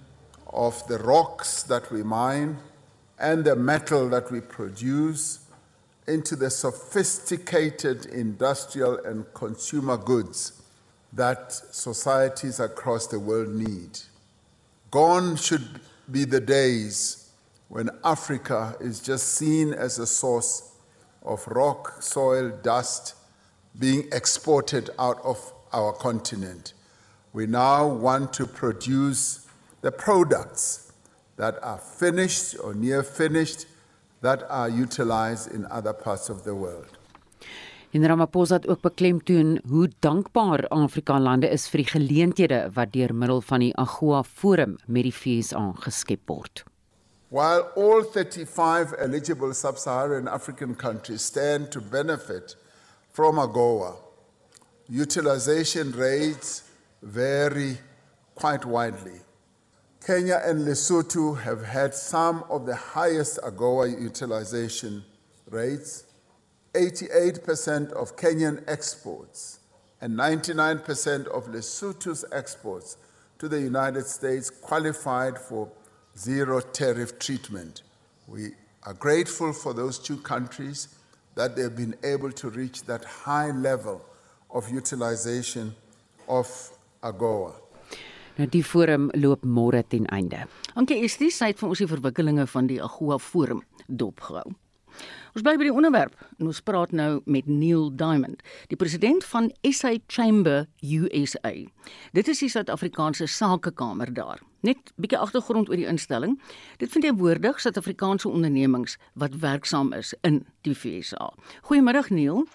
of 0.53 0.87
the 0.87 0.99
rocks 0.99 1.65
that 1.65 1.91
we 1.91 2.05
mine 2.05 2.59
and 3.19 3.45
the 3.45 3.57
metal 3.57 4.09
that 4.11 4.31
we 4.31 4.41
produce 4.41 5.41
into 6.07 6.37
the 6.37 6.49
sophisticated 6.49 8.07
industrial 8.07 9.05
and 9.05 9.25
consumer 9.35 9.97
goods 9.97 10.63
that 11.13 11.51
societies 11.51 12.61
across 12.61 13.09
the 13.09 13.19
world 13.19 13.49
need. 13.49 13.99
Gone 14.93 15.35
should 15.35 15.81
be 16.13 16.25
the 16.25 16.41
days 16.41 17.31
when 17.69 17.91
Africa 18.05 18.77
is 18.81 19.01
just 19.01 19.29
seen 19.35 19.73
as 19.73 19.99
a 19.99 20.07
source 20.07 20.73
of 21.23 21.47
rock, 21.47 22.03
soil, 22.03 22.51
dust 22.63 23.15
being 23.79 24.09
exported 24.13 24.91
out 24.99 25.21
of 25.25 25.53
our 25.73 25.93
continent. 25.93 26.73
We 27.33 27.47
now 27.47 27.87
want 27.87 28.33
to 28.35 28.47
produce 28.47 29.47
the 29.83 29.93
products 29.93 30.93
that 31.37 31.63
are 31.63 31.79
finished 31.79 32.57
or 32.63 32.75
near 32.75 33.03
finished 33.03 33.67
that 34.21 34.43
are 34.51 34.69
utilized 34.69 35.53
in 35.53 35.65
other 35.67 35.93
parts 35.93 36.29
of 36.29 36.45
the 36.45 36.55
world. 36.55 36.99
En 37.91 38.07
Ramaphosa 38.07 38.55
het 38.55 38.69
ook 38.69 38.81
beklemtoon 38.81 39.61
hoe 39.69 39.91
dankbaar 39.99 40.69
Afrika 40.69 41.21
lande 41.21 41.49
is 41.51 41.65
vir 41.69 41.81
die 41.83 41.91
geleenthede 41.91 42.59
wat 42.75 42.93
deur 42.95 43.11
middel 43.15 43.41
van 43.43 43.65
die 43.65 43.73
AGOA 43.83 44.21
Forum 44.23 44.77
met 44.87 45.09
die 45.09 45.13
FSA 45.13 45.73
geskep 45.83 46.21
word. 46.31 46.63
While 47.35 47.67
all 47.75 48.05
35 48.05 48.95
eligible 48.99 49.55
sub-Saharan 49.55 50.29
African 50.29 50.77
countries 50.77 51.25
stand 51.25 51.71
to 51.73 51.81
benefit 51.81 52.55
from 53.11 53.39
AGOA, 53.39 53.97
utilization 54.87 55.91
rates 55.91 56.63
vary 57.03 57.81
quite 58.35 58.65
widely. 58.65 59.21
Kenya 60.07 60.41
and 60.47 60.63
Lesotho 60.63 61.35
have 61.43 61.65
had 61.67 61.95
some 61.95 62.45
of 62.49 62.67
the 62.67 62.77
highest 62.95 63.41
AGOA 63.43 64.01
utilization 64.01 65.03
rates 65.51 66.05
88% 66.75 67.93
of 67.93 68.17
Kenyan 68.17 68.63
exports 68.69 69.61
and 70.01 70.17
99% 70.17 71.27
of 71.27 71.47
Lesotho's 71.49 72.25
exports 72.33 72.97
to 73.39 73.49
the 73.49 73.61
United 73.61 74.07
States 74.07 74.51
qualified 74.51 75.39
for 75.39 75.69
zero 76.17 76.61
tariff 76.61 77.19
treatment. 77.19 77.83
We 78.29 78.53
are 78.85 78.95
grateful 78.95 79.53
for 79.53 79.75
those 79.75 79.99
two 79.99 80.19
countries 80.19 80.89
that 81.35 81.57
they've 81.57 81.75
been 81.75 81.97
able 82.05 82.33
to 82.33 82.51
reach 82.51 82.85
that 82.85 83.05
high 83.05 83.51
level 83.51 84.05
of 84.51 84.71
utilization 84.71 85.75
of 86.29 86.47
AGOA. 87.03 87.55
Nou 88.39 88.47
die 88.47 88.63
forum 88.65 89.11
loop 89.15 89.43
môre 89.45 89.83
ten 89.83 90.07
einde. 90.07 90.47
Dankie 90.75 91.03
Estie, 91.05 91.29
sy 91.35 91.51
het 91.51 91.61
vir 91.61 91.69
ons 91.69 91.83
die 91.83 91.89
verwikkelinge 91.91 92.47
van 92.49 92.69
die 92.71 92.79
AGOA 92.81 93.19
forum 93.21 93.65
dopgehou. 93.89 94.55
Ons 95.31 95.45
bly 95.47 95.55
by 95.61 95.67
die 95.69 95.75
onderwerp 95.75 96.17
en 96.41 96.49
ons 96.51 96.61
praat 96.67 96.91
nou 96.97 97.21
met 97.31 97.47
Neil 97.47 97.91
Diamond, 97.95 98.41
die 98.71 98.79
president 98.79 99.23
van 99.31 99.51
SA 99.63 99.93
Chamber 100.11 100.65
USA. 100.83 101.53
Dit 102.17 102.31
is 102.33 102.43
die 102.43 102.51
Suid-Afrikaanse 102.51 103.29
Sakekamer 103.31 104.11
daar. 104.15 104.41
Net 104.67 104.77
'n 104.77 105.03
bietjie 105.03 105.19
agtergrond 105.19 105.69
oor 105.69 105.77
die 105.77 105.87
instelling. 105.87 106.41
Dit 106.79 106.91
verteenwoordig 106.91 107.61
Suid-Afrikaanse 107.61 108.29
ondernemings 108.29 108.99
wat 109.15 109.39
werksaam 109.39 109.93
is 109.93 110.15
in 110.23 110.47
die 110.63 110.75
VSA. 110.75 111.33
Goeiemiddag 111.63 112.11
Neil. 112.11 112.47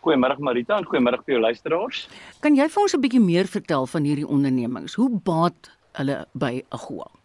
Goeiemôre 0.00 0.38
Marita 0.38 0.78
en 0.78 0.84
goeiemôre 0.84 1.18
vir 1.24 1.34
jou 1.34 1.40
luisteraars. 1.40 2.08
Kan 2.40 2.54
jy 2.54 2.68
vir 2.68 2.82
ons 2.82 2.94
'n 2.94 3.00
bietjie 3.00 3.20
meer 3.20 3.46
vertel 3.46 3.86
van 3.86 4.04
hierdie 4.04 4.26
ondernemings? 4.26 4.94
Hoe 4.94 5.10
baat 5.10 5.76
hulle 5.92 6.26
by 6.32 6.64
AGOA? 6.70 7.19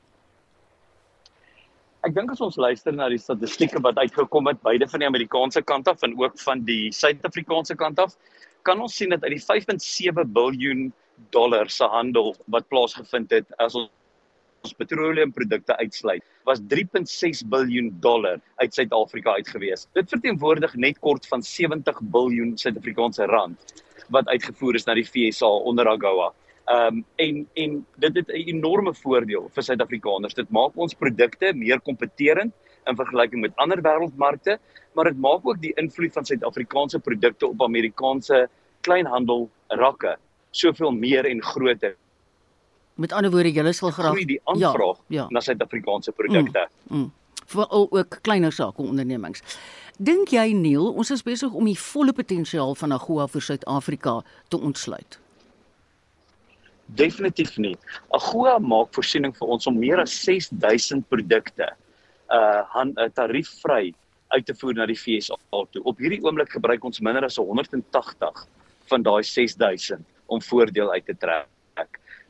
Ek 2.06 2.13
dink 2.13 2.30
as 2.30 2.41
ons 2.46 2.58
luister 2.62 2.94
na 2.94 3.08
die 3.10 3.18
statistieke 3.18 3.80
wat 3.82 3.98
uitgekom 3.98 4.46
het 4.52 4.60
beide 4.62 4.86
van 4.91 5.02
die 5.02 5.08
Amerikaanse 5.10 5.63
kant 5.65 5.88
af 5.89 6.04
en 6.06 6.12
ook 6.20 6.36
van 6.38 6.60
die 6.68 6.91
Suid-Afrikaanse 6.94 7.74
kant 7.80 7.98
af, 8.04 8.13
kan 8.68 8.84
ons 8.84 8.94
sien 8.94 9.10
dat 9.10 9.26
uit 9.26 9.34
die 9.34 9.41
5.7 9.41 10.28
miljard 10.36 10.94
dollar 11.34 11.72
se 11.74 11.88
handel 11.89 12.36
wat 12.54 12.68
plaasgevind 12.70 13.34
het 13.34 13.50
as 13.58 13.74
ons 13.80 13.89
ons 14.65 14.78
petroleumprodukte 14.78 15.76
uitsluit, 15.78 16.24
was 16.50 16.62
3.6 16.70 17.44
miljard 17.50 17.98
dollar 18.02 18.39
uit 18.62 18.78
Suid-Afrika 18.78 19.36
uitgewees. 19.38 19.86
Dit 19.98 20.10
verteenwoordig 20.10 20.74
net 20.82 21.02
kort 21.06 21.26
van 21.30 21.41
70 21.46 22.02
miljard 22.13 22.62
Suid-Afrikaanse 22.62 23.30
rand 23.34 23.82
wat 24.13 24.30
uitgevoer 24.30 24.78
is 24.78 24.86
na 24.86 24.94
die 24.98 25.06
FSA 25.06 25.50
onder 25.70 25.89
AGOA. 25.89 26.32
Ehm 26.65 26.97
um, 26.97 27.06
en 27.15 27.47
en 27.54 27.86
dit 27.95 28.15
het 28.15 28.28
'n 28.28 28.47
enorme 28.49 28.93
voordeel 28.93 29.49
vir 29.54 29.63
Suid-Afrikaners. 29.63 30.34
Dit 30.34 30.49
maak 30.49 30.71
ons 30.75 30.93
produkte 30.93 31.54
meer 31.54 31.82
kompeterend 31.82 32.54
in 32.86 32.95
vergelyking 32.95 33.41
met 33.41 33.56
ander 33.56 33.82
wêreldmarkte, 33.82 34.58
maar 34.93 35.06
dit 35.06 35.19
maak 35.19 35.45
ook 35.45 35.62
die 35.62 35.73
invloed 35.75 36.13
van 36.13 36.25
Suid-Afrikaanse 36.25 36.99
produkte 36.99 37.47
op 37.47 37.62
Amerikaanse 37.62 38.49
kleinhandel 38.82 39.49
rakke 39.67 40.17
soveel 40.51 40.91
meer 40.91 41.25
en 41.25 41.43
groter. 41.43 41.95
Met 42.93 43.12
ander 43.12 43.32
woorde, 43.32 43.51
julle 43.51 43.73
sal 43.73 43.91
graag 43.91 44.25
die 44.25 44.41
aanvraag 44.43 44.97
ja, 45.08 45.21
ja. 45.21 45.25
na 45.30 45.39
Suid-Afrikaanse 45.39 46.12
produkte. 46.12 46.67
Mm, 46.88 46.97
mm. 46.97 47.12
Veral 47.45 47.88
ook 47.91 48.17
kleiner 48.21 48.51
sake 48.51 48.82
ondernemings. 48.82 49.43
Dink 49.97 50.32
jy 50.34 50.51
Neil, 50.51 50.88
ons 50.93 51.12
is 51.12 51.23
besig 51.23 51.54
om 51.54 51.65
die 51.65 51.78
volle 51.80 52.13
potensiaal 52.13 52.73
van 52.75 52.91
AGOA 52.91 53.28
vir 53.28 53.41
Suid-Afrika 53.41 54.23
te 54.47 54.58
ontsluit? 54.58 55.19
Definitief 56.86 57.58
nie. 57.58 57.76
AGOA 58.13 58.60
maak 58.62 58.93
voorsiening 58.93 59.34
vir 59.36 59.48
ons 59.56 59.67
om 59.67 59.78
meer 59.80 60.02
as 60.04 60.13
6000 60.26 61.08
produkte 61.10 61.71
uh 62.34 62.62
han 62.74 62.93
uh, 62.98 63.10
tariefvry 63.13 63.93
uit 64.34 64.45
te 64.45 64.54
voer 64.58 64.74
na 64.74 64.86
die 64.89 64.98
FSA 64.98 65.38
toe. 65.50 65.82
Op 65.84 66.00
hierdie 66.02 66.21
oomblik 66.26 66.52
gebruik 66.54 66.84
ons 66.86 67.02
minder 67.02 67.26
as 67.26 67.38
180 67.38 68.45
van 68.89 69.06
daai 69.06 69.24
6000 69.24 70.02
om 70.28 70.41
voordeel 70.41 70.91
uit 70.91 71.06
te 71.06 71.15
trek. 71.17 71.50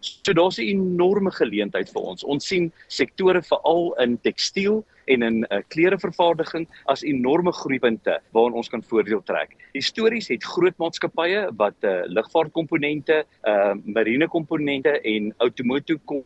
So 0.06 0.34
daar's 0.34 0.58
'n 0.58 0.68
enorme 0.70 1.32
geleentheid 1.32 1.89
vir 1.89 2.02
ons. 2.02 2.24
Ons 2.24 2.48
sien 2.48 2.72
sektore 2.88 3.41
veral 3.41 3.94
in 4.04 4.18
tekstiel 4.18 4.86
en 5.06 5.22
in 5.22 5.46
uh, 5.50 5.62
klerevervaardiging 5.68 6.68
as 6.86 7.04
enorme 7.04 7.52
groeipunte 7.52 8.20
waarin 8.32 8.54
ons 8.54 8.70
kan 8.70 8.84
voordeel 8.84 9.24
trek. 9.24 9.56
Histories 9.74 10.28
het 10.28 10.44
groot 10.44 10.78
maatskappye 10.78 11.50
wat 11.58 11.76
uh, 11.82 12.02
lugvaartkomponente, 12.06 13.26
uh, 13.48 13.74
marine 13.84 14.28
komponente 14.28 15.02
en 15.02 15.34
automotive 15.38 16.00
kom 16.06 16.24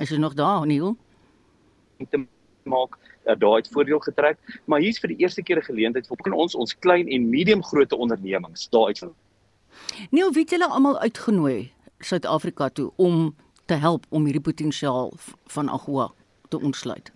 Is 0.00 0.08
dit 0.08 0.18
nog 0.18 0.34
daar, 0.34 0.66
Neil? 0.66 0.96
te 2.10 2.26
maak 2.62 2.98
uh, 3.24 3.34
daar 3.38 3.56
het 3.56 3.68
voordeel 3.68 3.98
getrek, 3.98 4.38
maar 4.64 4.80
hier's 4.80 5.00
vir 5.02 5.12
die 5.12 5.22
eerste 5.22 5.42
keer 5.42 5.58
'n 5.58 5.68
geleentheid 5.68 6.06
vir 6.06 6.34
ons 6.34 6.54
ons 6.54 6.78
klein 6.78 7.08
en 7.08 7.28
medium 7.30 7.62
grootte 7.62 7.96
ondernemings 7.96 8.68
daar 8.70 8.86
uit 8.86 8.98
Neil, 10.10 10.32
wie 10.32 10.42
het 10.42 10.50
julle 10.50 10.68
almal 10.68 10.98
uitgenooi 10.98 11.72
Suid-Afrika 11.98 12.68
toe 12.68 12.90
om 12.96 13.36
te 13.66 13.74
help 13.74 14.06
om 14.08 14.24
hierdie 14.24 14.42
potensiaal 14.42 15.12
van 15.54 15.68
AGOA 15.68 16.10
te 16.48 16.60
ontsluit? 16.60 17.12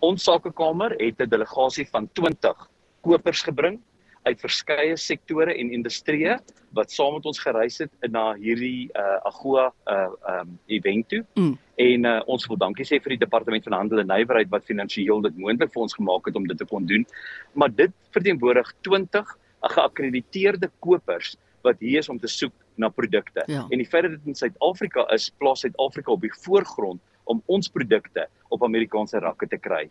Ons 0.00 0.24
sakekamer 0.24 0.96
het 0.98 1.20
'n 1.20 1.28
delegasie 1.28 1.88
van 1.90 2.08
20 2.12 2.68
kopers 3.00 3.42
gebring 3.42 3.80
uit 4.22 4.40
verskeie 4.40 4.96
sektore 4.96 5.54
en 5.54 5.72
industrieë 5.72 6.38
wat 6.76 6.92
saam 6.92 7.16
met 7.16 7.26
ons 7.26 7.38
gereis 7.38 7.78
het 7.78 7.90
na 8.12 8.34
hierdie 8.38 8.90
uh, 8.94 9.18
AGOA 9.26 9.72
uh 9.86 10.08
um 10.32 10.58
event 10.66 11.08
toe. 11.08 11.24
Mm. 11.34 11.58
En 11.74 12.04
uh, 12.04 12.20
ons 12.26 12.46
wil 12.46 12.56
dankie 12.56 12.84
sê 12.84 13.00
vir 13.02 13.16
die 13.16 13.22
departement 13.24 13.64
van 13.64 13.72
handel 13.72 14.02
en 14.02 14.06
nywerheid 14.12 14.50
wat 14.52 14.64
finansiëel 14.68 15.22
dit 15.26 15.36
moontlik 15.36 15.72
vir 15.72 15.82
ons 15.82 15.96
gemaak 15.98 16.26
het 16.26 16.36
om 16.36 16.46
dit 16.46 16.58
te 16.58 16.68
kon 16.68 16.86
doen. 16.86 17.06
Maar 17.52 17.74
dit 17.74 17.92
verteenwoordig 18.10 18.72
20 18.80 19.36
geakkrediteerde 19.60 20.70
kopers 20.78 21.36
wat 21.62 21.80
hier 21.80 21.98
is 22.00 22.08
om 22.08 22.18
te 22.18 22.28
soek 22.28 22.52
na 22.80 22.88
produkte. 22.88 23.44
Ja. 23.46 23.66
En 23.68 23.78
die 23.78 23.88
feit 23.88 24.06
dat 24.06 24.16
dit 24.16 24.26
in 24.32 24.34
Suid-Afrika 24.34 25.04
is, 25.14 25.28
plaas 25.38 25.60
Suid-Afrika 25.60 26.12
op 26.12 26.20
die 26.24 26.32
voorgrond 26.44 27.00
om 27.24 27.42
ons 27.46 27.68
produkte 27.68 28.26
op 28.48 28.64
Amerikaanse 28.64 29.20
rakke 29.20 29.46
te 29.48 29.58
kry. 29.60 29.90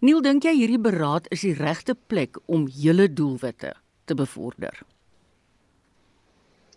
Neil, 0.00 0.20
dink 0.22 0.44
jy 0.46 0.54
hierdie 0.54 0.78
beraad 0.78 1.26
is 1.34 1.42
die 1.42 1.56
regte 1.58 1.96
plek 1.96 2.38
om 2.46 2.68
julle 2.70 3.08
doelwitte 3.10 3.72
te 4.06 4.14
bevorder? 4.14 4.76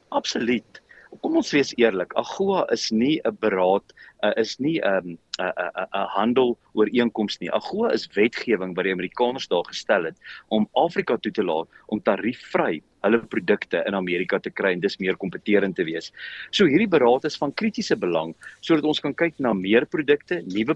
Absoluut 0.10 0.82
kom 1.20 1.36
ons 1.42 1.52
wees 1.52 1.74
eerlik, 1.80 2.14
AGOA 2.20 2.66
is 2.72 2.92
nie 2.92 3.20
'n 3.26 3.36
beraad, 3.42 3.84
uh, 4.24 4.32
is 4.38 4.60
nie 4.60 4.80
'n 4.80 5.18
'n 5.40 5.52
'n 5.58 5.88
'n 5.94 6.08
handel 6.16 6.58
ooreenkoms 6.74 7.40
nie. 7.42 7.50
AGOA 7.52 7.92
is 7.92 8.08
wetgewing 8.16 8.76
wat 8.76 8.86
die 8.86 8.94
Amerikaners 8.94 9.48
daar 9.48 9.66
gestel 9.68 10.06
het 10.06 10.18
om 10.50 10.68
Afrika 10.76 11.18
toe 11.18 11.32
te 11.32 11.44
laat 11.44 11.68
om 11.88 12.02
tariefvry 12.02 12.82
hulle 13.04 13.20
produkte 13.20 13.84
in 13.88 13.96
Amerika 13.96 14.40
te 14.40 14.50
kry 14.50 14.72
en 14.74 14.80
dis 14.80 15.00
meer 15.00 15.18
kompeterend 15.18 15.76
te 15.76 15.84
wees. 15.84 16.12
So 16.52 16.66
hierdie 16.66 16.88
beraad 16.88 17.26
is 17.26 17.38
van 17.38 17.54
kritiese 17.54 17.96
belang 17.96 18.36
sodat 18.62 18.84
ons 18.84 19.00
kan 19.00 19.14
kyk 19.14 19.40
na 19.40 19.54
meer 19.54 19.86
produkte, 19.86 20.42
nuwe 20.46 20.76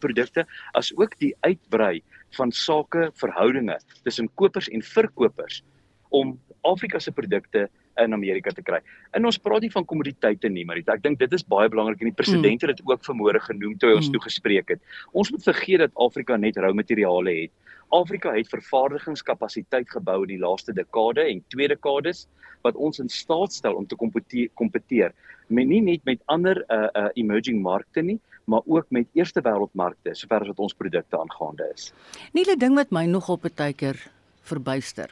produkte, 0.00 0.46
as 0.74 0.92
ook 0.96 1.18
die 1.18 1.34
uitbrei 1.40 2.02
van 2.36 2.52
sake 2.52 3.10
verhoudinge 3.14 3.78
tussen 4.04 4.28
kopers 4.36 4.68
en 4.68 4.82
verkopers 4.82 5.62
om 6.10 6.38
Afrika 6.62 6.98
se 6.98 7.12
produkte 7.12 7.68
in 8.00 8.14
Amerika 8.14 8.50
te 8.50 8.62
kry. 8.62 8.80
En 9.12 9.26
ons 9.28 9.38
praat 9.38 9.64
nie 9.64 9.72
van 9.72 9.84
kommoditeite 9.84 10.48
nie, 10.48 10.64
maar 10.64 10.80
ek 10.80 11.02
dink 11.04 11.18
dit 11.20 11.32
is 11.36 11.44
baie 11.44 11.68
belangrik 11.68 12.00
en 12.00 12.10
die 12.10 12.16
president 12.16 12.62
het 12.64 12.76
dit 12.76 12.84
ook 12.88 13.04
vanmôre 13.04 13.42
genoem 13.48 13.74
toe 13.78 13.90
hy 13.90 13.98
ons 13.98 14.08
mm. 14.08 14.16
toe 14.16 14.22
gespreek 14.28 14.74
het. 14.76 14.80
Ons 15.12 15.32
moet 15.34 15.44
vergeet 15.44 15.82
dat 15.84 15.98
Afrika 16.00 16.38
net 16.40 16.56
rou 16.56 16.72
materiale 16.74 17.34
het. 17.42 17.52
Afrika 17.92 18.32
het 18.32 18.48
vervaardigingskapasiteit 18.48 19.90
gebou 19.92 20.22
in 20.24 20.32
die 20.32 20.40
laaste 20.40 20.72
dekade 20.72 21.26
en 21.28 21.42
twee 21.52 21.68
dekades 21.68 22.24
wat 22.64 22.78
ons 22.80 23.02
in 23.02 23.10
staat 23.12 23.52
stel 23.52 23.76
om 23.76 23.86
te 23.86 23.98
kompeteer. 23.98 25.12
Men 25.52 25.68
nie 25.68 25.82
net 25.84 26.04
met 26.08 26.22
ander 26.32 26.62
uh 26.72 26.88
uh 26.96 27.08
emerging 27.20 27.60
markte 27.60 28.00
nie, 28.00 28.18
maar 28.48 28.62
ook 28.64 28.88
met 28.90 29.06
eerste 29.12 29.42
wêreldmarkte 29.44 30.14
sover 30.16 30.40
as 30.40 30.52
wat 30.54 30.64
ons 30.70 30.74
produkte 30.74 31.18
aangaande 31.18 31.68
is. 31.74 31.92
Nie 32.32 32.48
'n 32.48 32.58
ding 32.58 32.74
wat 32.74 32.90
my 32.90 33.04
nog 33.06 33.28
op 33.28 33.44
'n 33.44 33.54
tydker 33.54 33.96
verbuister 34.42 35.10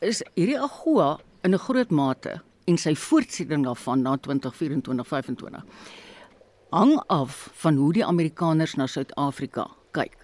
is 0.00 0.22
hierdie 0.34 0.58
AGOA 0.60 1.18
in 1.44 1.54
'n 1.54 1.58
groot 1.58 1.90
mate 1.90 2.40
en 2.66 2.76
sy 2.76 2.94
voortsetting 2.94 3.64
daarvan 3.64 4.02
na 4.02 4.16
2024-25 4.16 5.62
hang 6.70 7.02
af 7.06 7.48
van 7.62 7.76
hoe 7.76 7.92
die 7.92 8.04
Amerikaners 8.04 8.74
na 8.74 8.86
Suid-Afrika 8.86 9.68
kyk. 9.96 10.16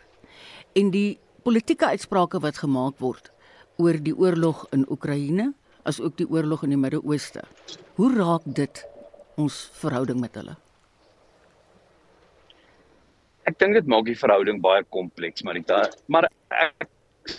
En 0.74 0.90
die 0.90 1.18
politieke 1.42 1.86
uitsprake 1.86 2.40
wat 2.42 2.58
gemaak 2.58 2.98
word 2.98 3.30
oor 3.80 3.96
die 3.96 4.14
oorlog 4.16 4.66
in 4.72 4.84
Oekraïne, 4.90 5.52
as 5.88 6.00
ook 6.00 6.16
die 6.16 6.28
oorlog 6.28 6.62
in 6.62 6.74
die 6.74 6.78
Midde-Ooste. 6.78 7.42
Hoe 7.96 8.10
raak 8.14 8.44
dit 8.44 8.84
ons 9.40 9.70
verhouding 9.80 10.20
met 10.20 10.36
hulle? 10.38 10.56
Ek 13.48 13.58
dink 13.58 13.74
dit 13.74 13.88
maak 13.90 14.06
die 14.06 14.18
verhouding 14.18 14.60
baie 14.62 14.84
kompleks, 14.94 15.42
Marita, 15.42 15.82
maar 16.06 16.28
ek 16.28 16.90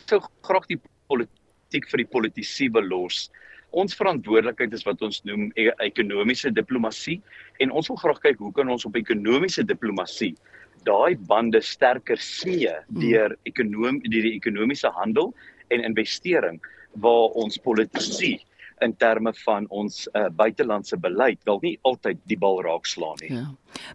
sou 0.09 0.19
graag 0.43 0.67
die 0.67 0.81
politiek 1.07 1.42
vir 1.81 2.03
die 2.03 2.11
politisie 2.17 2.69
belos 2.69 3.29
ons 3.73 3.95
verantwoordelikheid 3.97 4.73
is 4.77 4.85
wat 4.85 5.01
ons 5.01 5.23
noem 5.25 5.49
e 5.57 5.69
ekonomiese 5.85 6.51
diplomatie 6.53 7.19
en 7.63 7.73
ons 7.73 7.89
wil 7.89 7.97
graag 7.97 8.21
kyk 8.27 8.43
hoe 8.45 8.53
kan 8.53 8.69
ons 8.69 8.85
op 8.85 8.97
ekonomiese 8.99 9.65
diplomatie 9.65 10.33
daai 10.85 11.17
bande 11.29 11.61
sterker 11.61 12.19
smee 12.21 12.69
hmm. 12.69 13.01
deur 13.01 13.37
ekonom 13.49 14.01
deur 14.05 14.29
die 14.29 14.37
ekonomiese 14.37 14.91
handel 14.93 15.33
en 15.73 15.81
investering 15.81 16.61
waar 17.01 17.33
ons 17.39 17.57
politisie 17.57 18.37
in 18.83 18.93
terme 18.99 19.31
van 19.45 19.65
ons 19.69 20.03
uh, 20.13 20.27
buitelandse 20.29 20.97
beleid 20.99 21.39
dalk 21.47 21.63
nie 21.63 21.75
altyd 21.87 22.19
die 22.29 22.37
bal 22.37 22.59
raak 22.65 22.87
slaan 22.89 23.17
nie. 23.21 23.31
Ja. 23.31 23.45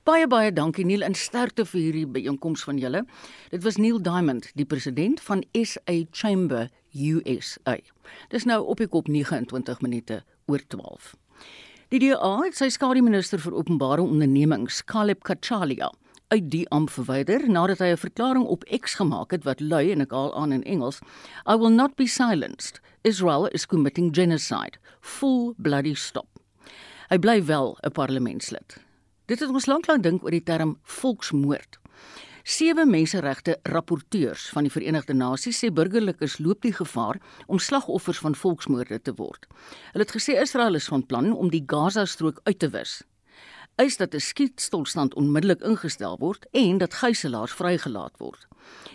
Baie 0.08 0.26
baie 0.30 0.52
dankie 0.54 0.86
Neil 0.88 1.04
en 1.06 1.16
sterkte 1.18 1.66
vir 1.68 1.80
hierdie 1.82 2.06
byeenkoms 2.18 2.64
van 2.66 2.80
julle. 2.80 3.04
Dit 3.52 3.66
was 3.66 3.76
Neil 3.76 4.00
Diamond, 4.02 4.48
die 4.56 4.66
president 4.66 5.20
van 5.26 5.44
SA 5.52 5.98
Chamber 6.12 6.70
USA. 6.98 7.76
Dis 8.28 8.44
nou 8.44 8.64
op 8.66 8.82
die 8.82 8.88
kop 8.90 9.08
29 9.08 9.80
minute 9.80 10.22
oor 10.46 10.62
12. 10.66 11.14
Die 11.88 12.00
DA 12.02 12.34
het 12.42 12.56
sy 12.58 12.68
skademinister 12.68 13.40
vir 13.40 13.54
openbare 13.56 14.02
ondernemings, 14.04 14.82
Caleb 14.84 15.22
Kachalia, 15.24 15.88
uit 16.28 16.50
die 16.52 16.66
amp 16.74 16.90
verwyder 16.92 17.46
nadat 17.48 17.80
hy 17.80 17.92
'n 17.92 18.02
verklaring 18.02 18.44
op 18.44 18.64
X 18.68 18.94
gemaak 19.00 19.30
het 19.32 19.44
wat 19.44 19.61
lui 19.61 19.92
en 19.92 20.00
ek 20.00 20.12
haal 20.12 20.34
aan 20.37 20.52
in 20.52 20.64
Engels: 20.64 21.00
I 21.46 21.56
will 21.56 21.72
not 21.72 21.96
be 21.96 22.06
silenced. 22.06 22.80
Israel 23.04 23.46
is 23.46 23.66
committing 23.66 24.14
genocide. 24.14 24.76
Full 25.00 25.54
bloody 25.56 25.94
stop. 25.94 26.28
Hy 27.08 27.18
bly 27.18 27.44
wel 27.44 27.78
'n 27.82 27.90
parlementslid. 27.92 28.76
Dit 29.26 29.40
het 29.40 29.48
ons 29.48 29.66
lanklaas 29.66 30.00
dink 30.00 30.22
oor 30.24 30.30
die 30.30 30.42
term 30.42 30.78
volksmoord. 30.82 31.78
Sewe 32.48 32.87
menseregte 32.87 33.58
rapporteurs 33.62 34.46
van 34.56 34.64
die 34.64 34.72
Verenigde 34.72 35.12
Nasies 35.12 35.58
sê 35.61 35.68
burgerlikes 35.68 36.38
loop 36.40 36.62
die 36.64 36.72
gevaar 36.72 37.18
om 37.44 37.61
slagoffers 37.61 38.22
van 38.24 38.37
volksmoorde 38.42 38.96
te 39.04 39.12
word. 39.18 39.44
Hulle 39.92 40.06
het 40.06 40.14
gesê 40.16 40.38
Israel 40.40 40.80
is 40.80 40.88
van 40.88 41.04
plan 41.04 41.28
om 41.37 41.52
die 41.52 41.61
Gaza-strook 41.68 42.40
uit 42.48 42.58
te 42.64 42.72
wis 42.72 43.02
eis 43.78 43.96
dat 43.96 44.14
'n 44.14 44.20
skietstilstand 44.20 45.14
onmiddellik 45.14 45.61
ingestel 45.61 46.16
word 46.18 46.46
en 46.50 46.78
dat 46.78 46.94
gijslaers 46.94 47.52
vrygelaat 47.52 48.16
word. 48.18 48.47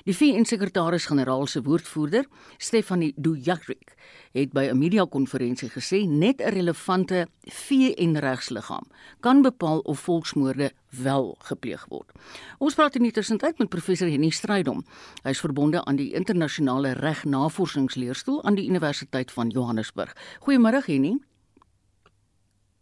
Die 0.03 0.15
VN-sekretaris-generaal 0.15 1.47
se 1.47 1.61
woordvoerder, 1.61 2.25
Stephanie 2.57 3.13
Dujarric, 3.15 3.93
het 4.33 4.51
by 4.51 4.69
'n 4.71 4.77
media-konferensie 4.77 5.69
gesê 5.69 6.07
net 6.07 6.41
'n 6.41 6.49
relevante 6.49 7.27
VN-regsliggaam 7.41 8.85
kan 9.19 9.41
bepaal 9.41 9.79
of 9.79 9.99
volksmoorde 9.99 10.71
wel 10.89 11.35
gepleeg 11.39 11.85
word. 11.89 12.11
Ons 12.57 12.75
praat 12.75 12.95
in 12.95 13.11
tussentyd 13.11 13.57
met 13.57 13.69
professor 13.69 14.09
Henny 14.09 14.29
Strydom. 14.29 14.83
Hy 15.23 15.29
is 15.29 15.39
verbonde 15.39 15.85
aan 15.85 15.95
die 15.95 16.13
internasionale 16.13 16.91
reg 16.91 17.23
navorsingsleerstoel 17.23 18.43
aan 18.43 18.55
die 18.55 18.69
Universiteit 18.69 19.31
van 19.31 19.49
Johannesburg. 19.49 20.15
Goeiemôre 20.39 20.85
Henny. 20.85 21.17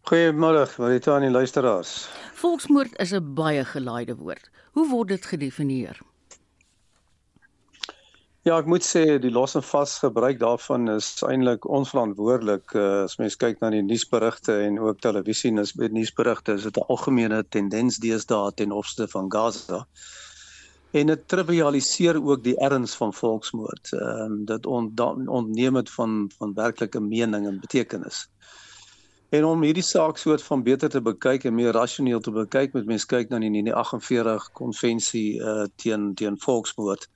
Goeiemôre, 0.02 0.66
Maritani 0.78 1.30
luisteraars. 1.30 2.08
Volksmoord 2.34 2.98
is 2.98 3.12
'n 3.12 3.34
baie 3.34 3.64
gelaaide 3.64 4.16
woord. 4.16 4.50
Hoe 4.72 4.88
word 4.88 5.08
dit 5.08 5.24
gedefinieer? 5.24 6.11
Ja, 8.42 8.56
ek 8.58 8.66
moet 8.66 8.82
sê 8.82 9.20
die 9.22 9.30
los 9.30 9.52
en 9.54 9.62
vas 9.62 9.92
gebruik 10.02 10.40
daarvan 10.40 10.90
is 10.90 11.12
eintlik 11.22 11.66
onverantwoordelik 11.76 12.72
uh, 12.74 12.86
as 13.04 13.14
mens 13.20 13.36
kyk 13.38 13.60
na 13.62 13.68
die 13.70 13.84
nuusberigte 13.86 14.56
en 14.64 14.80
ook 14.82 14.98
televisie 15.04 15.52
nuusberigte 15.54 16.56
is 16.58 16.64
dit 16.66 16.80
'n 16.80 16.88
algemene 16.90 17.38
tendens 17.56 18.00
deesdae 18.02 18.50
ten 18.58 18.74
opsigte 18.74 19.06
van 19.12 19.30
Gaza. 19.30 19.78
En 20.90 21.06
dit 21.06 21.22
trivialiseer 21.28 22.18
ook 22.18 22.42
die 22.42 22.56
erns 22.58 22.96
van 22.98 23.14
volksmoord. 23.14 23.92
Ehm 23.92 24.32
um, 24.32 24.44
dit 24.50 24.66
ontneem 24.66 25.78
dit 25.78 25.90
van 25.90 26.30
van 26.38 26.54
werklike 26.54 27.00
mening 27.00 27.46
en 27.46 27.60
betekenis. 27.60 28.26
En 29.30 29.44
om 29.44 29.62
hierdie 29.62 29.86
saak 29.86 30.18
soort 30.18 30.42
van 30.42 30.62
beter 30.62 30.90
te 30.90 31.00
bekyk 31.00 31.44
en 31.44 31.54
meer 31.54 31.72
rasioneel 31.72 32.20
te 32.20 32.34
bekyk, 32.34 32.74
moet 32.74 32.90
mens 32.90 33.06
kyk 33.06 33.30
na 33.30 33.38
die 33.38 33.54
1948 33.54 34.50
konvensie 34.52 35.38
uh 35.38 35.68
teen 35.76 36.14
teen 36.14 36.40
volksmoord. 36.40 37.06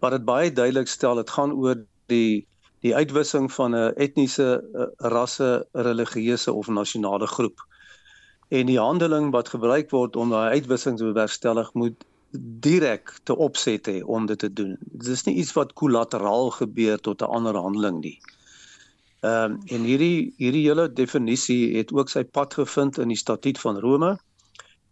Wat 0.00 0.10
dit 0.10 0.24
baie 0.24 0.52
duidelik 0.52 0.88
stel, 0.88 1.14
dit 1.14 1.30
gaan 1.30 1.52
oor 1.52 1.84
die 2.12 2.46
die 2.84 2.94
uitwissing 2.94 3.48
van 3.52 3.74
'n 3.74 3.94
etniese, 3.96 4.48
uh, 4.74 4.86
rasse, 4.96 5.66
religieuse 5.72 6.52
of 6.52 6.68
nasionale 6.68 7.26
groep. 7.26 7.64
En 8.48 8.66
die 8.66 8.78
handeling 8.78 9.30
wat 9.30 9.48
gebruik 9.48 9.90
word 9.90 10.16
om 10.16 10.30
daai 10.30 10.50
uitwissing 10.60 10.98
te 10.98 11.04
bewerkstellig 11.04 11.72
moet 11.74 12.04
direk 12.68 13.18
te 13.22 13.36
opset 13.36 13.88
hê 13.88 14.02
om 14.02 14.26
dit 14.26 14.38
te 14.38 14.52
doen. 14.52 14.76
Dit 14.80 15.08
is 15.08 15.24
nie 15.24 15.36
iets 15.36 15.52
wat 15.52 15.72
kollateraal 15.72 16.50
gebeur 16.50 17.00
tot 17.00 17.22
'n 17.22 17.32
ander 17.38 17.56
handeling 17.56 18.00
nie. 18.00 18.20
Ehm 19.20 19.52
um, 19.52 19.60
en 19.66 19.82
hierdie 19.82 20.34
hierdie 20.36 20.66
hele 20.68 20.92
definisie 20.92 21.76
het 21.76 21.92
ook 21.92 22.08
sy 22.08 22.24
pad 22.24 22.54
gevind 22.54 22.98
in 22.98 23.08
die 23.08 23.16
statuut 23.16 23.58
van 23.58 23.78
Rome 23.78 24.18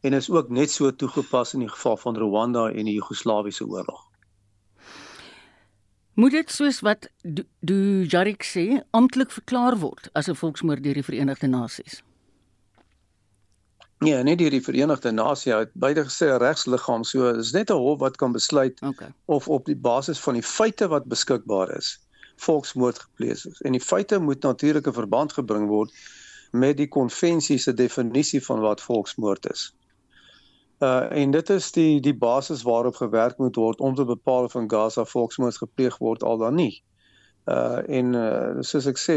en 0.01 0.13
is 0.13 0.31
ook 0.31 0.49
net 0.49 0.71
so 0.71 0.91
toegepas 0.91 1.55
in 1.55 1.61
die 1.61 1.69
geval 1.69 1.97
van 1.97 2.17
Rwanda 2.17 2.71
en 2.71 2.85
die 2.85 2.95
Joegoslawiese 2.95 3.67
oorlog. 3.67 4.14
Moet 6.15 6.31
dit 6.31 6.51
soos 6.51 6.81
wat 6.81 7.09
Du 7.61 8.05
Jarik 8.07 8.45
sê 8.47 8.83
amptelik 8.91 9.33
verklaar 9.35 9.79
word 9.79 10.11
as 10.13 10.29
'n 10.31 10.39
volksmoord 10.39 10.83
deur 10.83 10.95
die 10.95 11.03
Verenigde 11.03 11.47
Nasies? 11.47 12.03
Nee, 13.99 14.23
net 14.23 14.39
deur 14.39 14.51
die 14.51 14.63
Verenigde 14.63 15.13
Nasies 15.13 15.55
het 15.55 15.71
beide 15.75 16.05
gesê 16.05 16.31
regsliggaam, 16.39 17.05
so 17.05 17.31
is 17.35 17.53
net 17.53 17.71
'n 17.71 17.83
hof 17.87 17.99
wat 17.99 18.17
kan 18.17 18.33
besluit 18.33 18.83
okay. 18.83 19.09
of 19.25 19.49
op 19.49 19.65
die 19.67 19.77
basis 19.77 20.19
van 20.19 20.35
die 20.35 20.43
feite 20.43 20.89
wat 20.89 21.05
beskikbaar 21.05 21.77
is 21.77 21.99
volksmoord 22.37 22.99
gepleeg 22.99 23.47
is. 23.47 23.61
En 23.61 23.73
die 23.73 23.81
feite 23.81 24.19
moet 24.19 24.43
natuurlik 24.43 24.87
in 24.87 24.93
verband 24.93 25.33
gebring 25.33 25.67
word 25.69 25.93
met 26.51 26.77
die 26.77 26.89
konvensie 26.89 27.59
se 27.59 27.75
definisie 27.75 28.45
van 28.45 28.61
wat 28.61 28.83
volksmoord 28.83 29.51
is. 29.51 29.75
Uh 30.85 31.07
en 31.23 31.31
dit 31.31 31.51
is 31.51 31.73
die 31.73 32.01
die 32.01 32.17
basis 32.17 32.63
waarop 32.67 32.97
gewerk 33.01 33.39
moet 33.39 33.57
word 33.57 33.81
om 33.81 33.95
te 33.95 34.05
bepaal 34.05 34.49
of 34.51 34.55
in 34.55 34.71
Gaza 34.71 35.05
volksmoord 35.05 35.57
gepleeg 35.57 35.99
word 35.99 36.23
al 36.23 36.39
dan 36.39 36.55
nie. 36.55 36.83
Uh 37.45 37.81
en 37.89 38.15
uh, 38.17 38.61
soos 38.65 38.87
ek 38.89 38.99
sê, 39.01 39.17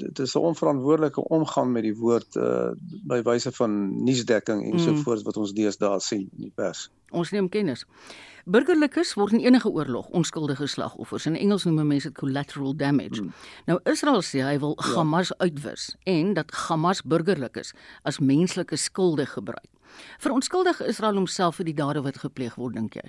dit 0.00 0.18
is 0.24 0.34
'n 0.34 0.48
onverantwoordelike 0.50 1.28
omgang 1.28 1.72
met 1.72 1.84
die 1.84 1.96
woord 1.96 2.36
uh 2.36 2.70
by 3.04 3.20
wyse 3.22 3.52
van 3.52 3.74
nuusdekking 4.04 4.64
en 4.64 4.72
mm. 4.72 4.84
so 4.84 4.94
voort 5.04 5.22
wat 5.28 5.36
ons 5.36 5.52
deesdae 5.52 6.00
sien 6.00 6.24
in 6.36 6.48
die 6.48 6.54
pers. 6.54 6.88
Ons 7.10 7.30
neem 7.30 7.48
kennis. 7.48 7.86
Burgerlikes 8.44 9.14
word 9.14 9.32
in 9.32 9.44
enige 9.44 9.70
oorlog 9.70 10.08
onskuldige 10.08 10.66
slagoffers. 10.66 11.26
In 11.26 11.36
Engels 11.36 11.64
noem 11.64 11.86
mense 11.86 12.08
dit 12.08 12.18
collateral 12.18 12.76
damage. 12.76 13.20
Hmm. 13.20 13.32
Nou 13.66 13.78
Israel 13.84 14.22
sê 14.22 14.42
hy 14.46 14.58
wil 14.58 14.76
ja. 14.78 14.94
Hamas 14.94 15.32
uitwis 15.38 15.96
en 16.04 16.34
dat 16.34 16.50
Hamas 16.50 17.02
burgerlikes 17.02 17.74
as 18.02 18.18
menslike 18.18 18.76
skulde 18.76 19.26
gebruik. 19.26 19.75
Verontskuldig 20.18 20.80
Israel 20.80 21.14
homself 21.14 21.56
vir 21.60 21.70
die 21.70 21.76
dade 21.76 22.02
wat 22.02 22.18
gepleeg 22.18 22.56
word, 22.60 22.74
dink 22.74 22.98
jy? 22.98 23.06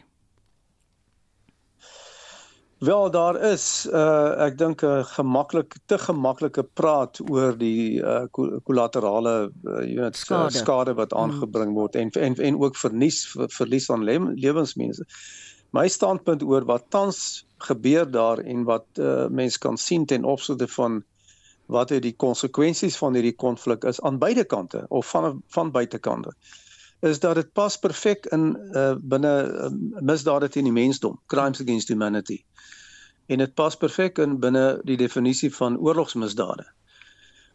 Wel 2.78 3.10
daar 3.12 3.40
is 3.42 3.88
uh 3.90 4.38
ek 4.46 4.58
dink 4.58 4.84
'n 4.86 5.04
gemaklik 5.04 5.76
te 5.86 5.98
gemaklike 5.98 6.64
praat 6.64 7.18
oor 7.30 7.58
die 7.58 7.98
uh 7.98 8.28
kollaterale 8.64 9.50
uh, 9.50 9.82
jy 9.82 9.96
weet 9.98 10.16
skade. 10.16 10.54
skade 10.54 10.94
wat 10.94 11.12
mm. 11.12 11.18
aangebring 11.18 11.74
word 11.74 11.96
en 11.96 12.12
en 12.12 12.36
en 12.36 12.60
ook 12.62 12.78
verlies 12.78 13.36
verlies 13.58 13.90
aan 13.90 14.04
le 14.04 14.20
lewensmense. 14.36 15.06
My 15.74 15.88
standpunt 15.88 16.44
oor 16.44 16.66
wat 16.66 16.86
tans 16.90 17.46
gebeur 17.58 18.06
daar 18.12 18.38
en 18.38 18.64
wat 18.64 18.86
uh 19.00 19.26
mense 19.28 19.60
kan 19.60 19.78
sien 19.78 20.06
ten 20.06 20.24
opsigte 20.24 20.68
van 20.68 21.04
wat 21.66 21.90
het 21.90 22.02
die 22.02 22.16
konsekwensies 22.16 22.98
van 22.98 23.14
hierdie 23.14 23.36
konflik 23.36 23.84
is 23.84 24.02
aan 24.02 24.18
beide 24.18 24.44
kante 24.44 24.86
of 24.88 25.10
van 25.10 25.42
van 25.48 25.72
buitekante 25.72 26.34
is 27.00 27.20
dat 27.20 27.36
dit 27.36 27.54
pas 27.54 27.78
perfek 27.80 28.26
in 28.26 28.58
uh 28.74 28.96
binne 28.98 29.34
uh, 29.46 29.70
misdade 30.02 30.50
teen 30.50 30.64
die 30.64 30.74
mensdom, 30.74 31.20
crimes 31.26 31.62
against 31.62 31.88
humanity 31.88 32.44
en 33.28 33.38
dit 33.44 33.54
pas 33.54 33.76
perfek 33.76 34.18
in 34.24 34.40
binne 34.40 34.80
die 34.88 34.98
definisie 34.98 35.50
van 35.56 35.78
oorlogsmisdade. 35.78 36.66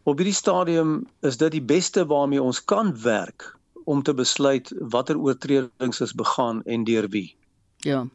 Op 0.03 0.19
hierdie 0.19 0.35
stadium 0.35 1.07
is 1.25 1.37
dit 1.41 1.55
die 1.55 1.63
beste 1.63 2.05
waarmee 2.05 2.41
ons 2.41 2.59
kan 2.65 2.93
werk 3.01 3.47
om 3.89 4.03
te 4.03 4.13
besluit 4.13 4.69
watter 4.93 5.17
oortredings 5.19 6.01
is 6.01 6.13
begaan 6.13 6.61
en 6.63 6.83
deur 6.83 7.07
wie. 7.09 7.35
Ja. 7.77 8.05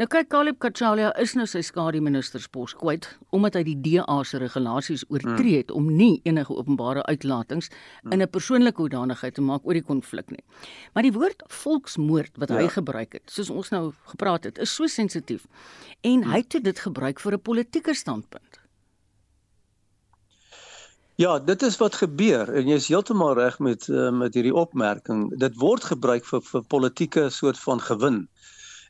Nou 0.00 0.06
kyk 0.08 0.30
Caleb 0.32 0.56
Kachalia 0.64 1.10
is 1.20 1.34
nou 1.36 1.44
sy 1.44 1.60
skadeministerspos 1.60 2.72
kwyt 2.80 3.04
omdat 3.36 3.58
hy 3.58 3.60
die 3.66 3.74
DA 3.84 4.14
se 4.24 4.38
regulasies 4.40 5.02
oortree 5.12 5.58
het 5.58 5.74
hmm. 5.74 5.76
om 5.76 5.98
nie 5.98 6.22
enige 6.24 6.56
openbare 6.56 7.02
uitlatings 7.04 7.68
hmm. 7.68 8.14
in 8.14 8.24
'n 8.24 8.30
persoonlike 8.32 8.80
hoedanigheid 8.80 9.36
te 9.36 9.44
maak 9.44 9.66
oor 9.68 9.76
die 9.76 9.84
konflik 9.84 10.32
nie. 10.32 10.40
Maar 10.94 11.04
die 11.04 11.12
woord 11.12 11.44
volksmoord 11.52 12.40
wat 12.40 12.48
ja. 12.48 12.62
hy 12.62 12.72
gebruik 12.78 13.12
het, 13.18 13.26
soos 13.28 13.52
ons 13.52 13.68
nou 13.76 13.92
gepraat 14.14 14.48
het, 14.48 14.62
is 14.64 14.72
so 14.72 14.88
sensitief 14.88 15.44
en 16.00 16.22
hmm. 16.22 16.32
hy 16.32 16.40
het 16.48 16.64
dit 16.64 16.80
gebruik 16.88 17.20
vir 17.20 17.36
'n 17.36 17.44
politieke 17.50 17.94
standpunt. 17.94 18.60
Ja, 21.20 21.38
dit 21.38 21.62
is 21.62 21.76
wat 21.76 22.00
gebeur 22.00 22.48
en 22.48 22.68
jy 22.68 22.80
is 22.80 22.88
heeltemal 22.88 23.34
reg 23.36 23.58
met 23.58 23.84
uh, 23.92 24.08
met 24.10 24.32
hierdie 24.32 24.56
opmerking. 24.56 25.28
Dit 25.36 25.60
word 25.60 25.84
gebruik 25.84 26.24
vir 26.24 26.40
vir 26.40 26.62
politieke 26.64 27.28
soort 27.28 27.58
van 27.58 27.80
gewin 27.80 28.28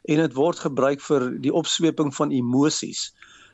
en 0.03 0.17
dit 0.17 0.35
word 0.35 0.59
gebruik 0.59 1.01
vir 1.01 1.31
die 1.41 1.53
opsweping 1.53 2.15
van 2.15 2.31
emosies 2.31 3.11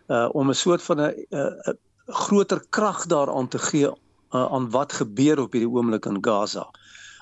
uh 0.08 0.28
om 0.32 0.50
'n 0.50 0.54
soort 0.54 0.82
van 0.82 1.00
'n 1.00 1.14
'n 1.30 1.78
groter 2.06 2.60
krag 2.70 3.06
daaraan 3.06 3.48
te 3.48 3.58
gee 3.58 3.86
uh, 3.86 4.52
aan 4.52 4.70
wat 4.70 4.92
gebeur 4.92 5.40
op 5.40 5.52
hierdie 5.52 5.70
oomblik 5.70 6.06
in 6.06 6.18
Gaza. 6.24 6.70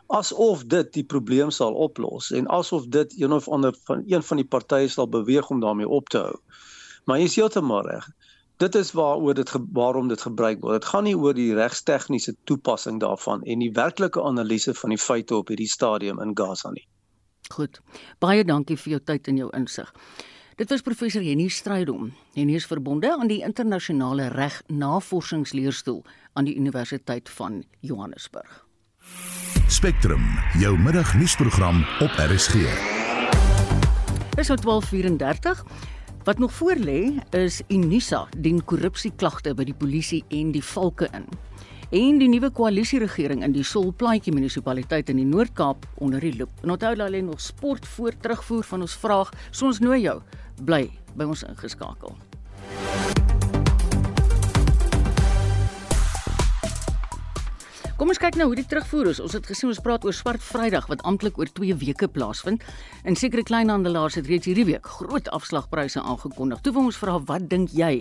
Asof 0.07 0.65
dit 0.69 0.93
die 0.93 1.05
probleem 1.05 1.51
sal 1.51 1.75
oplos 1.75 2.31
en 2.31 2.49
asof 2.49 2.87
dit 2.93 3.21
een 3.21 3.33
of 3.33 3.49
ander 3.49 3.77
van 3.85 4.03
een 4.07 4.23
van 4.23 4.37
die 4.37 4.47
partye 4.47 4.89
sal 4.89 5.09
beweeg 5.09 5.51
om 5.51 5.61
daarmee 5.61 5.89
op 5.89 6.09
te 6.09 6.19
hou. 6.19 6.37
Maar 7.05 7.19
jy 7.19 7.25
is 7.25 7.37
heeltemal 7.37 7.89
reg. 7.89 8.09
Dit 8.57 8.75
is 8.75 8.93
waaroor 8.93 9.35
dit 9.35 9.51
waarom 9.73 10.09
dit 10.09 10.21
gebruik 10.21 10.61
word. 10.61 10.81
Dit 10.81 10.91
gaan 10.93 11.05
nie 11.05 11.17
oor 11.17 11.35
die 11.35 11.55
regstegniese 11.55 12.37
toepassing 12.45 13.01
daarvan 13.01 13.43
en 13.43 13.65
die 13.65 13.73
werklike 13.73 14.23
analise 14.23 14.75
van 14.75 14.95
die 14.95 15.01
feite 15.01 15.37
op 15.37 15.49
hierdie 15.49 15.69
stadium 15.69 16.21
in 16.21 16.37
Gaza 16.39 16.71
nie. 16.71 16.87
Goed. 17.53 17.81
Baie 18.19 18.45
dankie 18.45 18.77
vir 18.77 18.97
jou 18.97 19.01
tyd 19.05 19.29
en 19.29 19.37
jou 19.37 19.51
insig. 19.57 19.91
Dit 20.57 20.71
was 20.71 20.85
professor 20.87 21.23
Henny 21.23 21.49
Strydom. 21.51 22.13
Henny 22.35 22.55
is 22.55 22.67
verbonde 22.71 23.11
aan 23.11 23.27
die 23.27 23.43
internasionale 23.43 24.29
reg 24.31 24.61
navorsingsleerstoel 24.71 26.05
aan 26.33 26.47
die 26.47 26.55
Universiteit 26.55 27.29
van 27.29 27.65
Johannesburg. 27.81 28.63
Spectrum, 29.69 30.23
jou 30.61 30.79
middagnuusprogram 30.79 31.83
op 32.01 32.11
RSG. 32.31 32.55
Dis 34.37 34.49
nou 34.49 34.59
12:34. 34.61 35.65
Wat 36.25 36.39
nog 36.39 36.53
voor 36.53 36.75
lê 36.75 37.13
is 37.31 37.63
Unisa 37.69 38.29
dien 38.39 38.65
korrupsieklagte 38.65 39.55
by 39.55 39.65
die 39.65 39.75
polisie 39.75 40.25
en 40.29 40.53
die 40.53 40.65
valke 40.65 41.09
in. 41.13 41.27
En 41.95 42.17
die 42.19 42.27
nuwe 42.27 42.49
koalisieregering 42.51 43.45
in 43.47 43.53
die 43.55 43.63
Solplaatjie 43.63 44.33
munisipaliteit 44.35 45.13
in 45.13 45.21
die 45.21 45.29
Noord-Kaap 45.29 45.85
onder 46.03 46.25
die 46.27 46.33
loop. 46.35 46.51
En 46.67 46.73
onthou 46.75 46.91
dat 46.97 47.07
hulle 47.07 47.21
nog 47.23 47.41
sport 47.41 47.87
voor 47.87 48.17
terugvoer 48.19 48.67
van 48.67 48.83
ons 48.83 48.97
vraag, 48.99 49.31
so 49.53 49.71
ons 49.71 49.79
nooi 49.79 50.01
jou 50.03 50.17
bly 50.67 50.89
by 51.15 51.29
ons 51.31 51.47
ingeskakel. 51.47 52.17
Kom 57.95 58.11
ons 58.11 58.19
kyk 58.19 58.35
nou 58.35 58.49
hoe 58.51 58.57
die 58.59 58.67
terugvoer 58.67 59.13
is. 59.13 59.21
Ons 59.23 59.37
het 59.39 59.47
gesien 59.47 59.71
ons 59.71 59.79
praat 59.79 60.03
oor 60.03 60.17
Swart 60.19 60.43
Vrydag 60.43 60.89
wat 60.91 61.05
amptelik 61.07 61.39
oor 61.39 61.53
2 61.61 61.77
weke 61.79 62.09
plaasvind. 62.11 62.67
En 63.07 63.15
sekere 63.15 63.47
kleinhandelaars 63.47 64.19
het 64.19 64.27
reeds 64.27 64.51
hierdie 64.51 64.67
week 64.67 64.91
groot 64.99 65.31
afslagpryse 65.31 66.03
aangekondig. 66.03 66.59
Toe 66.67 66.75
wil 66.75 66.91
ons 66.91 66.99
vra 66.99 67.21
wat 67.31 67.47
dink 67.55 67.71
jy? 67.71 68.01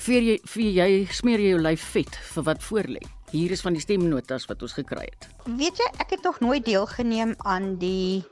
Vir 0.00 0.24
jy 0.24 0.34
vir 0.48 0.68
jy 0.72 0.92
smeer 1.12 1.42
jy 1.44 1.48
jou 1.50 1.60
lyf 1.60 1.82
vet 1.92 2.14
vir 2.30 2.44
wat 2.46 2.62
voorlê? 2.64 3.00
Hier 3.34 3.52
is 3.52 3.60
van 3.60 3.74
die 3.76 3.82
stemnotas 3.84 4.46
wat 4.48 4.62
ons 4.64 4.72
gekry 4.78 5.04
het. 5.04 5.26
Weet 5.58 5.76
jy, 5.76 5.88
ek 6.00 6.14
het 6.14 6.24
nog 6.24 6.38
nooit 6.40 6.64
deelgeneem 6.64 7.34
aan 7.44 7.74
die 7.82 8.22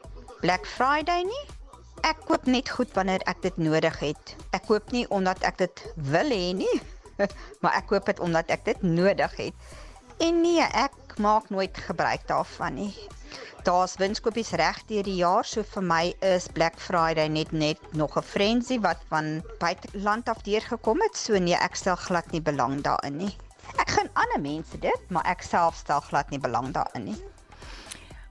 Black 0.40 0.64
Friday 0.64 1.26
nie. 1.28 1.42
Ek 2.08 2.22
koop 2.24 2.48
net 2.48 2.72
goed 2.72 2.94
wanneer 2.96 3.20
ek 3.28 3.42
dit 3.44 3.60
nodig 3.60 4.00
het. 4.00 4.32
Ek 4.56 4.64
koop 4.70 4.94
nie 4.96 5.04
omdat 5.12 5.44
ek 5.44 5.60
dit 5.60 5.84
wil 6.08 6.32
hê 6.32 6.54
nie, 6.56 6.72
maar 7.60 7.76
ek 7.76 7.90
koop 7.92 8.08
dit 8.08 8.24
omdat 8.24 8.48
ek 8.54 8.64
dit 8.70 8.88
nodig 8.88 9.36
het. 9.36 9.68
En 10.24 10.40
nee, 10.40 10.64
ek 10.72 11.18
maak 11.20 11.52
nooit 11.52 11.84
gebruik 11.84 12.24
daarvan 12.32 12.80
nie. 12.80 12.92
Daar's 13.66 13.96
winskopies 14.00 14.50
reg 14.50 14.82
deur 14.86 15.02
die 15.02 15.18
jaar, 15.20 15.44
so 15.44 15.62
vir 15.62 15.82
my 15.82 16.14
is 16.20 16.48
Black 16.48 16.78
Friday 16.80 17.28
net 17.28 17.52
net 17.52 17.78
nog 17.92 18.16
'n 18.16 18.22
frenzy 18.22 18.78
wat 18.80 19.00
van 19.08 19.42
buiteland 19.58 20.28
af 20.28 20.42
deurgekom 20.42 21.00
het, 21.00 21.16
so 21.16 21.38
nee, 21.38 21.54
ek 21.54 21.76
stel 21.76 21.96
glad 21.96 22.30
nie 22.32 22.42
belang 22.42 22.82
daarin 22.82 23.16
nie. 23.16 23.36
Ek 23.76 23.90
gaan 23.90 24.08
ander 24.14 24.40
mense 24.40 24.78
dit, 24.78 25.10
maar 25.10 25.26
ek 25.26 25.42
self 25.42 25.76
stel 25.76 26.00
glad 26.00 26.30
nie 26.30 26.40
belang 26.40 26.72
daarin 26.72 27.04
nie. 27.04 27.18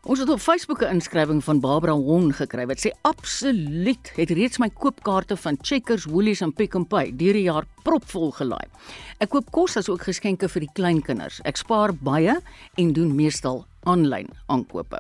Ons 0.08 0.22
het 0.24 0.30
op 0.30 0.40
Facebook 0.40 0.82
'n 0.82 0.94
inskrywing 0.96 1.44
van 1.44 1.60
Barbara 1.60 1.92
Hon 1.92 2.34
gekry 2.34 2.66
wat 2.66 2.80
sê 2.80 2.90
absoluut 3.02 4.12
het 4.16 4.30
reeds 4.30 4.58
my 4.58 4.70
koopkaarte 4.70 5.38
van 5.38 5.58
Checkers, 5.62 6.06
Woolies 6.06 6.42
en 6.42 6.54
Pick 6.54 6.78
n 6.78 6.88
Pay 6.88 7.16
deur 7.16 7.34
die 7.34 7.44
jaar 7.44 7.66
propvol 7.84 8.32
gelaai. 8.32 8.68
Ek 9.20 9.30
koop 9.30 9.52
kos 9.52 9.78
as 9.78 9.90
ook 9.90 10.02
geskenke 10.02 10.50
vir 10.50 10.60
die 10.60 10.74
kleinkinders. 10.74 11.42
Ek 11.44 11.58
spaar 11.58 11.94
baie 11.94 12.40
en 12.76 12.94
doen 12.94 13.16
meestal 13.16 13.66
aanlyn 13.88 14.28
aankope. 14.52 15.00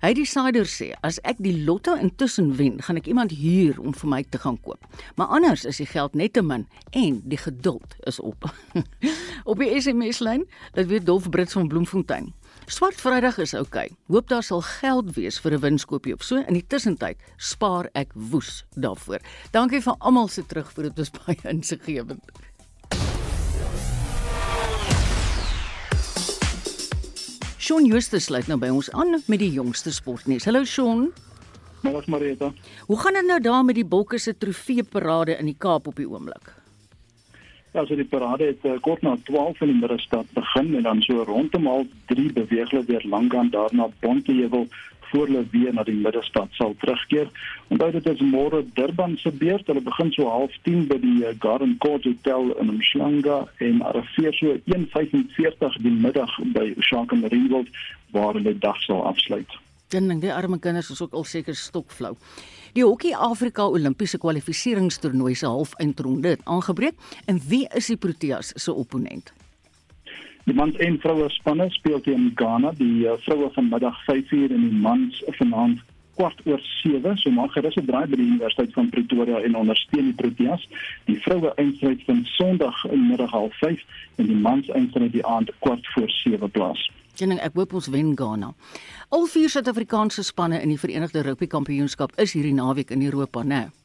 Hy 0.00 0.14
die 0.16 0.24
sider 0.24 0.64
sê 0.64 0.94
as 1.04 1.18
ek 1.28 1.42
die 1.44 1.52
lotto 1.66 1.92
intussen 2.00 2.54
wen, 2.56 2.78
gaan 2.80 2.96
ek 2.96 3.10
iemand 3.12 3.34
huur 3.36 3.76
om 3.82 3.92
vir 3.92 4.08
my 4.08 4.20
te 4.24 4.40
gaan 4.40 4.56
koop. 4.64 4.86
Maar 5.20 5.34
anders 5.36 5.66
is 5.68 5.76
die 5.82 5.88
geld 5.90 6.16
net 6.16 6.32
te 6.38 6.40
min 6.40 6.64
en 6.96 7.18
die 7.28 7.40
geduld 7.40 7.98
is 8.08 8.16
op. 8.24 8.48
op 9.50 9.60
die 9.60 9.68
SMS 9.76 10.22
lyn, 10.24 10.46
dit 10.78 10.88
weet 10.88 11.04
Dolf 11.04 11.28
Brits 11.28 11.52
van 11.58 11.68
Bloemfontein. 11.68 12.30
Swart 12.70 12.96
Vrydag 12.96 13.36
is 13.44 13.52
oukei. 13.52 13.90
Okay. 13.90 13.96
Hoop 14.08 14.28
daar 14.32 14.44
sal 14.46 14.64
geld 14.64 15.12
wees 15.16 15.40
vir 15.42 15.58
'n 15.58 15.60
winskoopie 15.60 16.14
of 16.14 16.22
so. 16.22 16.40
In 16.48 16.54
die 16.54 16.66
tussentyd 16.66 17.18
spaar 17.36 17.90
ek 17.92 18.12
woes 18.14 18.64
daarvoor. 18.76 19.20
Dankie 19.52 19.82
vir 19.82 19.96
almal 19.98 20.28
se 20.28 20.46
terugvoer. 20.46 20.88
Dit 20.88 20.96
was 20.96 21.10
baie 21.20 21.44
insiggewend. 21.44 22.24
Shaun 27.70 27.86
Justus 27.86 28.24
sluit 28.26 28.48
nou 28.50 28.56
by 28.58 28.66
ons 28.74 28.88
aan 28.98 29.20
met 29.30 29.38
die 29.38 29.52
jongste 29.54 29.92
sportnuus. 29.94 30.42
Hallo 30.48 30.64
Shaun. 30.66 31.04
Hallo 31.84 32.00
Marita. 32.10 32.48
Hoe 32.88 32.96
gaan 32.98 33.14
dit 33.14 33.28
nou 33.28 33.36
daar 33.44 33.62
met 33.62 33.78
die 33.78 33.84
Bokke 33.86 34.18
se 34.18 34.34
trofeeparade 34.34 35.36
in 35.38 35.46
die 35.46 35.54
Kaap 35.54 35.86
op 35.86 36.00
die 36.02 36.08
oomblik? 36.10 36.50
Ja, 37.72 37.84
so 37.86 37.94
die 37.94 38.04
parade 38.04 38.48
het 38.50 38.64
uh, 38.66 38.72
kort 38.82 39.02
na 39.06 39.16
12 39.24 39.60
in 39.60 39.70
die 39.70 39.80
middagstad 39.80 40.26
begin 40.34 40.72
en 40.76 40.82
dan 40.82 41.02
so 41.06 41.22
rondom 41.22 41.68
al 41.70 41.84
3 42.10 42.32
beweeg 42.32 42.70
hulle 42.70 42.84
weer 42.84 43.04
lank 43.06 43.34
aan 43.34 43.50
daarna 43.50 43.86
Bonteheuwel 44.00 44.66
voor 45.10 45.26
hulle 45.26 45.44
weer 45.50 45.74
na 45.74 45.84
die 45.86 45.94
middagstad 45.94 46.48
sal 46.58 46.74
terugkeer. 46.82 47.30
Onthou 47.68 47.90
dit 47.94 48.06
is 48.10 48.20
môre 48.32 48.64
Durban 48.74 49.16
se 49.22 49.30
beurt. 49.30 49.66
Hulle 49.66 49.82
begin 49.86 50.12
so 50.12 50.26
09:30 50.26 50.86
by 50.90 50.98
die 51.02 51.16
uh, 51.22 51.34
Garden 51.38 51.76
Court 51.78 52.04
Hotel 52.04 52.50
in 52.58 52.76
Mhlanga 52.76 53.38
en 53.58 53.82
arriveer 53.82 54.34
so 54.34 54.58
1:45 54.74 55.80
die 55.86 55.94
middag 55.94 56.38
by 56.54 56.72
Oshaka 56.76 57.18
Marine 57.22 57.50
World 57.54 57.70
waar 58.10 58.34
hulle 58.34 58.58
dag 58.58 58.82
sal 58.82 59.06
afsluit. 59.06 59.58
Dan 59.90 60.08
dink 60.08 60.22
die 60.22 60.34
arme 60.34 60.58
kinders 60.58 60.90
is 60.90 61.02
ook 61.02 61.14
al 61.18 61.24
seker 61.24 61.54
stokflou. 61.54 62.16
Die 62.72 62.84
Hokkie 62.84 63.16
Afrika 63.16 63.64
Olimpiese 63.66 64.18
kwalifikasietoernooi 64.22 65.34
se 65.34 65.46
halfeindronde 65.46 66.28
het 66.28 66.44
aangebreek 66.44 66.94
en 67.26 67.40
wie 67.48 67.66
is 67.74 67.88
die 67.90 67.96
Proteas 67.96 68.52
se 68.54 68.72
opponent? 68.72 69.32
Die 70.46 70.54
mans 70.54 70.76
en 70.78 70.98
vroue 71.02 71.26
spanne 71.34 71.66
speel 71.74 71.98
teen 72.00 72.30
Ghana, 72.38 72.70
die 72.78 73.08
uh, 73.08 73.16
vroue 73.26 73.50
vanmiddag 73.56 73.98
5uur 74.06 74.54
en 74.54 74.62
die 74.68 74.78
mans 74.86 75.18
vanaand 75.40 75.82
kwart 76.14 76.38
oor 76.46 76.62
7, 76.62 77.16
so 77.18 77.34
maak 77.34 77.56
gerus 77.56 77.76
'n 77.80 77.90
draai 77.90 78.06
by 78.06 78.16
die 78.16 78.28
Universiteit 78.28 78.72
van 78.78 78.88
Pretoria 78.94 79.42
en 79.42 79.58
ondersteun 79.58 80.12
die 80.12 80.18
Proteas. 80.22 80.68
Die 81.10 81.18
vroue 81.26 81.50
eindstryd 81.56 82.06
vind 82.06 82.26
Sondag 82.38 82.84
in 82.86 83.08
middag 83.08 83.34
05:30 83.34 83.82
en 84.16 84.26
die 84.30 84.40
mans 84.46 84.70
eindstryd 84.70 85.12
die 85.12 85.26
aand 85.26 85.50
kwart 85.58 85.86
voor 85.94 86.10
7 86.22 86.50
plaas. 86.50 86.90
Jenning, 87.20 87.40
ek 87.44 87.58
hoop 87.58 87.74
ons 87.76 87.90
wen 87.92 88.14
Ghana. 88.16 88.54
Al 89.12 89.26
vier 89.28 89.52
Suid-Afrikaanse 89.52 90.24
spanne 90.24 90.62
in 90.64 90.72
die 90.72 90.78
Verenigde 90.80 91.20
Rugby 91.26 91.50
Kampioenskap 91.52 92.14
is 92.16 92.32
hierdie 92.32 92.56
naweek 92.56 92.94
in 92.96 93.04
Europa, 93.04 93.44
né? 93.44 93.66
Nee? 93.66 93.79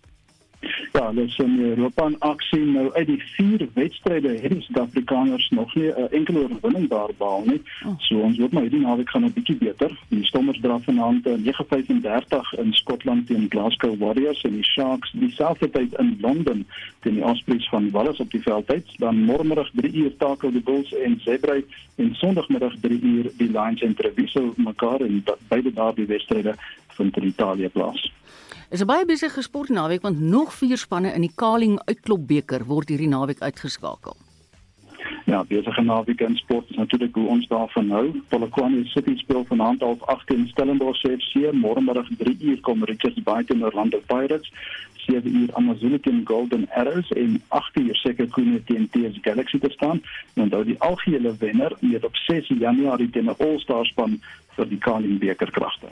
Ja, 0.93 1.11
dit 1.11 1.27
is 1.27 1.37
in 1.37 1.59
Europa 1.59 2.05
in 2.05 2.19
aksie 2.19 2.65
nou 2.65 2.93
uit 2.93 3.07
die 3.07 3.21
vier 3.35 3.67
wedstryde 3.73 4.29
het 4.41 4.51
die 4.51 4.61
Suid-Afrikaners 4.61 5.49
nog 5.49 5.75
nie 5.75 5.91
'n 5.91 6.07
enkele 6.11 6.39
oorwinning 6.39 6.89
daar 6.89 7.09
behaal 7.17 7.43
nie. 7.45 7.61
Oh. 7.85 7.93
So 7.97 8.19
ons 8.19 8.37
hoop 8.37 8.51
maar 8.51 8.61
hierdie 8.61 8.79
naweek 8.79 9.09
gaan 9.09 9.25
'n 9.25 9.33
bietjie 9.33 9.55
beter. 9.55 9.91
Die 10.07 10.25
Stormers 10.25 10.59
dra 10.61 10.79
vanaand 10.79 11.25
9:35 11.25 12.53
in 12.57 12.73
Skotland 12.73 13.27
teen 13.27 13.45
Glasgow 13.49 13.97
Warriors 13.97 14.41
en 14.41 14.51
die 14.51 14.63
Sharks 14.63 15.11
dieselfde 15.11 15.69
tyd 15.69 15.93
in 15.99 16.17
Londen 16.21 16.67
teen 16.99 17.13
die 17.13 17.23
Ospreys 17.23 17.69
van 17.69 17.91
Wales 17.91 18.19
op 18.19 18.31
die 18.31 18.41
veldtyd. 18.41 18.85
Dan 18.97 19.25
môremiddag 19.25 19.69
3 19.73 19.93
uur 19.93 20.17
takel 20.17 20.51
die 20.51 20.61
Bulls 20.61 20.93
en 20.93 21.19
Zebre 21.19 21.63
en 21.95 22.15
Sondagmiddag 22.15 22.73
3 22.81 23.01
uur 23.01 23.31
die 23.37 23.51
Lions 23.51 23.81
en 23.81 23.95
Treviso 23.95 24.53
mekaar 24.55 24.99
en 25.01 25.23
beide 25.47 25.73
daardie 25.73 26.05
wedstryde 26.05 26.55
vind 26.87 27.17
in 27.17 27.27
Italië 27.27 27.69
plaas. 27.69 28.11
Is 28.69 28.81
'n 28.81 28.85
baie 28.85 29.05
besige 29.05 29.41
sportnaweek 29.41 30.01
want 30.01 30.19
nog 30.19 30.53
vier 30.53 30.77
spanne 30.77 31.13
in 31.13 31.21
die 31.21 31.35
Kaling 31.35 31.79
Uitklopbeker 31.85 32.65
word 32.65 32.89
hierdie 32.89 33.07
naweek 33.07 33.39
uitgeskakel. 33.39 34.15
Ja, 35.25 35.43
besige 35.43 35.81
naweek 35.81 36.21
in 36.21 36.35
sport 36.35 36.69
is 36.69 36.75
natuurlik 36.75 37.15
hoe 37.15 37.27
ons 37.27 37.47
daarvan 37.47 37.89
hou. 37.89 38.21
Polokwane 38.27 38.85
City 38.85 39.17
speel 39.17 39.45
vanaand 39.45 39.81
half 39.81 40.01
8 40.01 40.27
teen 40.27 40.47
Stellenbosch 40.47 41.05
FC, 41.05 41.51
môremiddag 41.53 42.07
3 42.17 42.37
uur 42.39 42.59
kom 42.61 42.83
Richards 42.83 43.23
Bay 43.23 43.43
teen 43.43 43.63
Orlando 43.63 44.01
Pirates. 44.05 44.51
7 44.93 45.35
uur 45.35 45.53
Amazulu 45.53 45.99
teen 45.99 46.21
Golden 46.23 46.67
Arrows 46.69 47.11
en 47.11 47.41
8 47.47 47.77
uur 47.77 47.95
seker 47.95 48.27
Koene 48.27 48.63
teen 48.63 48.89
TS 48.89 49.17
Galaxy 49.21 49.59
te 49.59 49.69
staan. 49.69 50.01
En 50.33 50.41
onthou 50.41 50.63
die 50.65 50.79
algehele 50.79 51.35
wenner 51.39 51.71
met 51.79 52.05
op 52.05 52.15
6 52.15 52.47
Januarie 52.47 53.09
teen 53.09 53.25
'n 53.25 53.35
All-Star 53.37 53.85
span 53.85 54.21
vir 54.55 54.67
die 54.67 54.77
Kaling 54.77 55.19
beker 55.19 55.51
kragte. 55.51 55.87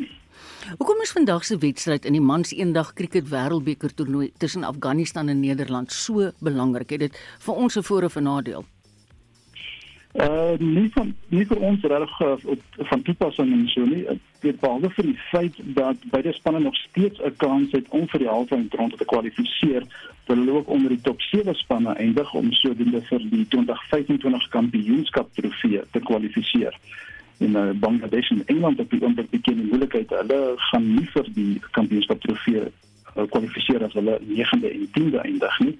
Hoekom 0.63 1.01
is 1.01 1.11
vandag 1.11 1.43
se 1.43 1.57
wedstryd 1.57 2.05
in 2.05 2.15
die 2.15 2.23
mans 2.23 2.53
eendag 2.55 2.93
kriket 2.95 3.27
wêreldbeker 3.27 3.91
toernooi 3.93 4.29
tussen 4.39 4.63
Afghanistan 4.63 5.27
en 5.27 5.39
Nederland 5.39 5.91
so 5.91 6.29
belangrik? 6.39 6.89
Het 6.89 6.99
dit 6.99 7.19
vir 7.45 7.53
ons 7.53 7.75
'n 7.75 7.83
voordeel 7.83 8.07
of 8.07 8.15
'n 8.15 8.23
nadeel? 8.23 8.65
Uh 10.13 10.53
nie 10.59 10.89
van 10.93 11.15
nie 11.27 11.45
vir 11.45 11.57
ons 11.57 11.83
reg 11.83 12.19
uh, 12.21 12.35
van 12.77 13.01
toepassing 13.01 13.51
en 13.51 13.67
so 13.67 13.85
nie. 13.85 14.05
Dit 14.39 14.59
behalwe 14.59 14.89
vir 14.89 15.03
die 15.03 15.19
feit 15.31 15.55
dat 15.75 15.97
beide 16.11 16.33
spanne 16.33 16.59
nog 16.59 16.75
steeds 16.75 17.19
'n 17.19 17.35
kans 17.37 17.71
het 17.71 17.85
om 17.89 18.07
vir 18.07 18.19
die 18.19 18.29
halve 18.29 18.55
eindronde 18.55 18.97
te 18.97 19.05
kwalifiseer, 19.05 19.83
ook 20.27 20.67
onder 20.67 20.89
die 20.89 21.01
top 21.01 21.21
7 21.21 21.55
spanne 21.55 21.93
eindig 21.93 22.33
om 22.33 22.51
sodoende 22.51 23.01
vir 23.01 23.19
die 23.19 23.47
2025 23.47 24.47
kampioenskap 24.49 25.33
trofee 25.33 25.81
te 25.91 25.99
kwalifiseer 25.99 26.79
in 27.37 27.55
uh, 27.55 27.69
Bangladesh 27.79 28.29
en 28.29 28.43
Engeland 28.45 28.79
op 28.79 28.89
die 28.89 29.01
oomblik 29.01 29.29
begin 29.29 29.59
die 29.61 29.69
moeilikheid. 29.69 30.09
Hulle 30.09 30.53
gaan 30.69 30.87
nie 30.95 31.05
vir 31.13 31.29
die 31.35 31.61
kampioenskap 31.71 32.21
trofee 32.21 32.63
uh, 32.67 33.25
kwalifiseer 33.29 33.83
as 33.85 33.95
hulle 33.97 34.19
9de 34.27 34.71
en 34.71 34.87
10de 34.97 35.21
eindig 35.23 35.59
nie. 35.59 35.75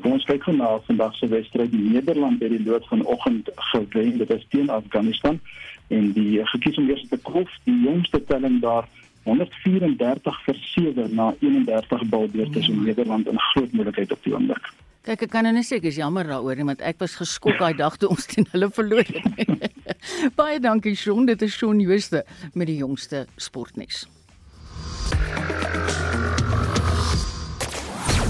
Kom 0.00 0.16
ons 0.16 0.24
kyk 0.24 0.46
gou 0.46 0.54
na 0.56 0.70
vandag 0.86 1.16
se 1.18 1.28
wedstryd. 1.28 1.72
Nederland 1.72 2.40
het 2.42 2.54
die 2.54 2.62
lood 2.64 2.86
vanoggend 2.88 3.50
gewen. 3.72 4.18
Dit 4.18 4.30
is 4.30 4.46
teen 4.48 4.70
Afghanistan 4.70 5.40
en 5.88 6.12
die 6.16 6.40
uh, 6.40 6.46
gekies 6.54 6.78
om 6.80 6.88
eers 6.88 7.06
te 7.08 7.18
kolf. 7.22 7.50
Die 7.64 7.80
jongste 7.84 8.24
telling 8.24 8.60
daar 8.62 8.88
134 9.22 10.38
vir 10.44 10.62
7 10.74 11.14
na 11.14 11.34
31 11.40 12.08
balbeurte 12.10 12.60
ja. 12.60 12.68
in 12.68 12.82
Nederland 12.82 13.28
in 13.28 13.40
groot 13.52 13.72
moeilikheid 13.72 14.12
op 14.12 14.24
die 14.24 14.34
oomblik. 14.34 14.72
Kyk, 15.02 15.24
ek 15.26 15.32
kan 15.32 15.42
nou 15.42 15.50
net 15.56 15.66
sê 15.66 15.80
ek 15.80 15.88
is 15.90 15.96
jammer 15.98 16.28
daaroor 16.30 16.60
nie, 16.60 16.66
want 16.68 16.82
ek 16.86 17.00
was 17.02 17.16
geskok 17.18 17.58
daai 17.58 17.74
dag 17.74 17.96
toe 17.98 18.12
ons 18.14 18.28
teen 18.30 18.46
hulle 18.52 18.68
verloor 18.70 19.02
het. 19.02 19.50
Baie 20.38 20.60
dankie 20.62 20.94
Shaun, 20.94 21.26
dit 21.26 21.42
is 21.42 21.56
Shaun 21.58 21.82
Jooste 21.82 22.22
met 22.54 22.70
die 22.70 22.78
jongste 22.78 23.24
sportnuus. 23.34 24.04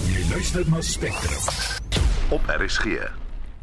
Jy 0.09 0.25
luister 0.33 0.65
na 0.73 0.81
Spectrum 0.81 2.33
op 2.33 2.49
RSG. 2.57 3.22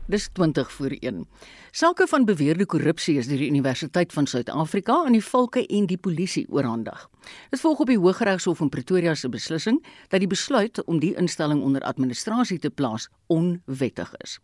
Dis 0.10 0.30
20 0.34 0.72
voor 0.72 0.89
1. 0.99 1.28
Sake 1.72 2.07
van 2.07 2.26
beweerde 2.26 2.66
korrupsie 2.66 3.18
is 3.18 3.28
deur 3.30 3.38
die 3.38 3.49
Universiteit 3.49 4.14
van 4.14 4.26
Suid-Afrika 4.28 4.95
aan 5.05 5.14
die 5.14 5.22
volke 5.22 5.62
en 5.68 5.86
die 5.86 5.97
polisie 6.01 6.47
oorhandig. 6.49 7.03
Dit 7.53 7.62
volg 7.62 7.84
op 7.84 7.91
die 7.91 7.97
Hooggeregshof 7.99 8.64
in 8.66 8.72
Pretoria 8.74 9.14
se 9.14 9.30
beslissing 9.30 9.78
dat 10.07 10.24
die 10.24 10.30
besluit 10.32 10.82
om 10.86 10.97
die 10.99 11.14
instelling 11.14 11.62
onder 11.62 11.86
administrasie 11.86 12.57
te 12.60 12.72
plaas 12.74 13.05
onwettig 13.28 14.10
is. 14.24 14.39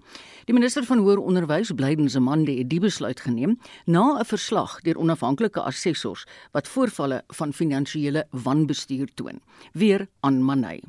Die 0.45 0.53
minister 0.53 0.85
van 0.85 1.01
Hoër 1.01 1.17
Onderwys, 1.17 1.71
Blyden 1.73 2.09
Zamande, 2.13 2.53
het 2.59 2.69
die 2.69 2.79
besluit 2.79 3.19
geneem 3.25 3.57
na 3.85 4.19
'n 4.19 4.25
verslag 4.25 4.81
deur 4.81 4.97
onafhanklike 5.01 5.61
assessors 5.61 6.27
wat 6.51 6.67
voorvalle 6.67 7.23
van 7.27 7.53
finansiële 7.53 8.27
wanbestuur 8.29 9.09
toon. 9.15 9.41
Weer 9.73 10.07
aan 10.19 10.43
Manay. 10.43 10.81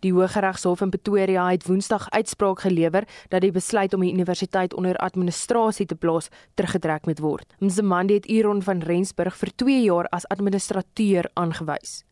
Die 0.00 0.12
Hooggeregshof 0.14 0.80
in 0.80 0.90
Pretoria 0.94 1.48
het 1.50 1.64
Woensdag 1.66 2.04
uitspraak 2.14 2.60
gelewer 2.60 3.02
dat 3.32 3.42
die 3.42 3.50
besluit 3.50 3.94
om 3.94 4.04
die 4.06 4.12
universiteit 4.12 4.74
onder 4.74 4.94
administrasie 5.02 5.86
te 5.90 5.98
plaas 5.98 6.28
teruggetrek 6.54 7.06
moet 7.10 7.18
word. 7.18 7.56
Mzimande 7.58 8.14
het 8.14 8.28
Iron 8.30 8.62
van 8.62 8.78
Rensburg 8.78 9.34
vir 9.36 9.50
2 9.56 9.82
jaar 9.82 10.06
as 10.14 10.28
administrateur 10.30 11.26
aangewys. 11.34 12.04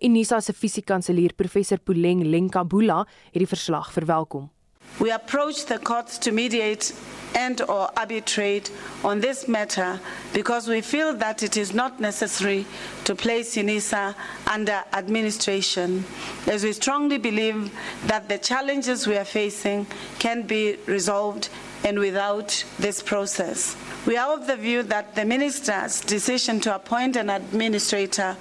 Unisa 0.00 0.40
se 0.40 0.56
fisiekanselier 0.56 1.36
professor 1.36 1.78
Puleng 1.78 2.24
Lenkabula 2.24 3.04
het 3.04 3.44
die 3.44 3.52
verslag 3.52 3.92
verwelkom. 3.92 4.53
We 5.00 5.10
approach 5.10 5.66
the 5.66 5.78
courts 5.78 6.18
to 6.18 6.32
mediate 6.32 6.92
and 7.34 7.60
or 7.62 7.90
arbitrate 7.96 8.70
on 9.02 9.20
this 9.20 9.48
matter 9.48 10.00
because 10.32 10.68
we 10.68 10.80
feel 10.80 11.14
that 11.14 11.42
it 11.42 11.56
is 11.56 11.74
not 11.74 12.00
necessary 12.00 12.64
to 13.04 13.14
place 13.14 13.56
UNISA 13.56 14.14
under 14.46 14.82
administration 14.92 16.04
as 16.46 16.64
we 16.64 16.72
strongly 16.72 17.18
believe 17.18 17.72
that 18.06 18.28
the 18.28 18.38
challenges 18.38 19.06
we 19.06 19.16
are 19.16 19.24
facing 19.24 19.86
can 20.18 20.42
be 20.42 20.76
resolved 20.86 21.48
and 21.84 21.98
without 21.98 22.64
this 22.78 23.02
process. 23.02 23.76
We 24.06 24.16
are 24.16 24.32
of 24.34 24.46
the 24.46 24.56
view 24.56 24.82
that 24.84 25.14
the 25.14 25.24
minister's 25.24 26.00
decision 26.00 26.60
to 26.60 26.74
appoint 26.74 27.16
an 27.16 27.30
administrator 27.30 28.36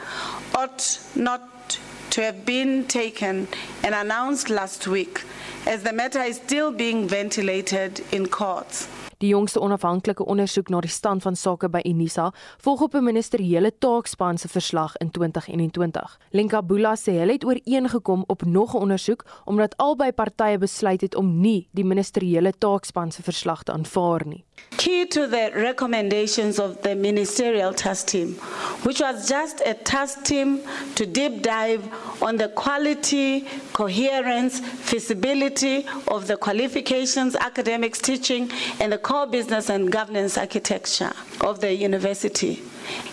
ought 0.55 0.99
not 1.15 1.79
to 2.11 2.21
have 2.21 2.45
been 2.45 2.85
taken 2.85 3.47
and 3.83 3.95
announced 3.95 4.49
last 4.49 4.87
week 4.87 5.23
as 5.65 5.83
the 5.83 5.93
matter 5.93 6.21
is 6.21 6.37
still 6.37 6.71
being 6.71 7.07
ventilated 7.07 8.03
in 8.11 8.27
courts. 8.27 8.87
Die 9.23 9.29
jongste 9.31 9.61
onafhanklike 9.63 10.25
ondersoek 10.25 10.67
na 10.67 10.81
die 10.83 10.91
stand 10.91 11.23
van 11.23 11.37
sake 11.39 11.69
by 11.71 11.79
Unisa 11.87 12.25
volg 12.65 12.81
op 12.83 12.95
'n 12.95 13.03
ministeriële 13.03 13.71
taakspan 13.77 14.37
se 14.37 14.47
verslag 14.47 14.97
in 14.97 15.11
2021. 15.11 16.19
Lenka 16.29 16.61
Bula 16.61 16.95
sê 16.95 17.11
hulle 17.11 17.31
het 17.31 17.45
ooreengekom 17.45 18.23
op 18.27 18.45
nog 18.45 18.73
'n 18.73 18.77
ondersoek 18.77 19.25
omdat 19.45 19.77
albei 19.77 20.11
partye 20.11 20.57
besluit 20.57 21.01
het 21.01 21.15
om 21.15 21.39
nie 21.39 21.67
die 21.71 21.85
ministeriële 21.85 22.53
taakspan 22.57 23.11
se 23.11 23.23
verslag 23.23 23.63
te 23.63 23.71
aanvaar 23.71 24.21
nie. 24.25 24.43
Key 24.75 25.05
to 25.05 25.27
the 25.27 25.51
recommendations 25.53 26.59
of 26.59 26.81
the 26.81 26.95
ministerial 26.95 27.73
task 27.73 28.07
team, 28.07 28.35
which 28.83 28.99
was 28.99 29.27
just 29.29 29.61
a 29.65 29.73
task 29.83 30.23
team 30.23 30.59
to 30.95 31.05
deep 31.05 31.43
dive 31.43 31.81
on 32.19 32.37
the 32.37 32.49
quality, 32.53 33.43
coherence, 33.71 34.61
feasibility 34.79 35.85
of 36.05 36.25
the 36.25 36.37
qualifications, 36.37 37.35
academics, 37.35 37.99
teaching, 37.99 38.51
and 38.79 38.91
the 38.91 38.97
core 39.13 39.27
business 39.27 39.69
and 39.69 39.91
governance 39.91 40.39
architecture 40.39 41.13
of 41.41 41.61
the 41.61 41.71
university. 41.71 42.63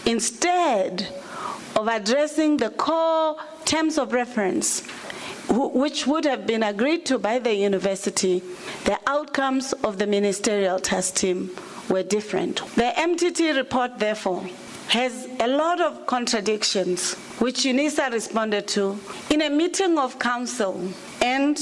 Instead 0.06 1.06
of 1.76 1.88
addressing 1.88 2.56
the 2.56 2.70
core 2.70 3.36
terms 3.66 3.98
of 3.98 4.14
reference, 4.14 4.82
which 5.50 6.06
would 6.06 6.24
have 6.24 6.46
been 6.46 6.62
agreed 6.62 7.04
to 7.04 7.18
by 7.18 7.38
the 7.38 7.54
university, 7.54 8.42
the 8.86 8.98
outcomes 9.06 9.74
of 9.84 9.98
the 9.98 10.06
ministerial 10.06 10.78
task 10.78 11.16
team 11.16 11.50
were 11.90 12.02
different. 12.02 12.64
The 12.76 12.92
MTT 12.96 13.54
report, 13.54 13.98
therefore, 13.98 14.42
has 14.88 15.28
a 15.38 15.48
lot 15.48 15.82
of 15.82 16.06
contradictions, 16.06 17.12
which 17.40 17.64
UNISA 17.64 18.10
responded 18.10 18.66
to 18.68 18.98
in 19.28 19.42
a 19.42 19.50
meeting 19.50 19.98
of 19.98 20.18
council 20.18 20.80
and 21.20 21.58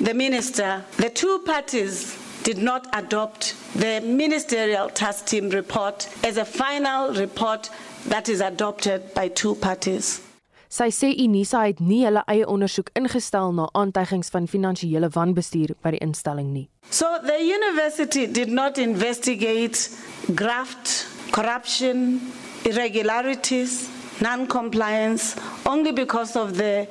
the 0.00 0.14
minister. 0.14 0.84
The 0.96 1.10
two 1.10 1.40
parties 1.40 2.20
did 2.44 2.58
not 2.58 2.86
adopt 2.92 3.54
the 3.74 4.00
ministerial 4.00 4.88
task 4.90 5.26
team 5.26 5.48
report 5.50 6.08
as 6.22 6.36
a 6.36 6.44
final 6.44 7.12
report 7.14 7.70
that 8.08 8.28
is 8.28 8.40
adopted 8.40 9.14
by 9.14 9.28
two 9.28 9.54
parties. 9.56 10.20
Sy 10.68 10.90
sê 10.90 11.08
Unisa 11.22 11.60
het 11.68 11.78
nie 11.78 12.02
hulle 12.02 12.24
eie 12.26 12.46
ondersoek 12.50 12.88
ingestel 12.98 13.52
na 13.54 13.68
aantuigings 13.78 14.32
van 14.34 14.48
finansiële 14.50 15.08
wanbestuur 15.14 15.76
by 15.86 15.92
die 15.94 16.00
instelling 16.02 16.50
nie. 16.52 16.66
So 16.90 17.06
the 17.22 17.38
university 17.38 18.26
did 18.26 18.50
not 18.50 18.78
investigate 18.82 19.88
graft, 20.34 21.06
corruption, 21.30 22.20
irregularities, 22.66 23.88
non-compliance 24.20 25.36
only 25.64 25.92
because 25.92 26.34
of 26.36 26.56
the 26.58 26.88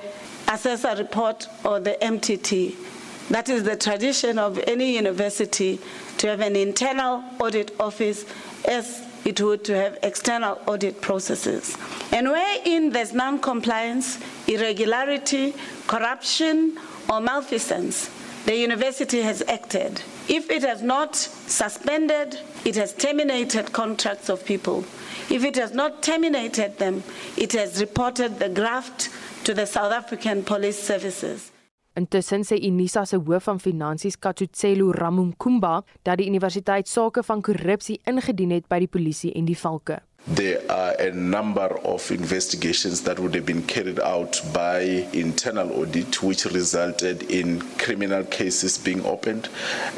assessor 0.47 0.95
report 0.95 1.49
or 1.63 1.79
the 1.79 1.97
MTT. 2.01 2.92
That 3.30 3.49
is 3.49 3.63
the 3.63 3.76
tradition 3.76 4.38
of 4.38 4.59
any 4.67 4.95
university 4.95 5.80
to 6.17 6.28
have 6.28 6.41
an 6.41 6.55
internal 6.55 7.24
audit 7.39 7.71
office 7.80 8.26
as 8.65 9.01
it 9.26 9.39
would 9.41 9.63
to 9.65 9.76
have 9.76 9.97
external 10.03 10.59
audit 10.67 11.01
processes. 11.01 11.78
And 12.11 12.28
wherein 12.28 12.89
there's 12.89 13.13
non-compliance, 13.13 14.19
irregularity, 14.47 15.55
corruption, 15.88 16.78
or 17.09 17.21
malfeasance, 17.21 18.09
the 18.45 18.57
university 18.57 19.21
has 19.21 19.41
acted. 19.47 20.01
If 20.28 20.51
it 20.51 20.63
has 20.63 20.82
not 20.82 21.15
suspended, 21.15 22.38
it 22.65 22.76
has 22.76 22.93
terminated 22.93 23.71
contracts 23.71 24.28
of 24.30 24.43
people. 24.45 24.84
If 25.30 25.45
it 25.45 25.55
has 25.55 25.74
not 25.74 26.03
terminated 26.03 26.78
them, 26.78 27.03
it 27.38 27.53
has 27.53 27.80
reported 27.80 28.39
the 28.39 28.49
graft 28.49 29.09
to 29.45 29.53
the 29.53 29.65
South 29.65 29.93
African 29.93 30.43
police 30.43 30.82
services. 30.82 31.52
Intussen 31.95 32.41
sê 32.41 32.57
Unisa 32.57 33.03
se 33.05 33.17
hoof 33.21 33.43
van 33.45 33.59
finansies 33.59 34.15
Katsutselo 34.17 34.91
Ramumkumba 34.91 35.83
dat 36.01 36.17
die 36.17 36.25
universiteit 36.27 36.87
sake 36.89 37.21
van 37.23 37.41
korrupsie 37.45 37.99
ingedien 38.09 38.55
het 38.55 38.65
by 38.67 38.79
die 38.81 38.89
polisie 38.89 39.33
en 39.37 39.45
die 39.45 39.57
valke. 39.57 39.99
There 40.26 40.61
are 40.71 40.93
a 40.93 41.11
number 41.11 41.78
of 41.84 42.09
investigations 42.09 43.01
that 43.01 43.19
would 43.19 43.36
have 43.36 43.45
been 43.45 43.61
carried 43.63 43.99
out 43.99 44.39
by 44.53 44.80
internal 45.11 45.69
audit, 45.82 46.24
which 46.24 46.45
resulted 46.45 47.24
in 47.24 47.59
criminal 47.78 48.24
cases 48.24 48.78
being 48.78 49.05
opened. 49.05 49.49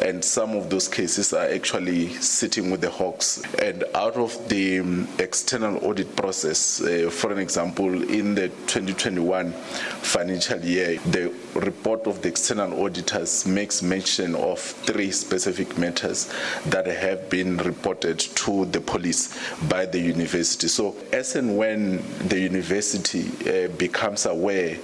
And 0.04 0.26
some 0.26 0.56
of 0.56 0.72
those 0.72 0.88
cases 0.88 1.32
are 1.32 1.46
actually 1.46 2.10
sitting 2.16 2.72
with 2.72 2.82
the 2.82 2.90
Hawks. 2.90 3.44
And 3.62 3.84
out 3.94 4.16
of 4.16 4.50
the 4.50 4.80
um, 4.80 5.08
external 5.20 5.78
audit 5.86 6.16
process, 6.16 6.82
uh, 6.82 7.12
for 7.12 7.32
an 7.32 7.38
example, 7.38 7.94
in 8.10 8.34
the 8.34 8.50
2021 8.66 9.52
financial 9.52 10.60
year, 10.62 10.98
the 11.12 11.32
report 11.54 12.08
of 12.08 12.24
the 12.24 12.30
external 12.30 12.84
auditors 12.84 13.46
makes 13.46 13.84
mention 13.84 14.34
of 14.34 14.60
three 14.60 15.12
specific 15.12 15.78
matters 15.78 16.34
that 16.66 16.88
have 16.88 17.30
been 17.30 17.58
reported 17.58 18.18
to 18.18 18.66
the 18.66 18.82
police 18.82 19.38
by 19.70 19.86
the 19.86 20.15
university. 20.16 20.68
So, 20.68 20.96
as 21.12 21.36
and 21.36 21.58
when 21.58 22.02
the 22.28 22.40
university 22.40 23.26
uh, 23.46 23.70
becomes 23.78 24.26
aware 24.26 24.78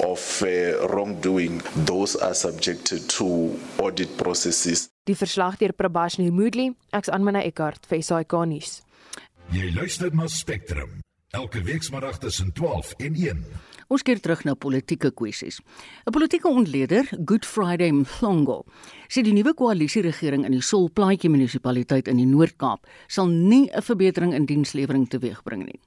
of 0.00 0.20
uh, 0.42 0.86
wrongdoing, 0.88 1.62
those 1.84 2.16
are 2.16 2.34
subjected 2.34 3.08
to 3.18 3.58
audit 3.78 4.16
processes. 4.16 4.88
Die 5.06 5.16
verslag 5.16 5.58
deur 5.60 5.72
Prabashni 5.76 6.30
Moodley, 6.30 6.72
ek's 6.92 7.10
Anmina 7.12 7.42
Eckart 7.44 7.84
vir 7.90 8.02
SAK 8.02 8.38
nuus. 8.48 8.78
Jy 9.52 9.72
luister 9.76 10.14
na 10.16 10.28
Spectrum 10.28 11.02
elke 11.34 11.60
weekmiddag 11.66 12.18
tussen 12.22 12.52
12 12.52 12.94
en 12.96 13.14
1. 13.14 13.44
Ons 13.94 14.02
keer 14.02 14.18
terug 14.18 14.40
na 14.42 14.56
politieke 14.58 15.12
kwessies. 15.14 15.60
'n 16.06 16.10
Politieke 16.10 16.48
ontleder, 16.50 17.06
Good 17.24 17.46
Friday 17.46 17.92
Mhlongo, 17.92 18.64
sê 19.08 19.22
die 19.22 19.32
nuwe 19.32 19.54
koalisieregering 19.54 20.44
in 20.44 20.50
die 20.50 20.62
Solplaatjie 20.62 21.30
munisipaliteit 21.30 22.08
in 22.08 22.18
die 22.18 22.26
Noord-Kaap 22.26 22.88
sal 23.06 23.28
nie 23.28 23.70
'n 23.70 23.82
verbetering 23.82 24.34
in 24.34 24.46
dienslewering 24.46 25.06
teweegbring 25.08 25.64
nie. 25.66 25.80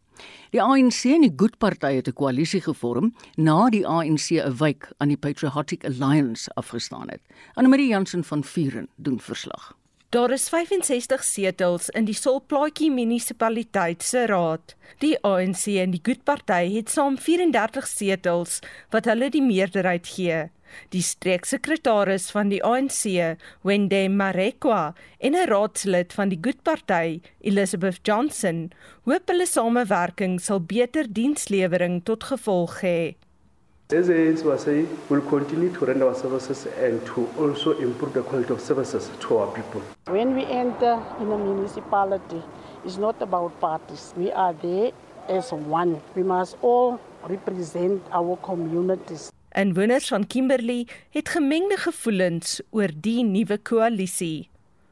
Die 0.52 0.62
ANC 0.62 1.04
en 1.12 1.22
die 1.22 1.36
Good 1.36 1.58
Party 1.60 1.96
het 2.00 2.08
'n 2.08 2.14
koalisie 2.14 2.62
gevorm 2.62 3.14
na 3.36 3.70
die 3.70 3.86
ANC 3.86 4.40
'n 4.40 4.56
wyk 4.56 4.88
aan 5.00 5.10
die 5.10 5.18
Patriotic 5.18 5.84
Alliance 5.84 6.50
afgestaan 6.56 7.10
het. 7.10 7.22
Annelie 7.56 7.90
Jansen 7.90 8.24
van 8.24 8.44
Vuren 8.44 8.88
doen 8.96 9.20
verslag. 9.20 9.77
Daar 10.10 10.32
is 10.32 10.48
65 10.50 11.24
setels 11.24 11.90
in 11.90 12.06
die 12.08 12.16
Solplaatjie 12.16 12.88
munisipaliteit 12.96 14.06
se 14.08 14.22
raad. 14.32 14.78
Die 15.04 15.18
ANC 15.20 15.66
en 15.82 15.92
die 15.92 16.00
Good 16.00 16.22
Party 16.24 16.70
het 16.78 16.94
saam 16.94 17.18
34 17.20 17.90
setels 17.92 18.62
wat 18.96 19.10
hulle 19.12 19.28
die 19.34 19.44
meerderheid 19.44 20.08
gee. 20.08 20.46
Die 20.96 21.04
streeksekretaris 21.04 22.30
van 22.32 22.48
die 22.56 22.62
ANC, 22.64 23.04
Wende 23.68 24.08
Marekwa, 24.08 24.96
en 25.20 25.36
'n 25.36 25.50
raadslid 25.52 26.16
van 26.16 26.30
die 26.30 26.40
Good 26.42 26.64
Party, 26.64 27.20
Elizabeth 27.42 28.00
Johnson, 28.08 28.72
hoop 29.04 29.28
hulle 29.28 29.46
samewerking 29.46 30.40
sal 30.40 30.62
beter 30.62 31.04
dienslewering 31.04 32.04
tot 32.04 32.24
gevolg 32.24 32.80
hê. 32.80 33.16
As 33.90 34.10
ANC 34.10 34.86
will 35.10 35.22
continue 35.22 35.72
to 35.72 35.86
render 35.86 36.10
our 36.10 36.14
services 36.14 36.68
and 36.78 37.00
to 37.06 37.26
also 37.40 37.72
improve 37.80 38.12
the 38.14 38.22
quality 38.22 38.52
of 38.52 38.60
services 38.60 39.10
to 39.22 39.38
our 39.38 39.48
people. 39.54 39.82
When 40.08 40.36
we 40.36 40.44
enter 40.44 41.00
in 41.22 41.32
a 41.32 41.38
municipality, 41.38 42.44
it's 42.84 42.98
not 42.98 43.16
about 43.22 43.58
parties. 43.62 44.14
We 44.18 44.30
are 44.34 44.52
there 44.52 44.92
as 45.30 45.54
one. 45.54 46.02
We 46.16 46.24
must 46.24 46.58
all 46.62 47.00
represent 47.30 48.04
our 48.12 48.36
communities. 48.44 49.32
Inwoners 49.56 50.08
van 50.08 50.28
Kimberley 50.28 50.88
het 51.10 51.30
gemengde 51.30 51.78
gevoelens 51.78 52.60
oor 52.70 52.92
die 52.92 53.24
nuwe 53.24 53.58
koalisie. 53.58 54.50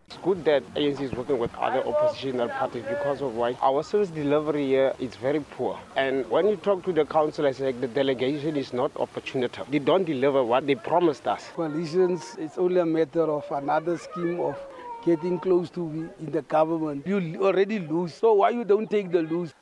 It's 0.07 0.17
good 0.17 0.45
that 0.45 0.61
ANC 0.75 1.01
is 1.01 1.13
working 1.13 1.39
with 1.39 1.53
other 1.55 1.83
oppositional 1.83 2.47
parties 2.47 2.83
because 2.87 3.21
of 3.21 3.35
why 3.35 3.57
our 3.59 3.81
service 3.81 4.09
delivery 4.09 4.67
here 4.67 4.93
is 4.99 5.15
very 5.15 5.39
poor. 5.39 5.79
And 5.95 6.29
when 6.29 6.47
you 6.47 6.57
talk 6.57 6.83
to 6.85 6.93
the 6.93 7.05
councillors, 7.05 7.59
like 7.59 7.81
the 7.81 7.87
delegation 7.87 8.55
is 8.55 8.71
not 8.71 8.91
opportunity. 8.97 9.61
They 9.67 9.79
don't 9.79 10.05
deliver 10.05 10.43
what 10.43 10.67
they 10.67 10.75
promised 10.75 11.25
us. 11.27 11.49
Coalitions, 11.55 12.35
it's 12.37 12.59
only 12.59 12.81
a 12.81 12.85
matter 12.85 13.23
of 13.23 13.45
another 13.49 13.97
scheme 13.97 14.39
of 14.41 14.55
getting 15.03 15.39
close 15.39 15.71
to 15.71 15.87
be 15.87 15.99
in 16.23 16.31
the 16.31 16.43
government. 16.43 17.07
You 17.07 17.39
already 17.41 17.79
lose, 17.79 18.13
so 18.13 18.33
why 18.33 18.51
you 18.51 18.63
don't 18.63 18.89
take 18.89 19.11
the 19.11 19.23
lose? 19.23 19.53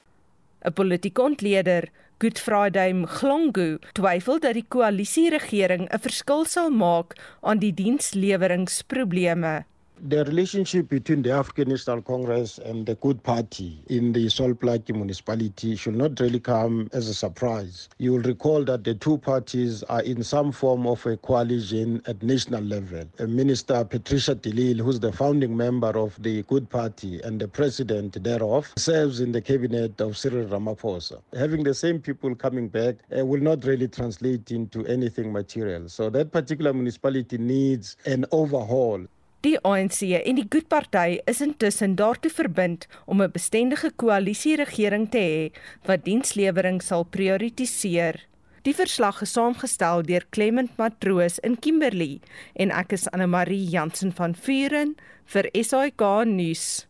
'n 0.66 0.72
Politieke 0.74 1.22
ontleder, 1.24 1.90
Good 2.20 2.40
Friday 2.40 2.94
Mglongo, 2.94 3.80
twyfel 3.94 4.40
dat 4.40 4.54
die 4.56 4.64
koalisieregering 4.68 5.88
'n 5.88 6.00
verskil 6.00 6.46
sal 6.46 6.70
maak 6.70 7.16
aan 7.42 7.60
die 7.60 7.74
diensleweringprobleme. 7.74 9.66
The 10.06 10.26
relationship 10.26 10.90
between 10.90 11.22
the 11.22 11.32
African 11.32 11.70
National 11.70 12.02
Congress 12.02 12.58
and 12.58 12.86
the 12.86 12.96
Good 12.96 13.24
Party 13.24 13.80
in 13.88 14.12
the 14.12 14.26
Solplaki 14.26 14.94
municipality 14.94 15.78
should 15.78 15.96
not 15.96 16.20
really 16.20 16.42
come 16.42 16.90
as 16.92 17.08
a 17.08 17.14
surprise. 17.14 17.88
You 18.00 18.12
will 18.12 18.24
recall 18.24 18.66
that 18.66 18.84
the 18.84 18.96
two 18.96 19.18
parties 19.20 19.82
are 19.84 20.02
in 20.02 20.22
some 20.22 20.52
form 20.52 20.86
of 20.88 21.06
a 21.06 21.16
coalition 21.16 22.02
at 22.06 22.22
national 22.22 22.64
level. 22.66 23.06
Minister 23.26 23.86
Patricia 23.86 24.36
Delil, 24.36 24.80
who's 24.82 25.00
the 25.00 25.14
founding 25.14 25.56
member 25.56 25.98
of 25.98 26.22
the 26.22 26.44
Good 26.44 26.70
Party 26.70 27.22
and 27.22 27.40
the 27.40 27.48
president 27.48 28.22
thereof, 28.22 28.74
serves 28.76 29.22
in 29.22 29.32
the 29.32 29.42
cabinet 29.42 30.02
of 30.02 30.18
Cyril 30.18 30.50
Ramaphosa. 30.50 31.22
Having 31.32 31.64
the 31.64 31.74
same 31.74 32.02
people 32.02 32.36
coming 32.36 32.68
back 32.68 32.98
uh, 33.18 33.26
will 33.26 33.42
not 33.42 33.64
really 33.64 33.88
translate 33.88 34.52
into 34.52 34.86
anything 34.86 35.32
material. 35.32 35.88
So 35.88 36.10
that 36.10 36.34
particular 36.34 36.74
municipality 36.74 37.38
needs 37.38 37.96
an 38.06 38.26
overhaul. 38.34 39.06
Die 39.44 39.58
ANC 39.60 40.06
en 40.24 40.38
die 40.40 40.46
Good 40.48 40.70
Party 40.72 41.18
is 41.28 41.42
intussen 41.44 41.98
daartoe 42.00 42.30
verbind 42.32 42.86
om 43.06 43.22
'n 43.22 43.32
bestendige 43.32 43.92
koalisieregering 43.92 45.10
te 45.12 45.20
hê 45.20 45.52
wat 45.84 46.06
dienslewering 46.06 46.80
sal 46.82 47.04
prioritiseer. 47.04 48.16
Die 48.62 48.74
verslag 48.74 49.22
is 49.22 49.34
saamgestel 49.34 50.04
deur 50.04 50.24
Clement 50.30 50.78
Matroos 50.78 51.40
in 51.40 51.60
Kimberley 51.60 52.22
en 52.56 52.72
ek 52.72 52.94
is 52.94 53.10
Anne 53.12 53.28
Marie 53.28 53.68
Jansen 53.68 54.14
van 54.14 54.34
Vuren 54.36 54.96
vir 55.26 55.50
SAK 55.52 56.26
nuus. 56.26 56.88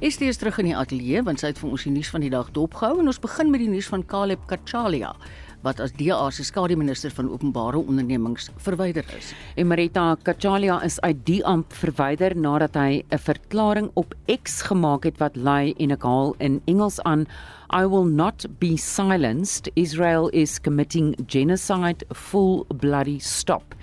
Is 0.00 0.16
dit 0.16 0.38
terug 0.38 0.58
in 0.58 0.64
die 0.64 0.76
ateljee 0.76 1.22
want 1.22 1.38
sy 1.38 1.46
het 1.46 1.58
vir 1.58 1.70
ons 1.70 1.84
die 1.84 1.92
nuus 1.92 2.10
van 2.10 2.20
die 2.20 2.30
dag 2.30 2.50
dopgehou 2.50 2.98
en 2.98 3.06
ons 3.06 3.20
begin 3.22 3.50
met 3.50 3.60
die 3.60 3.70
nuus 3.70 3.86
van 3.86 4.06
Caleb 4.06 4.40
Kachalia 4.46 5.14
wat 5.62 5.80
as 5.80 5.92
DA 5.98 6.30
se 6.30 6.44
skademinister 6.44 7.10
van 7.10 7.30
openbare 7.30 7.78
ondernemings 7.78 8.50
verwyder 8.56 9.04
is. 9.18 9.32
Emerita 9.54 10.16
Kachalia 10.22 10.80
is 10.82 11.00
uit 11.00 11.24
die 11.26 11.40
amp 11.46 11.72
verwyder 11.72 12.36
nadat 12.36 12.74
hy 12.74 13.02
'n 13.10 13.18
verklaring 13.18 13.90
op 13.94 14.14
X 14.26 14.62
gemaak 14.62 15.04
het 15.04 15.18
wat 15.18 15.36
lui 15.36 15.74
en 15.78 15.90
ek 15.90 16.02
haal 16.02 16.34
in 16.38 16.60
Engels 16.66 17.00
aan 17.02 17.26
I 17.74 17.86
will 17.86 18.04
not 18.04 18.44
be 18.60 18.76
silenced. 18.76 19.66
Israel 19.76 20.28
is 20.34 20.58
committing 20.58 21.14
genocide 21.26 22.04
full 22.12 22.66
bloody 22.68 23.18
stop. 23.18 23.74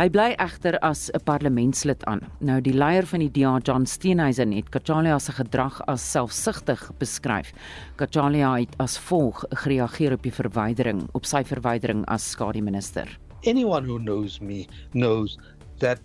Hy 0.00 0.08
bly 0.08 0.34
egter 0.42 0.78
as 0.82 1.10
'n 1.14 1.20
parlementslid 1.24 2.02
aan. 2.06 2.26
Nou 2.40 2.60
die 2.60 2.74
leier 2.74 3.06
van 3.06 3.20
die 3.20 3.30
DA, 3.30 3.60
John 3.62 3.86
Steenhuisen, 3.86 4.52
het 4.52 4.68
Kachalia 4.70 5.18
se 5.18 5.32
gedrag 5.32 5.80
as 5.86 6.10
selfsugtig 6.10 6.90
beskryf. 6.98 7.52
Kachalia 7.96 8.58
het 8.58 8.74
as 8.78 8.98
volg 8.98 9.44
gereageer 9.50 10.12
op 10.12 10.22
die 10.22 10.32
verwydering, 10.32 11.08
op 11.12 11.24
sy 11.24 11.44
verwydering 11.44 12.04
as 12.06 12.30
skademinister. 12.30 13.18
Anyone 13.46 13.86
who 13.86 13.98
knows 13.98 14.40
me 14.40 14.66
knows 14.92 15.38
that 15.78 16.00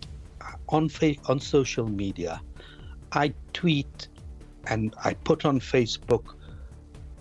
on 0.67 0.91
on 1.27 1.39
social 1.39 1.87
media 1.87 2.39
I 3.15 3.33
tweet 3.53 4.09
and 4.67 4.95
I 5.03 5.15
put 5.15 5.43
on 5.43 5.59
Facebook 5.59 6.35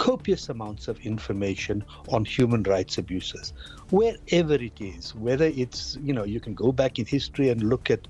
copious 0.00 0.48
amounts 0.48 0.88
of 0.88 0.98
information 1.00 1.84
on 2.08 2.24
human 2.24 2.62
rights 2.62 2.96
abuses 2.96 3.52
wherever 3.90 4.54
it 4.54 4.80
is 4.80 5.14
whether 5.14 5.44
it's 5.44 5.98
you 6.00 6.14
know 6.14 6.24
you 6.24 6.40
can 6.40 6.54
go 6.54 6.72
back 6.72 6.98
in 6.98 7.04
history 7.04 7.50
and 7.50 7.62
look 7.62 7.90
at 7.90 8.08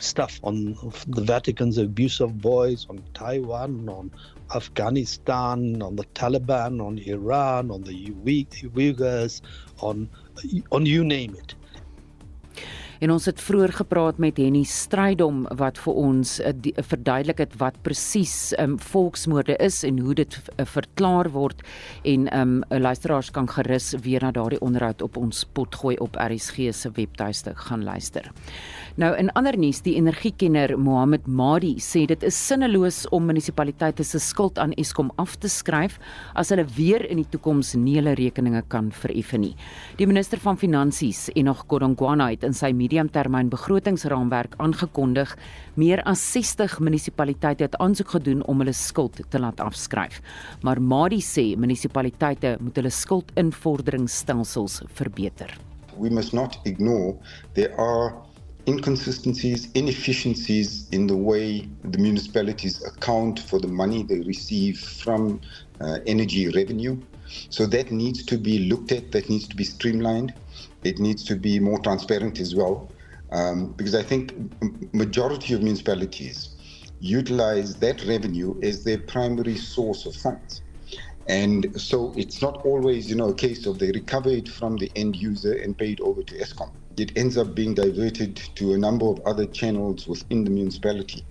stuff 0.00 0.38
on 0.42 0.76
the 1.06 1.22
Vatican's 1.22 1.78
abuse 1.78 2.20
of 2.20 2.42
boys 2.42 2.86
on 2.90 3.02
Taiwan 3.14 3.88
on 3.88 4.10
Afghanistan 4.54 5.80
on 5.80 5.96
the 5.96 6.04
Taliban 6.14 6.84
on 6.84 6.98
Iran 6.98 7.70
on 7.70 7.82
the 7.84 8.10
Uyghurs 8.74 9.40
on 9.80 10.10
on 10.72 10.84
you 10.84 11.04
name 11.04 11.34
it 11.36 11.54
En 13.04 13.10
ons 13.12 13.26
het 13.28 13.40
vroeër 13.40 13.72
gepraat 13.76 14.16
met 14.22 14.38
Henny 14.40 14.62
Strydom 14.64 15.42
wat 15.60 15.76
vir 15.84 15.96
ons 16.00 16.30
uh, 16.40 16.52
verduidelik 16.88 17.42
het 17.42 17.56
wat 17.60 17.76
presies 17.84 18.54
um, 18.62 18.78
volksmoorde 18.80 19.58
is 19.60 19.82
en 19.84 19.98
hoe 20.00 20.14
dit 20.16 20.36
uh, 20.46 20.64
verklaar 20.64 21.28
word 21.34 21.60
en 22.08 22.24
um 22.32 22.54
luisteraars 22.70 23.28
kan 23.34 23.50
gerus 23.50 23.92
weer 24.06 24.24
na 24.24 24.30
daardie 24.32 24.62
onderhoud 24.64 25.04
op 25.04 25.18
ons 25.20 25.44
potgooi 25.52 25.98
op 26.00 26.16
RSG 26.16 26.70
se 26.72 26.92
webtuiste 26.96 27.52
gaan 27.66 27.84
luister. 27.84 28.30
Nou 28.94 29.08
in 29.18 29.26
ander 29.34 29.56
nuus, 29.58 29.80
die 29.82 29.96
energiekenner 29.98 30.76
Mohammed 30.78 31.24
Madi 31.26 31.72
sê 31.82 32.04
dit 32.06 32.22
is 32.22 32.36
sinneloos 32.38 33.00
om 33.10 33.24
munisipaliteite 33.26 34.04
se 34.06 34.20
skuld 34.22 34.54
aan 34.62 34.70
Eskom 34.78 35.08
af 35.18 35.32
te 35.42 35.48
skryf 35.50 35.96
as 36.38 36.52
hulle 36.54 36.62
weer 36.76 37.02
in 37.10 37.18
die 37.18 37.26
toekoms 37.32 37.72
nie 37.74 37.96
hulle 37.96 38.12
rekeninge 38.14 38.60
kan 38.70 38.92
vereffen 38.94 39.42
nie. 39.42 39.56
Die 39.98 40.06
minister 40.06 40.38
van 40.38 40.60
Finansies, 40.60 41.24
Enoch 41.34 41.64
Godongwana, 41.66 42.28
het 42.30 42.46
in 42.46 42.54
sy 42.54 42.70
mediumtermyn 42.70 43.50
begrotingsraamwerk 43.50 44.54
aangekondig 44.62 45.32
meer 45.74 46.04
as 46.06 46.22
60 46.36 46.76
munisipaliteite 46.86 47.66
het 47.66 47.74
aansoek 47.82 48.14
gedoen 48.14 48.44
om 48.46 48.62
hulle 48.62 48.76
skuld 48.78 49.18
te 49.26 49.40
laat 49.42 49.58
afskryf. 49.64 50.20
Maar 50.62 50.78
Madi 50.78 51.18
sê 51.18 51.48
munisipaliteite 51.58 52.60
moet 52.60 52.78
hulle 52.78 52.94
skuldinvorderingsstelsels 52.94 54.84
verbeter. 54.94 55.50
We 55.98 56.14
must 56.14 56.30
not 56.32 56.60
ignore 56.62 57.18
there 57.58 57.74
are 57.74 58.14
inconsistencies, 58.66 59.70
inefficiencies 59.72 60.88
in 60.90 61.06
the 61.06 61.16
way 61.16 61.68
the 61.84 61.98
municipalities 61.98 62.84
account 62.84 63.38
for 63.38 63.58
the 63.58 63.68
money 63.68 64.02
they 64.02 64.20
receive 64.20 64.78
from 64.78 65.40
uh, 65.80 65.98
energy 66.06 66.48
revenue. 66.48 67.00
So 67.50 67.66
that 67.66 67.90
needs 67.90 68.24
to 68.26 68.38
be 68.38 68.60
looked 68.60 68.92
at, 68.92 69.12
that 69.12 69.28
needs 69.28 69.48
to 69.48 69.56
be 69.56 69.64
streamlined. 69.64 70.34
It 70.84 70.98
needs 70.98 71.24
to 71.24 71.36
be 71.36 71.58
more 71.58 71.78
transparent 71.80 72.40
as 72.40 72.54
well. 72.54 72.90
Um, 73.32 73.72
because 73.72 73.94
I 73.94 74.02
think 74.02 74.34
majority 74.94 75.54
of 75.54 75.62
municipalities 75.62 76.50
utilize 77.00 77.76
that 77.76 78.04
revenue 78.06 78.58
as 78.62 78.84
their 78.84 78.98
primary 78.98 79.56
source 79.56 80.06
of 80.06 80.14
funds. 80.14 80.62
And 81.26 81.80
so 81.80 82.12
it's 82.16 82.42
not 82.42 82.64
always, 82.64 83.08
you 83.08 83.16
know, 83.16 83.30
a 83.30 83.34
case 83.34 83.66
of 83.66 83.78
they 83.78 83.90
recover 83.92 84.30
it 84.30 84.48
from 84.48 84.76
the 84.76 84.90
end 84.94 85.16
user 85.16 85.54
and 85.54 85.76
pay 85.76 85.92
it 85.92 86.00
over 86.00 86.22
to 86.22 86.34
ESCOM. 86.38 86.70
It 86.96 87.12
ends 87.16 87.36
up 87.36 87.54
being 87.54 87.74
diverted 87.74 88.36
to 88.54 88.74
a 88.74 88.78
number 88.78 89.06
of 89.06 89.20
other 89.26 89.46
channels 89.46 90.06
within 90.06 90.44
the 90.44 90.50
municipality. 90.50 91.24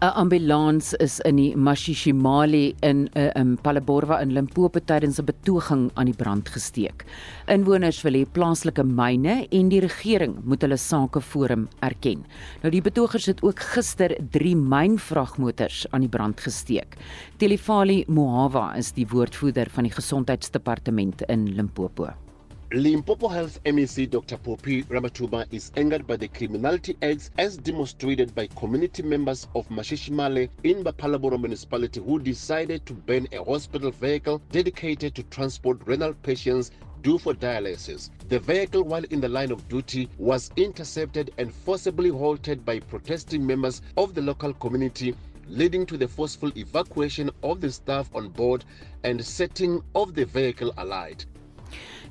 'n 0.00 0.12
ambulans 0.14 0.92
is 1.02 1.18
in 1.26 1.36
die 1.36 1.54
Mashishimali 1.56 2.76
in 2.86 2.98
'n 3.16 3.18
uh, 3.18 3.40
in 3.40 3.58
Palaborwa 3.58 4.20
in 4.22 4.30
Limpopo 4.32 4.78
tydens 4.78 5.18
'n 5.18 5.24
betoging 5.24 5.90
aan 5.94 6.06
die 6.06 6.14
brand 6.14 6.48
gesteek. 6.48 7.02
Inwoners 7.48 8.02
wil 8.02 8.14
hê 8.14 8.22
plaaslike 8.36 8.84
myne 8.84 9.48
en 9.50 9.68
die 9.68 9.80
regering 9.80 10.36
moet 10.44 10.62
hulle 10.62 10.76
sake 10.76 11.20
forum 11.20 11.66
erken. 11.82 12.22
Nou 12.62 12.70
die 12.70 12.82
betogers 12.82 13.26
het 13.26 13.42
ook 13.42 13.58
gister 13.58 14.14
3 14.30 14.54
mynvragmotors 14.54 15.86
aan 15.90 16.06
die 16.06 16.14
brand 16.16 16.40
gesteek. 16.40 16.94
Telefali 17.38 18.04
Mohawa 18.06 18.76
is 18.76 18.92
die 18.92 19.06
woordvoerder 19.06 19.66
van 19.70 19.82
die 19.82 19.92
gesondheidsdepartement 19.98 21.22
in 21.26 21.56
Limpopo. 21.56 22.27
Limpopo 22.70 23.28
Health 23.28 23.64
MEC 23.64 24.10
Dr. 24.10 24.36
Popi 24.36 24.82
Ramatuba 24.82 25.46
is 25.50 25.72
angered 25.78 26.06
by 26.06 26.18
the 26.18 26.28
criminality 26.28 26.98
acts 27.00 27.30
as 27.38 27.56
demonstrated 27.56 28.34
by 28.34 28.46
community 28.48 29.02
members 29.02 29.48
of 29.54 29.66
Mashishimale 29.70 30.50
in 30.64 30.84
Bapalaboro 30.84 31.40
municipality 31.40 31.98
who 31.98 32.18
decided 32.18 32.84
to 32.84 32.92
ban 32.92 33.26
a 33.32 33.42
hospital 33.42 33.90
vehicle 33.90 34.42
dedicated 34.52 35.14
to 35.14 35.22
transport 35.22 35.80
renal 35.86 36.12
patients 36.22 36.70
due 37.00 37.16
for 37.16 37.32
dialysis. 37.32 38.10
The 38.28 38.38
vehicle, 38.38 38.82
while 38.82 39.04
in 39.04 39.22
the 39.22 39.30
line 39.30 39.50
of 39.50 39.66
duty, 39.70 40.10
was 40.18 40.50
intercepted 40.56 41.30
and 41.38 41.54
forcibly 41.54 42.10
halted 42.10 42.66
by 42.66 42.80
protesting 42.80 43.46
members 43.46 43.80
of 43.96 44.14
the 44.14 44.20
local 44.20 44.52
community, 44.52 45.14
leading 45.46 45.86
to 45.86 45.96
the 45.96 46.06
forceful 46.06 46.52
evacuation 46.54 47.30
of 47.42 47.62
the 47.62 47.72
staff 47.72 48.14
on 48.14 48.28
board 48.28 48.66
and 49.04 49.24
setting 49.24 49.82
of 49.94 50.14
the 50.14 50.26
vehicle 50.26 50.74
alight. 50.76 51.24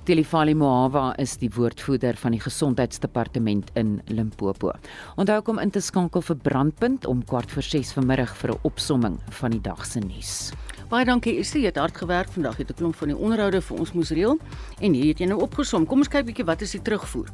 Telifali 0.03 0.53
Mohawa 0.53 1.13
is 1.17 1.37
die 1.41 1.49
woordvoerder 1.55 2.17
van 2.19 2.35
die 2.35 2.41
Gesondheidsdepartement 2.43 3.69
in 3.79 4.01
Limpopo. 4.07 4.71
Onthou 5.15 5.41
kom 5.41 5.59
in 5.63 5.71
te 5.71 5.81
skakel 5.81 6.21
vir 6.21 6.37
Brandpunt 6.43 7.07
om 7.07 7.23
kwart 7.25 7.51
voor 7.51 7.63
6 7.63 7.93
vanmiddag 7.97 8.35
vir 8.37 8.51
'n 8.51 8.59
opsomming 8.63 9.19
van 9.29 9.51
die 9.51 9.61
dag 9.61 9.85
se 9.85 9.99
nuus. 9.99 10.51
Baie 10.87 11.05
dankie. 11.05 11.35
Is 11.35 11.51
jy 11.51 11.65
het 11.65 11.75
hard 11.75 11.97
gewerk 11.97 12.29
vandag. 12.31 12.57
Jy 12.57 12.63
het 12.63 12.69
'n 12.71 12.79
klomp 12.79 12.95
van 12.95 13.07
die 13.07 13.17
onderhoude 13.17 13.61
vir 13.61 13.77
ons 13.77 13.91
moes 13.93 14.09
reël 14.09 14.39
en 14.79 14.93
hier 14.93 15.07
het 15.07 15.19
jy 15.19 15.25
nou 15.25 15.41
opgesom. 15.41 15.85
Kom 15.85 15.97
ons 15.97 16.07
kyk 16.07 16.25
bietjie 16.25 16.45
wat 16.45 16.61
is 16.61 16.71
die 16.71 16.81
terugvoer. 16.81 17.27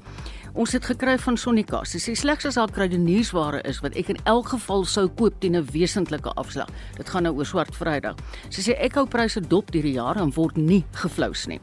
Ons 0.54 0.72
het 0.72 0.86
gekry 0.86 1.18
van 1.18 1.38
Sonika. 1.38 1.84
Sy 1.84 1.98
sê 1.98 2.16
slegs 2.16 2.46
as 2.46 2.56
daar 2.56 2.72
kruideniersware 2.72 3.62
is 3.66 3.80
wat 3.80 3.96
ek 3.96 4.10
in 4.10 4.18
elk 4.26 4.48
geval 4.48 4.86
sou 4.86 5.08
koop 5.08 5.40
teen 5.40 5.56
'n 5.56 5.66
wesentlike 5.72 6.30
afslag. 6.36 6.68
Dit 6.98 7.10
gaan 7.10 7.24
nou 7.24 7.36
oor 7.36 7.46
Swart 7.46 7.76
Vrydag. 7.76 8.16
Sy 8.50 8.62
sê 8.62 8.76
ek 8.80 8.94
hou 8.94 9.06
pryse 9.06 9.40
dop 9.40 9.72
deur 9.72 9.82
die 9.82 9.94
jare 9.94 10.20
en 10.20 10.32
word 10.32 10.58
nie 10.58 10.84
geflous 10.92 11.48
nie. 11.48 11.60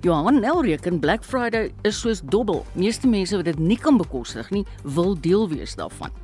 Johan 0.00 0.40
Nel 0.40 0.62
reken 0.62 0.98
Black 1.02 1.24
Friday 1.24 1.72
is 1.82 2.00
soos 2.00 2.20
dobbel. 2.24 2.64
Meeste 2.72 3.08
mense 3.08 3.36
wat 3.36 3.44
dit 3.44 3.58
nie 3.58 3.78
kan 3.78 3.96
bekostig 3.98 4.50
nie, 4.50 4.64
wil 4.82 5.16
deel 5.20 5.48
wees 5.48 5.74
daarvan. 5.74 6.14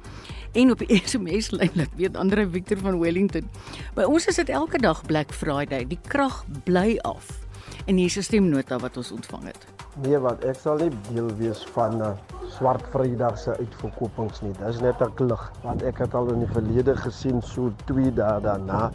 En 0.54 0.70
op 0.70 0.78
die 0.78 1.00
SMS 1.04 1.50
lyn 1.50 1.70
laat 1.74 1.94
weet 1.98 2.16
Andre 2.16 2.48
Victor 2.48 2.78
van 2.78 2.98
Wellington. 2.98 3.50
By 3.94 4.06
ons 4.06 4.26
is 4.30 4.38
dit 4.38 4.48
elke 4.48 4.78
dag 4.78 5.02
Black 5.06 5.34
Friday. 5.34 5.86
Die 5.86 5.98
krag 6.06 6.44
bly 6.64 6.98
af. 7.02 7.43
En 7.84 7.96
hier 7.96 8.06
is 8.06 8.16
'n 8.16 8.22
stemnota 8.22 8.78
wat 8.78 8.96
ons 8.96 9.12
ontvang 9.12 9.44
het. 9.44 9.66
Nee, 10.02 10.18
wat 10.18 10.44
ek 10.44 10.54
sal 10.54 10.76
nie 10.76 10.90
deel 11.12 11.28
wees 11.36 11.64
van 11.74 11.96
'n 11.96 12.00
uh, 12.00 12.12
swart 12.48 12.86
Vrydag 12.92 13.38
se 13.38 13.56
uitverkopings 13.56 14.40
nie. 14.40 14.52
Dis 14.58 14.80
net 14.80 15.00
'n 15.00 15.14
klug 15.14 15.52
want 15.62 15.82
ek 15.82 15.98
het 15.98 16.14
al 16.14 16.32
in 16.32 16.38
die 16.38 16.52
verlede 16.52 16.96
gesien 16.96 17.42
so 17.42 17.72
2 17.84 18.12
dae 18.12 18.40
daarna 18.40 18.90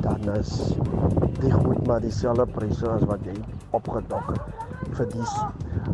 dan 0.00 0.34
is 0.34 0.72
die 1.40 1.52
goed 1.52 1.86
maar 1.86 2.00
dieselfde 2.00 2.46
pryse 2.46 2.88
as 2.88 3.02
wat 3.02 3.20
jy 3.24 3.36
opgedok 3.70 4.32
het 4.32 4.42
vir 4.96 5.06
die 5.06 5.26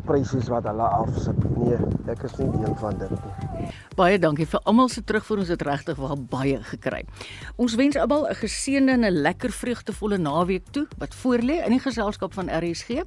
pryse 0.05 0.39
wat 0.49 0.65
hulle 0.65 0.89
afsit. 1.03 1.57
Nee, 1.57 1.79
ek 2.07 2.23
is 2.23 2.37
nie 2.37 2.51
deel 2.51 2.75
van 2.75 2.99
dit 2.99 3.11
nie. 3.11 3.71
Baie 3.97 4.19
dankie 4.21 4.45
vir 4.45 4.61
almal 4.69 4.91
se 4.93 5.01
terugvoer. 5.09 5.39
Ons 5.41 5.51
het 5.55 5.63
regtig 5.65 5.97
wel 5.97 6.19
baie 6.29 6.57
gekry. 6.69 6.99
Ons 7.57 7.79
wens 7.81 7.97
almal 7.97 8.27
'n 8.29 8.35
geseënde 8.35 8.93
en 8.93 9.05
'n 9.05 9.23
lekker 9.25 9.51
vreugdevolle 9.51 10.19
naweek 10.19 10.65
toe 10.71 10.87
wat 10.99 11.15
voorlê 11.15 11.65
in 11.65 11.73
die 11.73 11.81
geselskap 11.81 12.35
van 12.35 12.51
RSG. 12.51 13.05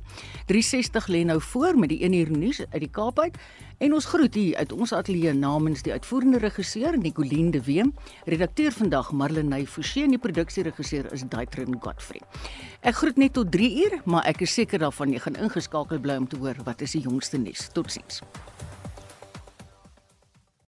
360 0.48 1.08
lê 1.08 1.24
nou 1.26 1.42
voor 1.42 1.78
met 1.78 1.90
die 1.90 2.02
1 2.04 2.14
uur 2.14 2.32
nuus 2.32 2.60
uit 2.60 2.82
die 2.82 2.90
Kaap 2.90 3.20
uit. 3.20 3.38
En 3.78 3.94
ons 3.94 4.06
groet 4.06 4.34
hier 4.34 4.56
uit 4.58 4.72
ons 4.72 4.94
ateljee 4.94 5.34
namens 5.34 5.82
die 5.82 5.92
uitvoerende 5.92 6.38
regisseur 6.38 6.98
Nicoline 6.98 7.52
de 7.52 7.64
Weem, 7.64 7.94
redakteur 8.26 8.72
vandag 8.72 9.12
Marlenae 9.12 9.68
Forsie 9.68 10.04
en 10.04 10.10
die 10.10 10.18
produksieregisseur 10.18 11.14
is 11.14 11.24
Daitrin 11.30 11.76
Godfrey. 11.80 12.22
Ek 12.82 12.96
groet 12.96 13.18
net 13.18 13.34
tot 13.34 13.52
3 13.52 13.86
uur, 13.86 14.02
maar 14.06 14.26
ek 14.26 14.42
is 14.42 14.54
seker 14.54 14.80
daarvan 14.80 15.12
jy 15.12 15.20
gaan 15.20 15.36
ingeskakel 15.36 16.00
bly 16.00 16.16
om 16.16 16.28
te 16.28 16.38
hoor 16.38 16.56
wat 16.64 16.82
is 16.82 16.92
die 16.92 17.02
jongste 17.02 17.38
nuus. 17.38 17.70
Totsiens. 17.74 18.22